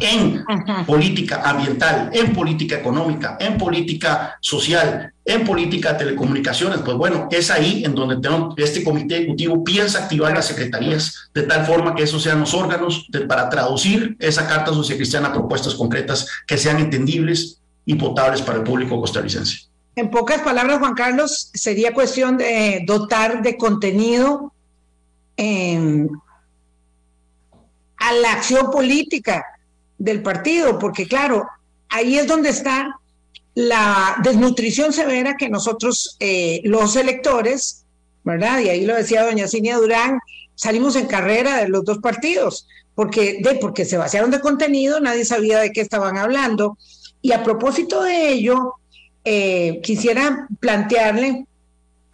en 0.00 0.42
política 0.86 1.42
ambiental, 1.44 2.08
en 2.12 2.32
política 2.32 2.76
económica, 2.76 3.36
en 3.38 3.58
política 3.58 4.38
social, 4.40 5.12
en 5.24 5.44
política 5.44 5.92
de 5.92 5.98
telecomunicaciones, 5.98 6.78
pues 6.82 6.96
bueno, 6.96 7.28
es 7.30 7.50
ahí 7.50 7.84
en 7.84 7.94
donde 7.94 8.16
este 8.56 8.82
comité 8.82 9.18
ejecutivo 9.18 9.62
piensa 9.62 10.04
activar 10.04 10.32
las 10.32 10.46
secretarías 10.46 11.28
de 11.34 11.42
tal 11.42 11.66
forma 11.66 11.94
que 11.94 12.04
esos 12.04 12.22
sean 12.22 12.40
los 12.40 12.54
órganos 12.54 13.06
para 13.28 13.50
traducir 13.50 14.16
esa 14.18 14.46
carta 14.46 14.72
social 14.72 14.96
cristiana 14.96 15.28
a 15.28 15.32
propuestas 15.34 15.74
concretas 15.74 16.26
que 16.46 16.56
sean 16.56 16.78
entendibles 16.78 17.60
y 17.84 17.94
potables 17.96 18.40
para 18.40 18.58
el 18.58 18.64
público 18.64 18.98
costarricense. 18.98 19.75
En 19.96 20.10
pocas 20.10 20.42
palabras, 20.42 20.78
Juan 20.78 20.92
Carlos, 20.92 21.50
sería 21.54 21.94
cuestión 21.94 22.36
de 22.36 22.82
dotar 22.86 23.40
de 23.42 23.56
contenido 23.56 24.52
a 27.98 28.12
la 28.12 28.32
acción 28.32 28.70
política 28.70 29.44
del 29.96 30.22
partido, 30.22 30.78
porque 30.78 31.08
claro, 31.08 31.48
ahí 31.88 32.18
es 32.18 32.26
donde 32.26 32.50
está 32.50 33.00
la 33.54 34.16
desnutrición 34.22 34.92
severa 34.92 35.38
que 35.38 35.48
nosotros, 35.48 36.18
eh, 36.20 36.60
los 36.64 36.94
electores, 36.96 37.86
¿verdad? 38.22 38.60
Y 38.60 38.68
ahí 38.68 38.84
lo 38.84 38.94
decía 38.94 39.24
doña 39.24 39.48
Cinia 39.48 39.78
Durán, 39.78 40.20
salimos 40.54 40.94
en 40.96 41.06
carrera 41.06 41.56
de 41.56 41.68
los 41.68 41.86
dos 41.86 41.98
partidos, 41.98 42.68
porque, 42.94 43.40
porque 43.62 43.86
se 43.86 43.96
vaciaron 43.96 44.30
de 44.30 44.40
contenido, 44.40 45.00
nadie 45.00 45.24
sabía 45.24 45.58
de 45.58 45.72
qué 45.72 45.80
estaban 45.80 46.18
hablando. 46.18 46.76
Y 47.22 47.32
a 47.32 47.42
propósito 47.42 48.02
de 48.02 48.28
ello, 48.28 48.74
eh, 49.26 49.80
quisiera 49.82 50.46
plantearle 50.60 51.44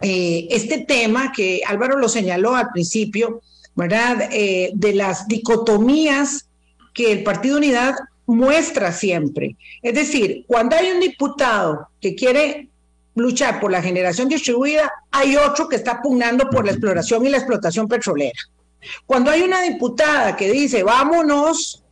eh, 0.01 0.47
este 0.49 0.79
tema 0.79 1.31
que 1.31 1.61
Álvaro 1.65 1.97
lo 1.97 2.09
señaló 2.09 2.55
al 2.55 2.71
principio, 2.71 3.41
¿verdad? 3.75 4.29
de 4.29 4.93
las 4.93 5.27
dicotomías 5.27 6.47
que 6.93 7.11
el 7.11 7.23
Partido 7.23 7.57
Unidad 7.57 7.95
muestra 8.25 8.91
siempre. 8.91 9.55
Es 9.81 9.95
decir, 9.95 10.43
cuando 10.47 10.75
hay 10.75 10.91
un 10.91 10.99
diputado 10.99 11.87
que 12.01 12.15
quiere 12.15 12.69
luchar 13.15 13.59
por 13.59 13.71
la 13.71 13.81
generación 13.81 14.27
distribuida, 14.27 14.91
hay 15.11 15.35
otro 15.35 15.67
que 15.67 15.75
está 15.75 16.01
pugnando 16.01 16.49
por 16.49 16.65
la 16.65 16.71
exploración 16.71 17.25
y 17.25 17.29
la 17.29 17.37
explotación 17.37 17.87
petrolera. 17.87 18.39
Cuando 19.05 19.31
hay 19.31 19.41
una 19.41 19.61
diputada 19.61 20.35
que 20.35 20.51
dice, 20.51 20.83
vámonos 20.83 21.83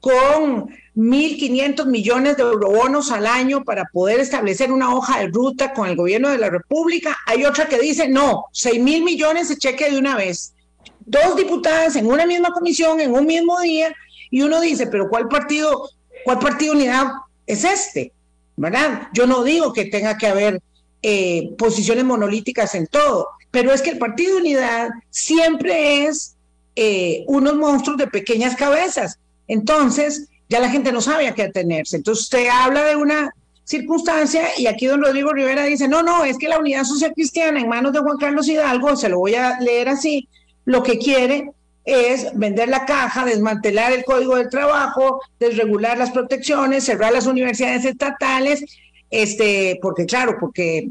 con 0.00 0.68
1.500 0.96 1.86
millones 1.86 2.36
de 2.36 2.42
eurobonos 2.42 3.10
al 3.10 3.26
año 3.26 3.64
para 3.64 3.84
poder 3.86 4.20
establecer 4.20 4.72
una 4.72 4.94
hoja 4.94 5.20
de 5.20 5.28
ruta 5.28 5.72
con 5.72 5.88
el 5.88 5.96
gobierno 5.96 6.28
de 6.28 6.38
la 6.38 6.50
República, 6.50 7.16
hay 7.26 7.44
otra 7.44 7.66
que 7.66 7.78
dice, 7.78 8.08
no, 8.08 8.46
6 8.52 8.80
mil 8.80 9.04
millones 9.04 9.48
se 9.48 9.56
cheque 9.56 9.90
de 9.90 9.98
una 9.98 10.16
vez. 10.16 10.52
Dos 11.00 11.36
diputadas 11.36 11.96
en 11.96 12.06
una 12.06 12.26
misma 12.26 12.50
comisión, 12.50 13.00
en 13.00 13.14
un 13.14 13.26
mismo 13.26 13.60
día, 13.60 13.94
y 14.30 14.42
uno 14.42 14.60
dice, 14.60 14.86
pero 14.86 15.08
¿cuál 15.08 15.28
partido, 15.28 15.88
cuál 16.24 16.38
partido 16.38 16.72
unidad 16.72 17.06
es 17.46 17.64
este? 17.64 18.12
¿Verdad? 18.56 19.08
Yo 19.14 19.26
no 19.26 19.42
digo 19.42 19.72
que 19.72 19.86
tenga 19.86 20.18
que 20.18 20.26
haber 20.26 20.60
eh, 21.02 21.54
posiciones 21.56 22.04
monolíticas 22.04 22.74
en 22.74 22.86
todo, 22.86 23.28
pero 23.50 23.72
es 23.72 23.80
que 23.80 23.90
el 23.90 23.98
Partido 23.98 24.36
Unidad 24.36 24.90
siempre 25.08 26.04
es 26.04 26.36
eh, 26.76 27.24
unos 27.26 27.56
monstruos 27.56 27.98
de 27.98 28.06
pequeñas 28.06 28.54
cabezas. 28.54 29.18
Entonces, 29.48 30.28
ya 30.50 30.58
la 30.60 30.68
gente 30.68 30.92
no 30.92 31.00
sabe 31.00 31.28
a 31.28 31.34
qué 31.34 31.44
atenerse. 31.44 31.96
Entonces, 31.96 32.24
usted 32.24 32.48
habla 32.48 32.84
de 32.84 32.96
una 32.96 33.32
circunstancia 33.64 34.48
y 34.58 34.66
aquí 34.66 34.86
don 34.86 35.00
Rodrigo 35.00 35.32
Rivera 35.32 35.62
dice, 35.62 35.86
no, 35.86 36.02
no, 36.02 36.24
es 36.24 36.36
que 36.36 36.48
la 36.48 36.58
unidad 36.58 36.82
social 36.82 37.12
cristiana 37.14 37.60
en 37.60 37.68
manos 37.68 37.92
de 37.92 38.00
Juan 38.00 38.18
Carlos 38.18 38.48
Hidalgo, 38.48 38.96
se 38.96 39.08
lo 39.08 39.20
voy 39.20 39.36
a 39.36 39.60
leer 39.60 39.88
así, 39.88 40.28
lo 40.64 40.82
que 40.82 40.98
quiere 40.98 41.52
es 41.84 42.36
vender 42.36 42.68
la 42.68 42.84
caja, 42.84 43.24
desmantelar 43.24 43.92
el 43.92 44.04
código 44.04 44.34
del 44.36 44.50
trabajo, 44.50 45.20
desregular 45.38 45.96
las 45.96 46.10
protecciones, 46.10 46.84
cerrar 46.84 47.12
las 47.12 47.26
universidades 47.26 47.84
estatales, 47.84 48.64
este, 49.08 49.78
porque 49.80 50.04
claro, 50.04 50.36
porque 50.40 50.88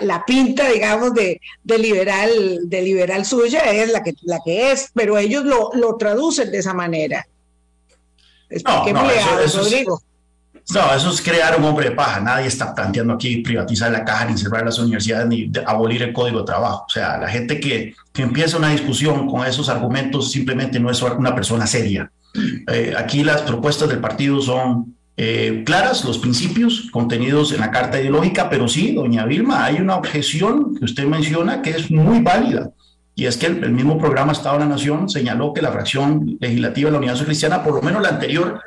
la, 0.00 0.24
pinta, 0.24 0.68
digamos, 0.68 1.12
de, 1.12 1.40
de, 1.64 1.78
liberal, 1.78 2.30
de 2.68 2.82
liberal 2.82 3.24
suya 3.24 3.60
es 3.72 3.90
la 3.90 4.04
que, 4.04 4.14
la 4.22 4.38
que 4.44 4.70
es, 4.70 4.90
pero 4.94 5.18
ellos 5.18 5.44
lo, 5.44 5.70
lo 5.74 5.96
traducen 5.96 6.52
de 6.52 6.58
esa 6.58 6.72
manera. 6.72 7.26
Expliquémosle 8.48 9.18
a 9.18 9.36
Rodrigo. 9.54 10.00
No, 10.72 10.94
eso 10.94 11.10
es 11.10 11.20
crear 11.20 11.58
un 11.58 11.64
hombre 11.64 11.90
de 11.90 11.94
paja. 11.94 12.20
Nadie 12.20 12.46
está 12.46 12.74
planteando 12.74 13.12
aquí 13.12 13.38
privatizar 13.38 13.92
la 13.92 14.04
caja, 14.04 14.24
ni 14.24 14.38
cerrar 14.38 14.64
las 14.64 14.78
universidades, 14.78 15.26
ni 15.28 15.52
abolir 15.66 16.02
el 16.02 16.12
código 16.12 16.38
de 16.38 16.46
trabajo. 16.46 16.84
O 16.88 16.90
sea, 16.90 17.18
la 17.18 17.28
gente 17.28 17.60
que, 17.60 17.94
que 18.12 18.22
empieza 18.22 18.56
una 18.56 18.70
discusión 18.70 19.28
con 19.28 19.46
esos 19.46 19.68
argumentos 19.68 20.32
simplemente 20.32 20.80
no 20.80 20.90
es 20.90 21.02
una 21.02 21.34
persona 21.34 21.66
seria. 21.66 22.10
Eh, 22.66 22.94
aquí 22.96 23.22
las 23.22 23.42
propuestas 23.42 23.88
del 23.88 24.00
partido 24.00 24.40
son 24.40 24.96
eh, 25.16 25.62
claras, 25.64 26.04
los 26.04 26.18
principios 26.18 26.88
contenidos 26.90 27.52
en 27.52 27.60
la 27.60 27.70
carta 27.70 28.00
ideológica, 28.00 28.50
pero 28.50 28.66
sí, 28.66 28.92
doña 28.94 29.26
Vilma, 29.26 29.64
hay 29.64 29.76
una 29.76 29.96
objeción 29.96 30.74
que 30.76 30.84
usted 30.84 31.04
menciona 31.04 31.62
que 31.62 31.70
es 31.70 31.90
muy 31.90 32.20
válida. 32.20 32.70
Y 33.16 33.26
es 33.26 33.36
que 33.36 33.46
el, 33.46 33.70
mismo 33.70 33.98
programa 33.98 34.32
Estado 34.32 34.58
de 34.58 34.64
la 34.64 34.70
Nación 34.70 35.08
señaló 35.08 35.52
que 35.52 35.62
la 35.62 35.70
fracción 35.70 36.36
legislativa 36.40 36.88
de 36.88 36.92
la 36.92 36.98
Unidad 36.98 37.12
Social 37.12 37.26
Cristiana, 37.26 37.62
por 37.62 37.74
lo 37.74 37.82
menos 37.82 38.02
la 38.02 38.08
anterior, 38.08 38.60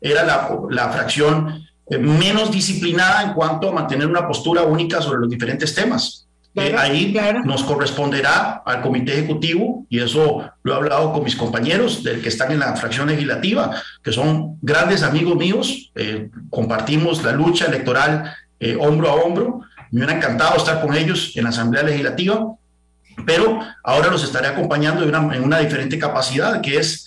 era 0.00 0.24
la, 0.24 0.88
fracción 0.90 1.64
eh, 1.88 1.98
menos 1.98 2.50
disciplinada 2.50 3.22
en 3.22 3.32
cuanto 3.32 3.68
a 3.68 3.72
mantener 3.72 4.08
una 4.08 4.26
postura 4.26 4.62
única 4.62 5.00
sobre 5.00 5.20
los 5.20 5.30
diferentes 5.30 5.72
temas. 5.74 6.26
Eh, 6.54 6.74
ahí 6.76 7.16
nos 7.44 7.62
corresponderá 7.62 8.62
al 8.66 8.82
comité 8.82 9.14
ejecutivo, 9.14 9.86
y 9.88 10.00
eso 10.00 10.50
lo 10.64 10.72
he 10.72 10.76
hablado 10.76 11.12
con 11.12 11.22
mis 11.22 11.36
compañeros 11.36 12.02
del 12.02 12.20
que 12.20 12.28
están 12.28 12.50
en 12.50 12.58
la 12.58 12.74
fracción 12.76 13.06
legislativa, 13.06 13.70
que 14.02 14.12
son 14.12 14.58
grandes 14.60 15.02
amigos 15.02 15.36
míos, 15.36 15.92
eh, 15.94 16.28
compartimos 16.50 17.22
la 17.22 17.32
lucha 17.32 17.66
electoral 17.66 18.34
hombro 18.78 19.10
a 19.10 19.14
hombro, 19.14 19.60
me 19.90 19.98
hubiera 19.98 20.16
encantado 20.16 20.56
estar 20.56 20.80
con 20.80 20.94
ellos 20.94 21.32
en 21.34 21.42
la 21.42 21.50
Asamblea 21.50 21.82
Legislativa, 21.82 22.54
pero 23.24 23.60
ahora 23.84 24.10
los 24.10 24.24
estaré 24.24 24.48
acompañando 24.48 25.02
en 25.04 25.44
una 25.44 25.58
diferente 25.58 25.98
capacidad, 25.98 26.60
que 26.60 26.78
es 26.78 27.06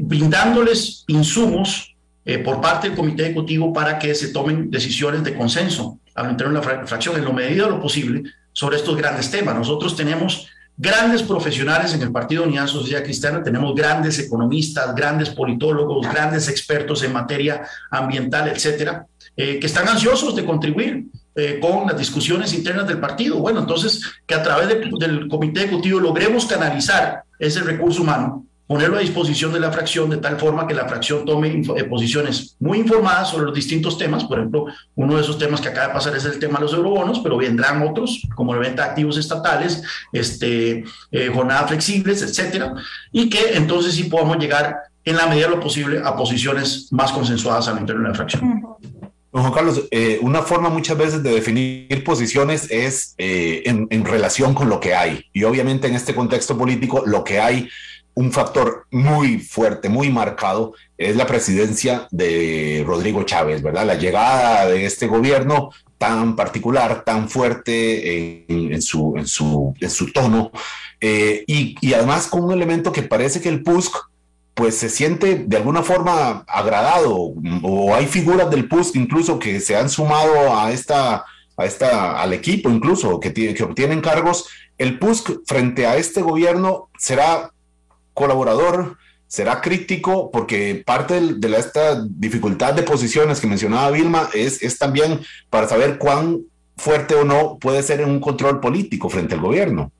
brindándoles 0.00 1.04
insumos 1.08 1.96
eh, 2.28 2.38
por 2.38 2.60
parte 2.60 2.88
del 2.88 2.96
comité 2.96 3.22
ejecutivo 3.22 3.72
para 3.72 4.00
que 4.00 4.12
se 4.12 4.30
tomen 4.30 4.68
decisiones 4.68 5.22
de 5.22 5.36
consenso 5.36 6.00
al 6.16 6.32
interior 6.32 6.60
de 6.60 6.74
la 6.76 6.84
fracción 6.84 7.14
en 7.16 7.24
lo 7.24 7.32
medido 7.32 7.66
de 7.66 7.70
lo 7.70 7.80
posible 7.80 8.24
sobre 8.52 8.78
estos 8.78 8.96
grandes 8.96 9.30
temas. 9.30 9.54
Nosotros 9.54 9.94
tenemos 9.94 10.48
grandes 10.76 11.22
profesionales 11.22 11.94
en 11.94 12.02
el 12.02 12.10
Partido 12.10 12.42
Unidad 12.42 12.66
Social 12.66 13.04
Cristiana, 13.04 13.44
tenemos 13.44 13.76
grandes 13.76 14.18
economistas, 14.18 14.92
grandes 14.92 15.30
politólogos, 15.30 16.04
grandes 16.04 16.48
expertos 16.48 17.04
en 17.04 17.12
materia 17.12 17.62
ambiental, 17.92 18.48
etcétera, 18.48 19.06
eh, 19.36 19.60
que 19.60 19.66
están 19.68 19.86
ansiosos 19.86 20.34
de 20.34 20.44
contribuir 20.44 21.04
eh, 21.36 21.58
con 21.60 21.86
las 21.86 21.98
discusiones 21.98 22.52
internas 22.54 22.86
del 22.86 22.98
partido. 22.98 23.38
Bueno, 23.38 23.60
entonces, 23.60 24.02
que 24.26 24.34
a 24.34 24.42
través 24.42 24.68
del 24.68 25.28
comité 25.28 25.64
ejecutivo 25.64 26.00
logremos 26.00 26.46
canalizar 26.46 27.24
ese 27.38 27.60
recurso 27.60 28.02
humano 28.02 28.46
ponerlo 28.66 28.96
a 28.96 29.00
disposición 29.00 29.52
de 29.52 29.60
la 29.60 29.70
fracción 29.70 30.10
de 30.10 30.16
tal 30.16 30.38
forma 30.38 30.66
que 30.66 30.74
la 30.74 30.88
fracción 30.88 31.24
tome 31.24 31.62
eh, 31.76 31.84
posiciones 31.84 32.56
muy 32.58 32.78
informadas 32.78 33.30
sobre 33.30 33.46
los 33.46 33.54
distintos 33.54 33.96
temas. 33.96 34.24
Por 34.24 34.38
ejemplo, 34.38 34.66
uno 34.96 35.16
de 35.16 35.22
esos 35.22 35.38
temas 35.38 35.60
que 35.60 35.68
acaba 35.68 35.88
de 35.88 35.94
pasar 35.94 36.16
es 36.16 36.24
el 36.24 36.38
tema 36.38 36.58
de 36.58 36.64
los 36.64 36.74
eurobonos, 36.74 37.20
pero 37.20 37.36
vendrán 37.36 37.82
otros, 37.82 38.26
como 38.34 38.54
la 38.54 38.60
venta 38.60 38.82
de 38.82 38.88
activos 38.90 39.16
estatales, 39.16 39.82
este, 40.12 40.84
eh, 41.12 41.30
jornadas 41.32 41.68
flexibles, 41.68 42.22
etcétera, 42.22 42.74
y 43.12 43.28
que 43.28 43.54
entonces 43.54 43.94
sí 43.94 44.04
podamos 44.04 44.38
llegar 44.38 44.76
en 45.04 45.16
la 45.16 45.26
medida 45.28 45.46
de 45.46 45.54
lo 45.54 45.60
posible 45.60 46.00
a 46.04 46.16
posiciones 46.16 46.88
más 46.90 47.12
consensuadas 47.12 47.68
al 47.68 47.78
interior 47.78 48.02
de 48.02 48.08
la 48.08 48.14
fracción. 48.16 48.64
Don 49.36 49.42
Juan 49.42 49.54
Carlos, 49.54 49.82
eh, 49.90 50.18
una 50.22 50.40
forma 50.40 50.70
muchas 50.70 50.96
veces 50.96 51.22
de 51.22 51.30
definir 51.30 52.02
posiciones 52.04 52.70
es 52.70 53.14
en 53.18 54.04
relación 54.04 54.54
con 54.54 54.70
lo 54.70 54.80
que 54.80 54.94
hay. 54.94 55.26
Y 55.34 55.44
obviamente 55.44 55.88
en 55.88 55.94
este 55.94 56.14
contexto 56.14 56.56
político, 56.56 57.02
lo 57.04 57.22
que 57.22 57.38
hay 57.38 57.68
un 58.14 58.32
factor 58.32 58.86
muy 58.90 59.38
fuerte, 59.38 59.90
muy 59.90 60.08
marcado, 60.08 60.72
es 60.96 61.16
la 61.16 61.26
presidencia 61.26 62.08
de 62.10 62.82
Rodrigo 62.86 63.24
Chávez, 63.24 63.62
¿verdad? 63.62 63.84
La 63.84 63.96
llegada 63.96 64.66
de 64.68 64.86
este 64.86 65.06
gobierno 65.06 65.70
tan 65.98 66.34
particular, 66.34 67.04
tan 67.04 67.28
fuerte 67.28 68.46
en 68.48 68.80
su 68.80 70.12
tono, 70.14 70.50
eh, 70.98 71.44
y, 71.46 71.76
y, 71.82 71.92
además 71.92 72.26
con 72.26 72.44
un 72.44 72.52
elemento 72.52 72.90
que 72.90 73.02
parece 73.02 73.42
que 73.42 73.50
el 73.50 73.62
PUSC 73.62 73.94
pues 74.56 74.78
se 74.78 74.88
siente 74.88 75.44
de 75.46 75.56
alguna 75.58 75.82
forma 75.82 76.42
agradado, 76.48 77.34
o 77.62 77.94
hay 77.94 78.06
figuras 78.06 78.48
del 78.50 78.68
PUSC 78.68 78.96
incluso 78.96 79.38
que 79.38 79.60
se 79.60 79.76
han 79.76 79.90
sumado 79.90 80.58
a 80.58 80.72
esta, 80.72 81.26
a 81.58 81.66
esta, 81.66 82.22
al 82.22 82.32
equipo 82.32 82.70
incluso, 82.70 83.20
que, 83.20 83.34
que 83.34 83.62
obtienen 83.62 84.00
cargos. 84.00 84.48
El 84.78 84.98
PUSC 84.98 85.42
frente 85.46 85.86
a 85.86 85.96
este 85.96 86.22
gobierno 86.22 86.88
será 86.98 87.52
colaborador, 88.14 88.96
será 89.26 89.60
crítico, 89.60 90.30
porque 90.30 90.82
parte 90.86 91.20
de, 91.34 91.48
la, 91.50 91.58
esta 91.58 92.02
dificultad 92.08 92.72
de 92.72 92.82
posiciones 92.82 93.40
que 93.40 93.46
mencionaba 93.46 93.90
Vilma 93.90 94.30
es, 94.32 94.62
es 94.62 94.78
también 94.78 95.20
para 95.50 95.68
saber 95.68 95.98
cuán 95.98 96.40
fuerte 96.78 97.14
o 97.14 97.24
no 97.24 97.58
puede 97.58 97.82
ser 97.82 98.00
en 98.00 98.08
un 98.08 98.20
control 98.20 98.60
político 98.60 99.10
frente 99.10 99.34
al 99.34 99.42
gobierno. 99.42 99.92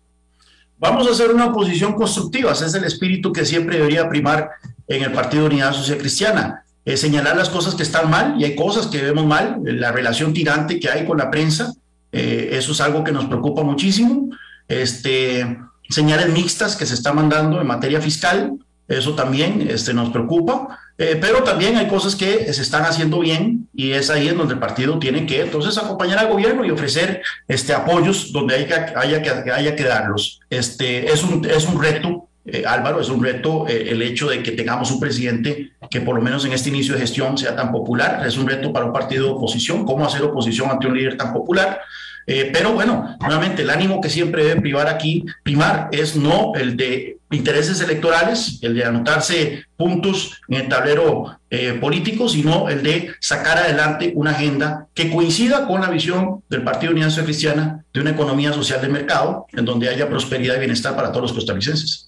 Vamos 0.79 1.07
a 1.09 1.13
hacer 1.13 1.31
una 1.31 1.47
oposición 1.47 1.95
constructiva, 1.95 2.53
ese 2.53 2.67
es 2.67 2.75
el 2.75 2.85
espíritu 2.85 3.33
que 3.33 3.47
siempre 3.47 3.79
debería 3.79 4.09
primar 4.09 4.51
en 4.87 5.03
el 5.03 5.13
Partido 5.13 5.47
Unidad 5.47 5.73
Social 5.73 5.99
Cristiana. 5.99 6.65
señalar 6.85 7.37
las 7.37 7.49
cosas 7.49 7.75
que 7.75 7.83
están 7.83 8.11
mal 8.11 8.37
y 8.39 8.45
hay 8.45 8.55
cosas 8.55 8.87
que 8.87 9.03
vemos 9.03 9.27
mal, 9.27 9.59
la 9.65 9.91
relación 9.91 10.33
tirante 10.33 10.79
que 10.79 10.89
hay 10.89 11.05
con 11.05 11.19
la 11.19 11.31
prensa, 11.31 11.73
eh, 12.13 12.51
eso 12.53 12.73
es 12.73 12.81
algo 12.81 13.03
que 13.03 13.13
nos 13.13 13.25
preocupa 13.27 13.63
muchísimo. 13.63 14.31
Este, 14.69 15.59
señales 15.89 16.29
mixtas 16.31 16.77
que 16.77 16.87
se 16.87 16.95
está 16.95 17.13
mandando 17.13 17.61
en 17.61 17.67
materia 17.67 18.01
fiscal, 18.01 18.53
eso 18.89 19.15
también 19.15 19.67
este, 19.69 19.93
nos 19.95 20.11
preocupa, 20.11 20.79
eh, 20.99 21.19
pero 21.21 21.43
también 21.43 21.77
hay 21.77 21.89
cosas 21.89 22.17
que 22.17 22.53
se 22.53 22.63
están 22.63 22.85
haciendo 22.85 23.21
bien 23.21 23.69
y 23.75 23.93
es 23.93 24.09
ahí 24.09 24.29
en 24.29 24.39
donde 24.39 24.55
el 24.55 24.61
partido 24.61 24.99
tiene 24.99 25.27
que 25.27 25.43
entonces 25.43 25.77
acompañar 25.77 26.19
al 26.19 26.29
gobierno 26.29 26.65
y 26.65 26.71
ofrecer 26.71 27.23
este, 27.47 27.75
apoyos 27.75 28.33
donde 28.33 28.55
hay 28.55 28.67
que, 28.67 28.75
haya, 28.75 29.21
que, 29.21 29.51
haya 29.51 29.77
que 29.77 29.85
darlos. 29.85 30.41
Este, 30.49 31.13
es, 31.13 31.23
un, 31.23 31.45
es 31.45 31.67
un 31.67 31.83
reto, 31.83 32.29
eh, 32.47 32.65
Álvaro, 32.67 33.01
es 33.01 33.11
un 33.11 33.23
reto 33.23 33.69
eh, 33.69 33.89
el 33.91 34.01
hecho 34.01 34.29
de 34.29 34.43
que 34.43 34.53
tengamos 34.53 34.91
un 34.91 34.99
presidente 34.99 35.73
que 35.91 36.01
por 36.01 36.17
lo 36.17 36.23
menos 36.23 36.47
en 36.47 36.53
este 36.53 36.71
inicio 36.71 36.95
de 36.95 37.01
gestión 37.01 37.37
sea 37.37 37.55
tan 37.55 37.71
popular, 37.71 38.27
es 38.27 38.39
un 38.39 38.49
reto 38.49 38.73
para 38.73 38.87
un 38.87 38.93
partido 38.93 39.27
de 39.27 39.33
oposición, 39.33 39.85
cómo 39.85 40.07
hacer 40.07 40.23
oposición 40.23 40.71
ante 40.71 40.87
un 40.87 40.97
líder 40.97 41.19
tan 41.19 41.33
popular. 41.33 41.81
Eh, 42.27 42.51
pero 42.53 42.73
bueno, 42.73 43.17
nuevamente, 43.21 43.63
el 43.63 43.71
ánimo 43.71 44.01
que 44.01 44.11
siempre 44.11 44.45
debe 44.45 44.61
privar 44.61 44.89
aquí, 44.89 45.25
primar, 45.45 45.89
es 45.93 46.17
no 46.17 46.55
el 46.55 46.77
de 46.77 47.19
intereses 47.31 47.81
electorales, 47.81 48.59
el 48.63 48.75
de 48.75 48.85
anotarse 48.85 49.65
puntos 49.77 50.41
en 50.49 50.63
el 50.63 50.69
tablero 50.69 51.39
eh, 51.51 51.77
político, 51.81 52.29
sino 52.29 52.69
el 52.69 52.83
de 52.83 53.13
sacar 53.21 53.59
adelante 53.59 54.13
una 54.15 54.31
agenda 54.33 54.87
que 54.95 55.11
coincida 55.11 55.67
con 55.67 55.81
la 55.81 55.91
visión 55.91 56.43
del 56.49 56.63
Partido 56.63 56.93
Unidad 56.93 57.09
Social 57.09 57.27
Cristiana 57.27 57.85
de 57.93 58.01
una 58.01 58.11
economía 58.11 58.53
social 58.53 58.81
de 58.81 58.89
mercado, 58.89 59.47
en 59.53 59.65
donde 59.65 59.89
haya 59.89 60.09
prosperidad 60.09 60.57
y 60.57 60.61
bienestar 60.61 60.95
para 60.95 61.11
todos 61.11 61.23
los 61.23 61.33
costarricenses. 61.33 62.06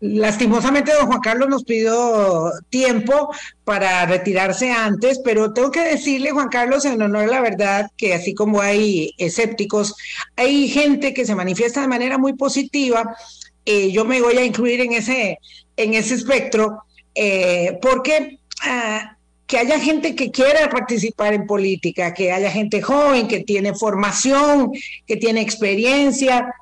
Lastimosamente, 0.00 0.92
don 0.92 1.08
Juan 1.08 1.20
Carlos 1.20 1.48
nos 1.48 1.64
pidió 1.64 2.52
tiempo 2.70 3.34
para 3.64 4.06
retirarse 4.06 4.70
antes, 4.70 5.20
pero 5.24 5.52
tengo 5.52 5.72
que 5.72 5.80
decirle, 5.80 6.30
Juan 6.30 6.48
Carlos, 6.48 6.84
en 6.84 7.02
honor 7.02 7.24
a 7.24 7.26
la 7.26 7.40
verdad, 7.40 7.90
que 7.96 8.14
así 8.14 8.32
como 8.32 8.60
hay 8.60 9.12
escépticos, 9.18 9.96
hay 10.36 10.68
gente 10.68 11.12
que 11.12 11.26
se 11.26 11.34
manifiesta 11.34 11.80
de 11.80 11.88
manera 11.88 12.16
muy 12.16 12.34
positiva. 12.34 13.16
Eh, 13.64 13.90
yo 13.90 14.04
me 14.04 14.22
voy 14.22 14.36
a 14.36 14.44
incluir 14.44 14.80
en 14.82 14.92
ese, 14.92 15.40
en 15.76 15.94
ese 15.94 16.14
espectro, 16.14 16.84
eh, 17.14 17.76
porque 17.82 18.38
ah, 18.62 19.16
que 19.48 19.58
haya 19.58 19.80
gente 19.80 20.14
que 20.14 20.30
quiera 20.30 20.68
participar 20.68 21.34
en 21.34 21.46
política, 21.46 22.14
que 22.14 22.30
haya 22.30 22.50
gente 22.50 22.82
joven, 22.82 23.26
que 23.26 23.40
tiene 23.40 23.74
formación, 23.74 24.70
que 25.06 25.16
tiene 25.16 25.40
experiencia, 25.40 26.54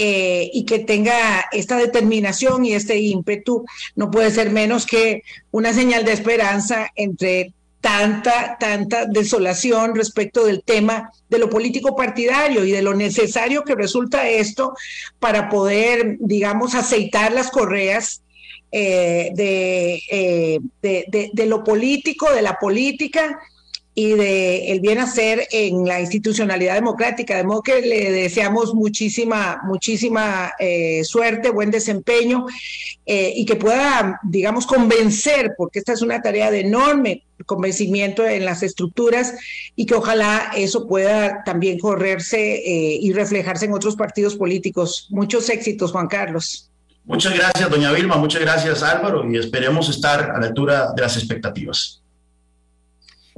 eh, 0.00 0.48
y 0.54 0.64
que 0.64 0.78
tenga 0.78 1.46
esta 1.50 1.76
determinación 1.76 2.64
y 2.64 2.72
este 2.72 2.98
ímpetu, 2.98 3.64
no 3.96 4.12
puede 4.12 4.30
ser 4.30 4.50
menos 4.50 4.86
que 4.86 5.24
una 5.50 5.72
señal 5.72 6.04
de 6.04 6.12
esperanza 6.12 6.88
entre 6.94 7.52
tanta, 7.80 8.56
tanta 8.60 9.06
desolación 9.06 9.96
respecto 9.96 10.44
del 10.44 10.62
tema 10.62 11.10
de 11.28 11.38
lo 11.38 11.50
político 11.50 11.96
partidario 11.96 12.64
y 12.64 12.70
de 12.70 12.82
lo 12.82 12.94
necesario 12.94 13.64
que 13.64 13.74
resulta 13.74 14.28
esto 14.28 14.72
para 15.18 15.48
poder, 15.48 16.16
digamos, 16.20 16.76
aceitar 16.76 17.32
las 17.32 17.50
correas 17.50 18.22
eh, 18.70 19.32
eh, 19.36 20.60
de, 20.80 21.30
de, 21.32 21.46
lo 21.46 21.64
político, 21.64 22.32
de 22.32 22.42
la 22.42 22.54
política 22.54 23.36
y 23.98 24.14
de 24.14 24.70
el 24.70 24.78
bien 24.78 25.00
hacer 25.00 25.48
en 25.50 25.84
la 25.84 26.00
institucionalidad 26.00 26.76
democrática. 26.76 27.36
De 27.36 27.42
modo 27.42 27.62
que 27.62 27.80
le 27.80 28.12
deseamos 28.12 28.72
muchísima, 28.72 29.60
muchísima 29.64 30.52
eh, 30.60 31.02
suerte, 31.02 31.50
buen 31.50 31.72
desempeño 31.72 32.46
eh, 33.04 33.32
y 33.34 33.44
que 33.44 33.56
pueda, 33.56 34.20
digamos, 34.22 34.68
convencer, 34.68 35.54
porque 35.58 35.80
esta 35.80 35.94
es 35.94 36.02
una 36.02 36.22
tarea 36.22 36.52
de 36.52 36.60
enorme 36.60 37.24
convencimiento 37.44 38.24
en 38.24 38.44
las 38.44 38.62
estructuras 38.62 39.34
y 39.74 39.84
que 39.84 39.96
ojalá 39.96 40.52
eso 40.54 40.86
pueda 40.86 41.42
también 41.42 41.76
correrse 41.80 42.38
eh, 42.38 42.98
y 43.00 43.12
reflejarse 43.12 43.64
en 43.64 43.72
otros 43.72 43.96
partidos 43.96 44.36
políticos. 44.36 45.08
Muchos 45.10 45.48
éxitos, 45.48 45.90
Juan 45.90 46.06
Carlos. 46.06 46.70
Muchas 47.04 47.34
gracias, 47.34 47.68
doña 47.68 47.90
Vilma, 47.90 48.16
muchas 48.16 48.42
gracias, 48.42 48.80
Álvaro, 48.84 49.28
y 49.28 49.38
esperemos 49.38 49.88
estar 49.88 50.30
a 50.30 50.38
la 50.38 50.46
altura 50.46 50.92
de 50.94 51.02
las 51.02 51.16
expectativas. 51.16 52.00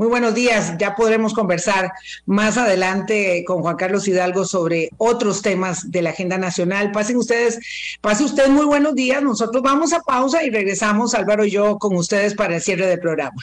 Muy 0.01 0.09
buenos 0.09 0.35
días. 0.35 0.79
Ya 0.79 0.97
podremos 0.97 1.35
conversar 1.35 1.93
más 2.25 2.57
adelante 2.57 3.45
con 3.47 3.61
Juan 3.61 3.77
Carlos 3.77 4.09
Hidalgo 4.09 4.47
sobre 4.47 4.89
otros 4.97 5.43
temas 5.43 5.91
de 5.91 6.01
la 6.01 6.09
agenda 6.09 6.39
nacional. 6.39 6.91
Pasen 6.91 7.19
ustedes, 7.19 7.59
pase 8.01 8.25
usted 8.25 8.49
muy 8.49 8.65
buenos 8.65 8.95
días. 8.95 9.23
Nosotros 9.23 9.63
vamos 9.63 9.93
a 9.93 10.01
pausa 10.01 10.43
y 10.43 10.49
regresamos, 10.49 11.13
Álvaro 11.13 11.45
y 11.45 11.51
yo, 11.51 11.77
con 11.77 11.95
ustedes 11.97 12.33
para 12.35 12.55
el 12.55 12.63
cierre 12.63 12.87
del 12.87 12.99
programa. 12.99 13.43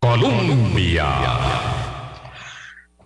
Colombia. 0.00 1.75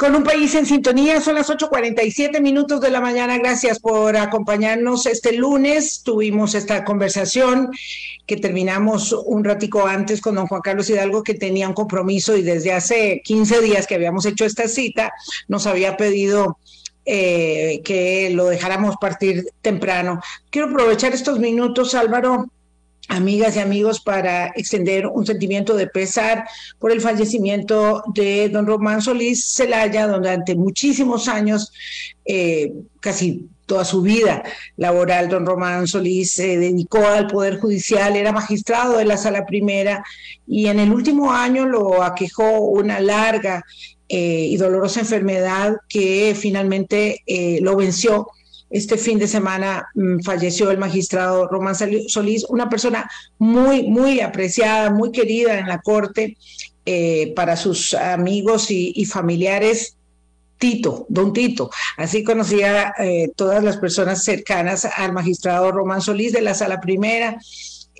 Con 0.01 0.16
un 0.16 0.24
país 0.24 0.55
en 0.55 0.64
sintonía, 0.64 1.20
son 1.20 1.34
las 1.34 1.51
8.47 1.51 2.40
minutos 2.40 2.80
de 2.80 2.90
la 2.90 3.03
mañana. 3.03 3.36
Gracias 3.36 3.78
por 3.78 4.16
acompañarnos 4.16 5.05
este 5.05 5.34
lunes. 5.34 6.03
Tuvimos 6.03 6.55
esta 6.55 6.86
conversación 6.86 7.68
que 8.24 8.38
terminamos 8.38 9.12
un 9.12 9.44
ratico 9.44 9.86
antes 9.86 10.22
con 10.22 10.36
don 10.36 10.46
Juan 10.46 10.62
Carlos 10.62 10.88
Hidalgo, 10.88 11.22
que 11.22 11.34
tenía 11.34 11.68
un 11.68 11.74
compromiso 11.74 12.34
y 12.34 12.40
desde 12.40 12.72
hace 12.72 13.20
15 13.22 13.61
días 13.61 13.86
que 13.86 13.96
habíamos 13.96 14.24
hecho 14.24 14.46
esta 14.46 14.68
cita, 14.68 15.12
nos 15.48 15.66
había 15.66 15.98
pedido 15.98 16.57
eh, 17.05 17.82
que 17.84 18.30
lo 18.30 18.46
dejáramos 18.46 18.96
partir 18.98 19.48
temprano. 19.61 20.22
Quiero 20.48 20.68
aprovechar 20.68 21.12
estos 21.12 21.40
minutos, 21.40 21.94
Álvaro, 21.94 22.46
amigas 23.11 23.56
y 23.56 23.58
amigos, 23.58 24.00
para 24.00 24.46
extender 24.56 25.06
un 25.06 25.26
sentimiento 25.26 25.76
de 25.76 25.88
pesar 25.88 26.44
por 26.78 26.92
el 26.92 27.00
fallecimiento 27.00 28.02
de 28.14 28.48
don 28.48 28.66
Román 28.66 29.02
Solís 29.02 29.52
Celaya, 29.52 30.06
durante 30.06 30.54
muchísimos 30.54 31.28
años, 31.28 31.72
eh, 32.24 32.72
casi 33.00 33.48
toda 33.66 33.84
su 33.84 34.02
vida 34.02 34.42
laboral, 34.76 35.28
don 35.28 35.44
Román 35.44 35.86
Solís 35.88 36.32
se 36.32 36.56
dedicó 36.56 37.04
al 37.04 37.26
Poder 37.26 37.58
Judicial, 37.58 38.16
era 38.16 38.32
magistrado 38.32 38.96
de 38.96 39.04
la 39.04 39.16
Sala 39.16 39.44
Primera 39.44 40.04
y 40.46 40.66
en 40.66 40.78
el 40.78 40.92
último 40.92 41.32
año 41.32 41.66
lo 41.66 42.02
aquejó 42.02 42.61
una 42.61 43.00
larga 43.00 43.64
eh, 44.08 44.46
y 44.48 44.56
dolorosa 44.56 45.00
enfermedad 45.00 45.76
que 45.88 46.36
finalmente 46.36 47.22
eh, 47.26 47.58
lo 47.62 47.76
venció 47.76 48.28
este 48.70 48.96
fin 48.96 49.18
de 49.18 49.26
semana 49.26 49.88
mm, 49.94 50.20
falleció 50.20 50.70
el 50.70 50.78
magistrado 50.78 51.48
Román 51.48 51.74
Solís, 51.74 52.44
una 52.48 52.68
persona 52.68 53.10
muy, 53.38 53.82
muy 53.82 54.20
apreciada, 54.20 54.90
muy 54.90 55.10
querida 55.10 55.58
en 55.58 55.66
la 55.66 55.80
corte 55.80 56.36
eh, 56.86 57.32
para 57.34 57.56
sus 57.56 57.94
amigos 57.94 58.70
y, 58.70 59.04
familiares. 59.04 59.96
Tito, 60.56 61.06
don 61.08 61.32
Tito. 61.32 61.70
Así 61.96 62.22
conocía 62.22 62.94
eh, 62.98 63.30
todas 63.34 63.64
las 63.64 63.78
personas 63.78 64.22
cercanas 64.24 64.84
al 64.84 65.12
magistrado 65.12 65.72
Román 65.72 66.02
Solís 66.02 66.32
de 66.32 66.42
la 66.42 66.54
Sala 66.54 66.80
Primera. 66.80 67.38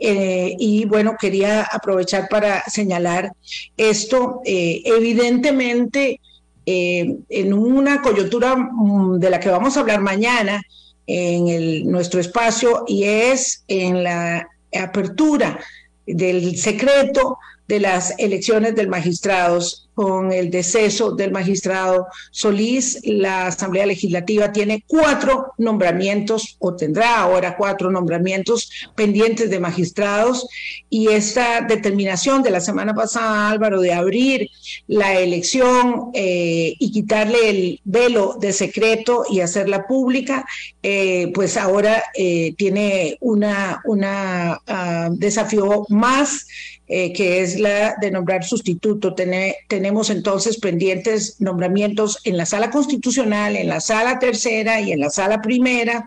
Eh, 0.02 0.56
y 0.58 0.84
bueno, 0.84 1.16
quería 1.18 1.62
aprovechar 1.62 2.28
para 2.28 2.62
señalar 2.64 3.32
esto. 3.76 4.40
evidentemente, 4.44 6.20
eh, 6.66 7.16
en 7.28 7.52
una 7.52 8.02
coyuntura 8.02 8.56
mm, 8.56 9.18
de 9.18 9.30
la 9.30 9.40
que 9.40 9.48
vamos 9.50 9.76
a 9.76 9.80
hablar 9.80 10.00
mañana 10.00 10.62
en 11.06 11.48
el, 11.48 11.86
nuestro 11.86 12.20
espacio 12.20 12.84
y 12.86 13.04
es 13.04 13.64
en 13.66 14.04
la 14.04 14.48
apertura 14.72 15.58
del 16.06 16.56
secreto 16.56 17.38
de 17.70 17.78
las 17.78 18.14
elecciones 18.18 18.74
del 18.74 18.88
magistrados. 18.88 19.86
Con 19.92 20.32
el 20.32 20.50
deceso 20.50 21.10
del 21.10 21.30
magistrado 21.30 22.06
Solís, 22.30 23.00
la 23.04 23.48
Asamblea 23.48 23.84
Legislativa 23.84 24.50
tiene 24.50 24.82
cuatro 24.86 25.52
nombramientos 25.58 26.56
o 26.58 26.74
tendrá 26.74 27.18
ahora 27.18 27.54
cuatro 27.54 27.90
nombramientos 27.90 28.70
pendientes 28.94 29.50
de 29.50 29.60
magistrados 29.60 30.48
y 30.88 31.08
esta 31.08 31.60
determinación 31.60 32.42
de 32.42 32.50
la 32.50 32.60
semana 32.60 32.94
pasada, 32.94 33.50
Álvaro, 33.50 33.82
de 33.82 33.92
abrir 33.92 34.48
la 34.86 35.20
elección 35.20 36.10
eh, 36.14 36.76
y 36.78 36.92
quitarle 36.92 37.50
el 37.50 37.80
velo 37.84 38.38
de 38.40 38.54
secreto 38.54 39.24
y 39.28 39.40
hacerla 39.40 39.86
pública, 39.86 40.46
eh, 40.82 41.30
pues 41.34 41.58
ahora 41.58 42.04
eh, 42.14 42.54
tiene 42.56 43.18
una, 43.20 43.82
una 43.84 44.60
ah, 44.66 45.10
desafío 45.12 45.84
más 45.90 46.46
eh, 46.93 47.12
que 47.12 47.41
es 47.41 47.61
la 47.61 47.95
de 48.01 48.11
nombrar 48.11 48.43
sustituto. 48.43 49.14
tenemos 49.68 50.11
entonces 50.11 50.59
pendientes 50.59 51.36
nombramientos 51.41 52.18
en 52.24 52.36
la 52.36 52.47
sala 52.47 52.70
constitucional, 52.70 53.55
en 53.55 53.68
la 53.68 53.80
sala 53.80 54.18
tercera 54.18 54.80
y 54.80 54.91
en 54.91 54.99
la 54.99 55.09
sala 55.09 55.41
primera 55.41 56.05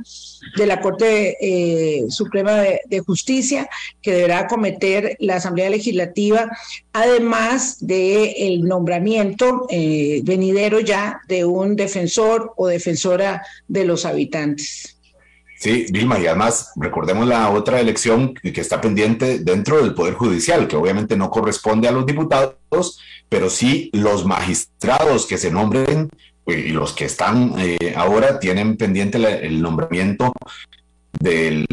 de 0.58 0.66
la 0.66 0.82
Corte 0.82 1.38
eh, 1.40 2.04
Suprema 2.10 2.58
de, 2.86 3.00
Justicia, 3.00 3.70
que 4.02 4.12
deberá 4.12 4.40
acometer 4.40 5.16
la 5.22 5.38
Asamblea 5.38 5.70
Legislativa, 5.70 6.52
además 6.92 7.78
del 7.80 8.34
el 8.36 8.66
nombramiento 8.66 9.66
eh, 9.70 10.20
venidero 10.26 10.82
ya 10.82 11.22
de 11.30 11.46
un 11.46 11.78
defensor 11.78 12.52
o 12.58 12.68
defensora 12.68 13.42
de 13.70 13.86
los 13.86 14.06
habitantes. 14.06 14.98
Sí, 15.64 15.86
Vilma, 15.94 16.20
y 16.20 16.28
además 16.28 16.74
recordemos 16.76 17.26
la 17.26 17.50
otra 17.50 17.80
elección 17.80 18.34
que 18.34 18.60
está 18.60 18.82
pendiente 18.82 19.40
dentro 19.40 19.82
del 19.82 19.94
Poder 19.94 20.16
Judicial, 20.16 20.68
que 20.68 20.76
obviamente 20.76 21.16
no 21.16 21.30
corresponde 21.30 21.88
a 21.88 21.94
los 21.94 22.06
diputados, 22.06 23.00
pero 23.30 23.50
sí 23.50 23.90
los 23.94 24.26
magistrados 24.26 25.26
que 25.26 25.38
se 25.38 25.52
nombren 25.52 26.10
y 26.46 26.68
los 26.74 26.92
que 26.92 27.06
están 27.06 27.56
eh, 27.58 27.94
ahora 27.96 28.42
tienen 28.42 28.76
pendiente 28.76 29.18
el 29.48 29.62
nombramiento 29.62 30.34
del 31.18 31.66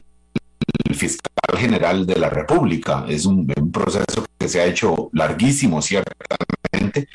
fiscal 0.94 1.58
general 1.58 2.06
de 2.06 2.14
la 2.14 2.30
República. 2.30 3.06
Es 3.08 3.26
un, 3.26 3.44
proceso 3.72 4.24
que 4.38 4.48
se 4.48 4.60
ha 4.60 4.66
hecho 4.66 5.10
larguísimo, 5.14 5.82
ciertamente, 5.82 7.08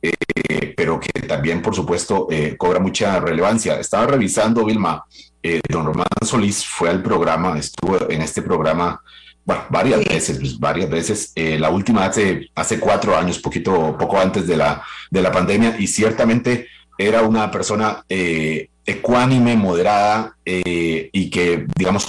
eh, 0.00 0.72
pero 0.74 0.98
que 0.98 1.20
también, 1.20 1.60
por 1.60 1.74
supuesto, 1.74 2.28
eh, 2.30 2.56
cobra 2.56 2.80
mucha 2.80 3.20
relevancia. 3.20 3.78
Estaba 3.78 4.06
revisando, 4.06 4.64
Vilma, 4.64 5.04
eh, 5.46 5.60
don 5.68 5.84
Román 5.84 6.06
Solís 6.22 6.64
fue 6.64 6.88
al 6.88 7.02
programa, 7.02 7.58
estuvo 7.58 8.10
en 8.10 8.22
este 8.22 8.40
programa 8.40 9.02
bueno, 9.44 9.64
varias 9.68 10.02
veces, 10.02 10.38
pues, 10.38 10.58
varias 10.58 10.88
veces. 10.88 11.32
Eh, 11.34 11.58
la 11.58 11.68
última 11.68 12.06
hace, 12.06 12.48
hace 12.54 12.80
cuatro 12.80 13.14
años, 13.14 13.38
poquito, 13.38 13.94
poco 13.98 14.18
antes 14.18 14.46
de 14.46 14.56
la, 14.56 14.82
de 15.10 15.20
la 15.20 15.30
pandemia, 15.30 15.76
y 15.78 15.86
ciertamente 15.86 16.68
era 16.96 17.20
una 17.20 17.50
persona 17.50 18.02
eh, 18.08 18.70
ecuánime, 18.86 19.54
moderada 19.54 20.34
y 20.46 21.28
que, 21.28 21.66
digamos, 21.76 22.08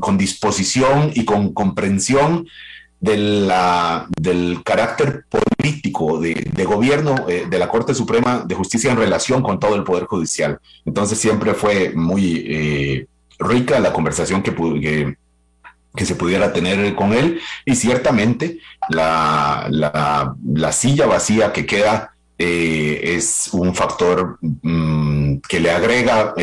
con, 0.00 0.16
disposición 0.16 1.10
y 1.14 1.26
con 1.26 1.52
comprensión 1.52 2.48
del 3.00 4.62
carácter 4.64 5.24
político 5.28 6.18
de, 6.20 6.64
gobierno 6.64 7.14
eh, 7.28 7.46
de 7.48 7.58
la 7.58 7.68
Corte 7.68 7.94
Suprema 7.94 8.44
de 8.44 8.54
Justicia 8.54 8.90
en 8.90 8.98
relación 8.98 9.42
con 9.42 9.60
todo 9.60 9.74
el 9.76 9.84
Poder 9.84 10.04
Judicial. 10.04 10.58
Entonces 10.84 11.18
siempre 11.18 11.54
fue 11.54 11.92
muy 11.94 12.44
eh, 12.48 13.06
rica 13.38 13.78
la 13.78 13.92
conversación 13.92 14.42
que, 14.42 15.16
se 16.04 16.14
pudiera 16.14 16.52
tener 16.52 16.94
con 16.94 17.12
él 17.12 17.40
y 17.64 17.74
ciertamente 17.74 18.58
la, 18.88 19.66
la, 19.70 20.72
silla 20.72 21.06
vacía 21.06 21.52
que 21.52 21.66
queda 21.66 22.12
eh, 22.38 23.00
es 23.16 23.48
un 23.52 23.74
factor 23.74 24.38
mm, 24.40 25.38
que 25.48 25.58
le 25.58 25.70
agrega 25.72 26.34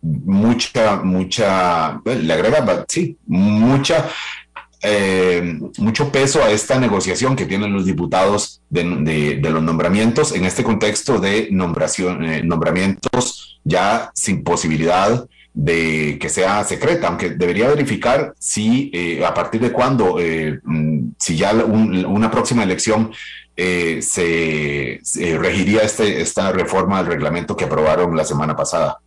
mucha, 0.00 0.96
mucha, 0.96 2.00
le 2.04 2.32
agrega, 2.32 2.84
sí, 2.88 3.16
mucha 3.26 4.08
eh, 4.84 5.60
mucho 5.78 6.10
peso 6.10 6.42
a 6.42 6.50
esta 6.50 6.76
negociación 6.78 7.36
que 7.36 7.46
tienen 7.46 7.72
los 7.72 7.86
diputados 7.86 8.62
de, 8.68 9.40
los 9.40 9.62
nombramientos 9.62 10.32
en 10.32 10.44
este 10.44 10.64
contexto 10.64 11.20
de 11.20 11.48
nombración, 11.52 12.24
eh, 12.24 12.42
nombramientos 12.42 13.60
ya 13.62 14.10
sin 14.12 14.42
posibilidad 14.42 15.24
de 15.54 16.18
que 16.20 16.28
sea 16.28 16.64
secreta, 16.64 17.06
aunque 17.06 17.30
debería 17.30 17.68
verificar 17.68 18.34
si 18.40 18.90
eh, 18.92 19.24
a 19.24 19.32
partir 19.32 19.60
de 19.60 19.70
cuándo, 19.70 20.16
mm, 20.16 21.12
si 21.16 21.36
ya 21.36 21.52
una 21.54 22.30
próxima 22.30 22.64
elección 22.64 23.12
se, 23.54 25.00
regiría 25.38 25.82
este, 25.82 26.20
esta 26.20 26.50
reforma 26.50 26.98
del 26.98 27.12
reglamento 27.12 27.56
que 27.56 27.66
aprobaron 27.66 28.16
la 28.16 28.24
semana 28.24 28.56
pasada. 28.56 28.98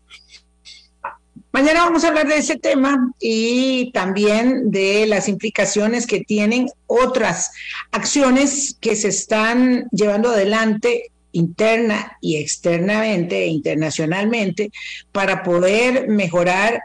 Mañana 1.56 1.86
vamos 1.86 2.04
a 2.04 2.10
hablar 2.10 2.28
de 2.28 2.40
ese 2.40 2.58
tema 2.58 3.14
y 3.18 3.90
también 3.94 4.72
de 4.72 5.08
las 5.08 5.30
implicaciones 5.30 6.06
que 6.06 6.20
tienen 6.20 6.68
otras 6.86 7.54
acciones 7.94 8.76
que 8.82 8.98
se 8.98 9.08
están 9.08 9.88
llevando 9.94 10.32
adelante 10.32 11.14
interna 11.32 12.18
y 12.20 12.36
externamente 12.36 13.44
e 13.44 13.48
internacionalmente 13.48 14.70
para 15.14 15.44
poder 15.44 16.10
mejorar 16.10 16.82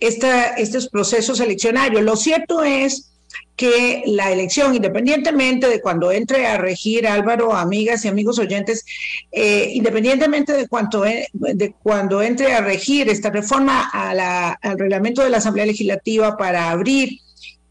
esta, 0.00 0.48
estos 0.48 0.90
procesos 0.90 1.40
eleccionarios. 1.40 2.02
Lo 2.02 2.14
cierto 2.14 2.62
es 2.62 3.09
que 3.56 4.02
la 4.06 4.32
elección, 4.32 4.74
independientemente 4.74 5.68
de 5.68 5.82
cuando 5.82 6.10
entre 6.10 6.46
a 6.46 6.56
regir 6.56 7.06
Álvaro, 7.06 7.54
amigas 7.54 8.04
y 8.04 8.08
amigos 8.08 8.38
oyentes, 8.38 8.86
eh, 9.30 9.72
independientemente 9.74 10.54
de, 10.54 10.66
cuánto, 10.66 11.04
e, 11.04 11.28
de 11.32 11.74
cuando 11.82 12.22
entre 12.22 12.54
a 12.54 12.62
regir 12.62 13.10
esta 13.10 13.28
reforma 13.28 13.90
al 13.92 14.78
reglamento 14.78 15.22
de 15.22 15.28
la 15.28 15.36
Asamblea 15.38 15.66
Legislativa 15.66 16.38
para 16.38 16.70
abrir 16.70 17.18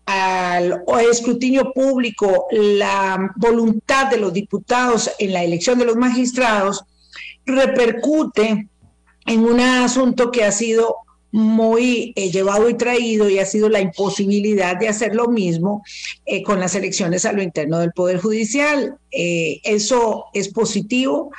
al 0.06 0.84
escrutinio 1.10 1.72
público 1.74 2.48
la 2.52 3.32
voluntad 3.36 4.12
de 4.12 4.18
los 4.18 4.34
diputados 4.34 5.12
en 5.20 5.34
la 5.34 5.44
elección 5.44 5.80
de 5.80 5.86
los 5.86 5.96
magistrados, 5.96 6.84
repercute 7.46 8.68
en 9.26 9.40
un 9.46 9.60
asunto 9.60 10.32
que 10.32 10.44
ha 10.44 10.52
sido 10.52 10.96
muy 11.32 12.14
eh, 12.16 12.32
llevado 12.32 12.70
y 12.70 12.76
traído 12.76 13.30
y 13.30 13.40
ha 13.40 13.46
sido 13.46 13.70
la 13.70 13.82
imposibilidad 13.82 14.78
de 14.78 14.88
hacer 14.88 15.16
lo 15.16 15.28
mismo 15.28 15.84
eh, 16.26 16.42
con 16.44 16.60
las 16.60 16.76
elecciones 16.76 17.26
a 17.26 17.34
lo 17.34 17.44
interno 17.44 17.80
del 17.80 17.92
Poder 17.92 18.20
Judicial. 18.20 18.98
Eh, 19.12 19.62
eso 19.64 20.26
es 20.34 20.50
positivo. 20.50 21.32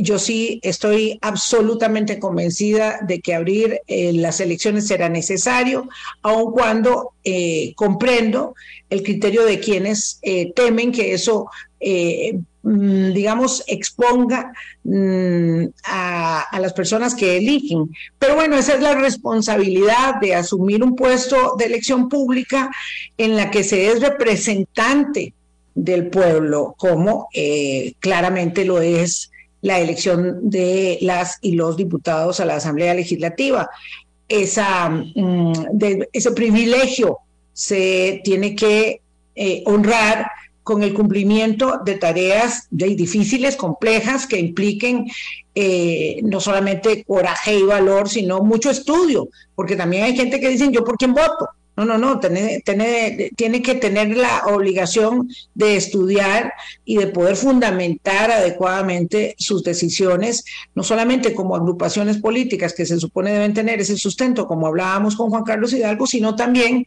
yo 0.00 0.18
sí 0.18 0.58
estoy 0.62 1.16
absolutamente 1.22 2.18
convencida 2.18 2.98
de 3.06 3.20
que 3.20 3.34
abrir 3.34 3.80
las 3.86 4.40
elecciones 4.40 4.88
será 4.88 5.08
necesario, 5.08 5.88
aun 6.22 6.50
cuando 6.50 7.12
comprendo 7.76 8.56
el 8.90 9.04
criterio 9.04 9.44
de 9.44 9.60
quienes 9.60 10.18
temen 10.56 10.90
que 10.90 11.14
eso 11.14 11.46
digamos, 12.64 13.62
exponga 13.66 14.52
mm, 14.84 15.66
a, 15.84 16.58
las 16.60 16.72
personas 16.72 17.14
que 17.14 17.36
eligen. 17.36 17.90
Pero 18.18 18.36
bueno, 18.36 18.56
esa 18.56 18.74
es 18.74 18.80
la 18.80 18.94
responsabilidad 18.94 20.20
de 20.20 20.34
asumir 20.34 20.82
un 20.82 20.96
puesto 20.96 21.56
de 21.58 21.66
elección 21.66 22.08
pública 22.08 22.70
en 23.18 23.36
la 23.36 23.50
que 23.50 23.64
se 23.64 23.88
es 23.88 24.00
representante 24.00 25.34
del 25.74 26.08
pueblo, 26.08 26.74
como 26.78 27.28
eh, 27.34 27.94
claramente 27.98 28.64
lo 28.64 28.80
es 28.80 29.30
la 29.60 29.80
elección 29.80 30.48
de 30.48 30.98
las 31.02 31.38
y 31.42 31.52
los 31.52 31.76
diputados 31.76 32.40
a 32.40 32.44
la 32.46 32.56
Asamblea 32.56 32.94
Legislativa. 32.94 33.68
Esa, 34.26 34.88
mm, 34.88 35.52
ese 36.12 36.32
privilegio 36.32 37.18
se 37.52 38.22
tiene 38.24 38.54
que 38.56 39.00
eh, 39.34 39.62
honrar 39.66 40.30
con 40.64 40.82
el 40.82 40.94
cumplimiento 40.94 41.80
de 41.84 41.96
tareas 41.96 42.66
difíciles, 42.70 43.54
complejas, 43.54 44.26
que 44.26 44.40
impliquen 44.40 45.06
eh, 45.54 46.20
no 46.24 46.40
solamente 46.40 47.04
coraje 47.04 47.58
y 47.58 47.62
valor, 47.62 48.08
sino 48.08 48.40
mucho 48.40 48.70
estudio, 48.70 49.28
porque 49.54 49.76
también 49.76 50.04
hay 50.04 50.16
gente 50.16 50.40
que 50.40 50.48
dicen, 50.48 50.72
yo 50.72 50.82
por 50.82 50.96
quién 50.96 51.12
voto. 51.12 51.48
No, 51.76 51.84
no, 51.84 51.98
no, 51.98 52.20
tiene, 52.20 52.62
tiene, 53.36 53.60
que 53.60 53.74
tener 53.74 54.16
la 54.16 54.44
obligación 54.46 55.28
de 55.54 55.76
estudiar 55.76 56.52
y 56.84 56.98
de 56.98 57.08
poder 57.08 57.34
fundamentar 57.34 58.30
adecuadamente 58.30 59.34
sus 59.38 59.64
decisiones, 59.64 60.44
no 60.76 60.84
solamente 60.84 61.34
como 61.34 61.56
agrupaciones 61.56 62.18
políticas 62.18 62.74
que 62.74 62.86
se 62.86 63.00
supone 63.00 63.32
deben 63.32 63.54
tener 63.54 63.80
ese 63.80 63.96
sustento, 63.96 64.46
como 64.46 64.68
hablábamos 64.68 65.16
con 65.16 65.30
Juan 65.30 65.42
Carlos 65.42 65.72
Hidalgo, 65.72 66.06
sino 66.06 66.36
también 66.36 66.86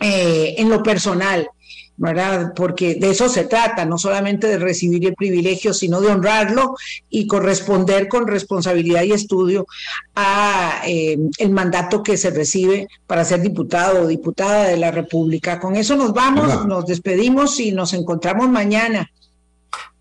eh, 0.00 0.56
en 0.58 0.68
lo 0.68 0.82
personal 0.82 1.48
¿verdad? 1.96 2.52
Porque 2.54 2.94
de 2.94 3.10
eso 3.10 3.28
se 3.28 3.44
trata, 3.44 3.84
no 3.84 3.98
solamente 3.98 4.46
de 4.46 4.58
recibir 4.58 5.06
el 5.06 5.14
privilegio, 5.14 5.74
sino 5.74 6.00
de 6.00 6.08
honrarlo 6.08 6.74
y 7.10 7.26
corresponder 7.26 8.08
con 8.08 8.26
responsabilidad 8.26 9.02
y 9.02 9.12
estudio 9.12 9.66
a 10.14 10.82
eh, 10.86 11.18
el 11.38 11.50
mandato 11.50 12.02
que 12.02 12.16
se 12.16 12.30
recibe 12.30 12.88
para 13.06 13.24
ser 13.24 13.40
diputado 13.42 14.02
o 14.02 14.06
diputada 14.06 14.64
de 14.64 14.76
la 14.76 14.90
República. 14.90 15.60
Con 15.60 15.76
eso 15.76 15.96
nos 15.96 16.12
vamos, 16.12 16.66
nos 16.66 16.86
despedimos 16.86 17.60
y 17.60 17.72
nos 17.72 17.92
encontramos 17.92 18.48
mañana. 18.48 19.10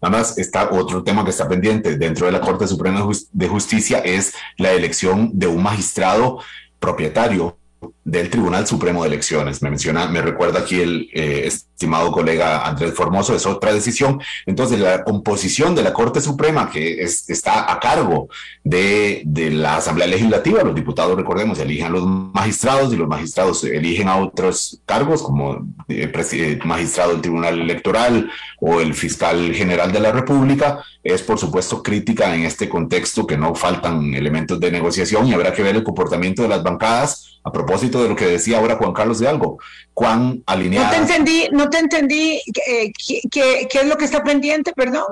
Nada 0.02 0.18
más 0.18 0.38
está 0.38 0.72
otro 0.72 1.04
tema 1.04 1.24
que 1.24 1.30
está 1.30 1.48
pendiente 1.48 1.98
dentro 1.98 2.26
de 2.26 2.32
la 2.32 2.42
Corte 2.42 2.68
Suprema 2.68 3.08
de 3.32 3.48
Justicia 3.48 4.00
es 4.00 4.34
la 4.58 4.72
elección 4.72 5.30
de 5.34 5.46
un 5.46 5.62
magistrado 5.62 6.40
propietario 6.80 7.58
del 8.04 8.30
Tribunal 8.30 8.66
Supremo 8.68 9.04
de 9.04 9.10
Elecciones. 9.10 9.62
Me 9.62 9.70
menciona, 9.70 10.08
me 10.08 10.22
recuerda 10.22 10.60
aquí 10.60 10.82
el 10.82 11.10
eh, 11.14 11.52
estimado 11.82 12.12
colega 12.12 12.68
Andrés 12.68 12.94
Formoso, 12.94 13.36
es 13.36 13.48
otra 13.48 13.74
decisión. 13.74 14.22
Entonces, 14.46 14.80
la 14.80 15.04
composición 15.04 15.74
de 15.74 15.82
la 15.82 15.94
Corte 15.94 16.22
Suprema, 16.22 16.70
que 16.70 17.02
está 17.02 17.72
a 17.72 17.80
cargo 17.80 18.28
de, 18.64 19.24
la 19.52 19.78
Asamblea 19.78 20.08
Legislativa, 20.08 20.62
los 20.62 20.76
diputados, 20.76 21.18
recordemos, 21.18 21.58
eligen 21.58 21.88
a 21.88 21.90
los 21.90 22.06
magistrados 22.06 22.94
y 22.94 22.98
los 22.98 23.08
magistrados 23.08 23.64
eligen 23.64 24.10
a 24.10 24.18
otros 24.18 24.80
cargos, 24.86 25.24
como 25.24 25.66
eh, 25.88 26.12
eh, 26.34 26.60
magistrado 26.66 27.14
del 27.14 27.22
Tribunal 27.22 27.60
Electoral 27.60 28.30
o 28.60 28.80
el 28.80 28.94
fiscal 28.94 29.52
general 29.56 29.92
de 29.92 30.02
la 30.02 30.12
República, 30.12 30.84
es 31.04 31.24
por 31.24 31.40
supuesto 31.40 31.82
crítica 31.82 32.36
en 32.36 32.44
este 32.44 32.70
contexto 32.70 33.26
que 33.26 33.38
no 33.38 33.56
faltan 33.56 34.14
elementos 34.14 34.60
de 34.60 34.72
negociación 34.72 35.26
y 35.26 35.34
habrá 35.34 35.52
que 35.52 35.64
ver 35.64 35.76
el 35.76 35.84
comportamiento 35.84 36.44
de 36.44 36.50
las 36.50 36.62
bancadas 36.62 37.40
a 37.44 37.52
propósito 37.52 38.04
de 38.04 38.10
lo 38.10 38.16
que 38.16 38.28
decía 38.28 38.60
ahora 38.60 38.76
Juan 38.76 38.94
Carlos 38.94 39.18
de 39.20 39.28
algo, 39.28 39.58
cuán 39.96 40.44
alineado. 40.46 40.86
No 40.86 40.92
te 40.92 40.98
entendí, 40.98 41.50
no 41.52 41.70
te 41.72 41.80
entendí 41.80 42.40
eh, 42.68 42.94
¿qué, 43.32 43.68
es 43.68 43.86
lo 43.88 43.98
que 43.98 44.06
está 44.06 44.24
pendiente, 44.24 44.72
perdón. 44.74 45.06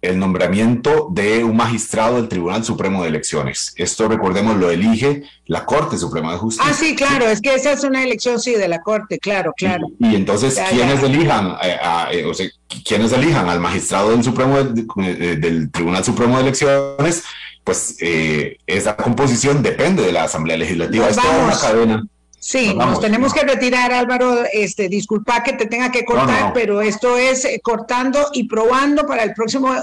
El 0.00 0.20
nombramiento 0.20 1.08
de 1.10 1.42
un 1.42 1.56
magistrado 1.56 2.16
del 2.16 2.28
Tribunal 2.28 2.62
Supremo 2.62 3.02
de 3.02 3.08
Elecciones. 3.08 3.74
Esto, 3.76 4.06
recordemos, 4.06 4.56
lo 4.56 4.70
elige 4.70 5.24
la 5.46 5.64
Corte 5.64 5.98
Suprema 5.98 6.30
de 6.32 6.38
Justicia. 6.38 6.70
Ah, 6.70 6.74
sí, 6.78 6.94
claro, 6.94 7.26
es 7.26 7.40
que 7.40 7.54
esa 7.54 7.72
es 7.72 7.82
una 7.82 8.04
elección, 8.04 8.38
sí, 8.38 8.52
de 8.52 8.68
la 8.68 8.82
Corte, 8.82 9.18
claro, 9.18 9.52
claro. 9.56 9.88
Y, 9.98 10.14
entonces, 10.14 10.60
¿quiénes 10.70 11.02
elijan? 11.02 11.56
Eh, 11.60 11.78
eh, 12.12 12.24
o 12.24 12.34
sea, 12.34 12.46
¿quiénes 12.84 13.10
elijan 13.10 13.48
al 13.48 13.58
magistrado 13.58 14.10
del, 14.10 14.22
Supremo 14.22 14.58
del 14.62 15.70
Tribunal 15.72 16.04
Supremo 16.04 16.36
de 16.36 16.42
Elecciones? 16.42 17.24
pues 17.66 17.96
eh, 17.98 18.58
esa 18.64 18.94
composición 18.94 19.60
depende 19.60 20.04
de 20.04 20.12
la 20.12 20.22
Asamblea 20.22 20.56
Legislativa. 20.56 21.08
es 21.08 21.16
toda 21.16 21.46
una 21.46 21.58
cadena. 21.58 22.06
Sí, 22.38 22.72
nos, 22.74 23.00
tenemos 23.00 23.34
que 23.34 23.40
retirar, 23.40 23.92
Álvaro. 23.92 24.44
Este, 24.52 24.88
disculpa 24.88 25.42
que 25.42 25.54
te 25.54 25.66
tenga 25.66 25.90
que 25.90 26.04
cortar, 26.04 26.52
pero 26.52 26.80
esto 26.80 27.18
es 27.18 27.44
eh, 27.44 27.60
cortando 27.62 28.28
y 28.32 28.44
probando 28.44 29.04
para 29.06 29.24
el 29.24 29.34
próximo 29.34 29.74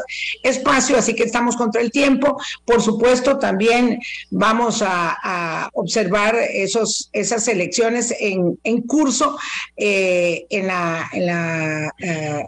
espacio, 0.43 0.97
así 0.97 1.13
que 1.13 1.23
estamos 1.23 1.57
contra 1.57 1.81
el 1.81 1.91
tiempo. 1.91 2.39
Por 2.63 2.81
supuesto, 2.81 3.37
también 3.37 3.99
vamos 4.29 4.81
a, 4.85 5.69
observar 5.73 6.35
esos, 6.35 7.09
esas 7.11 7.47
elecciones 7.47 8.13
en, 8.17 8.81
curso 8.83 9.37
eh, 9.75 10.45
en 10.49 10.67
la, 10.67 11.09
en 11.11 11.25
la 11.25 11.93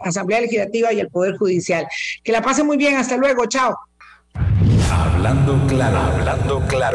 Asamblea 0.02 0.40
Legislativa 0.40 0.92
y 0.92 1.00
el 1.00 1.08
Poder 1.08 1.36
Judicial. 1.36 1.86
Que 2.22 2.32
la 2.32 2.42
pase 2.42 2.62
muy 2.62 2.76
bien. 2.76 2.96
Hasta 2.96 3.16
luego. 3.16 3.46
Chao. 3.46 3.76
Hablando 4.90 5.66
claro, 5.66 5.98
hablando 5.98 6.60
claro. 6.68 6.94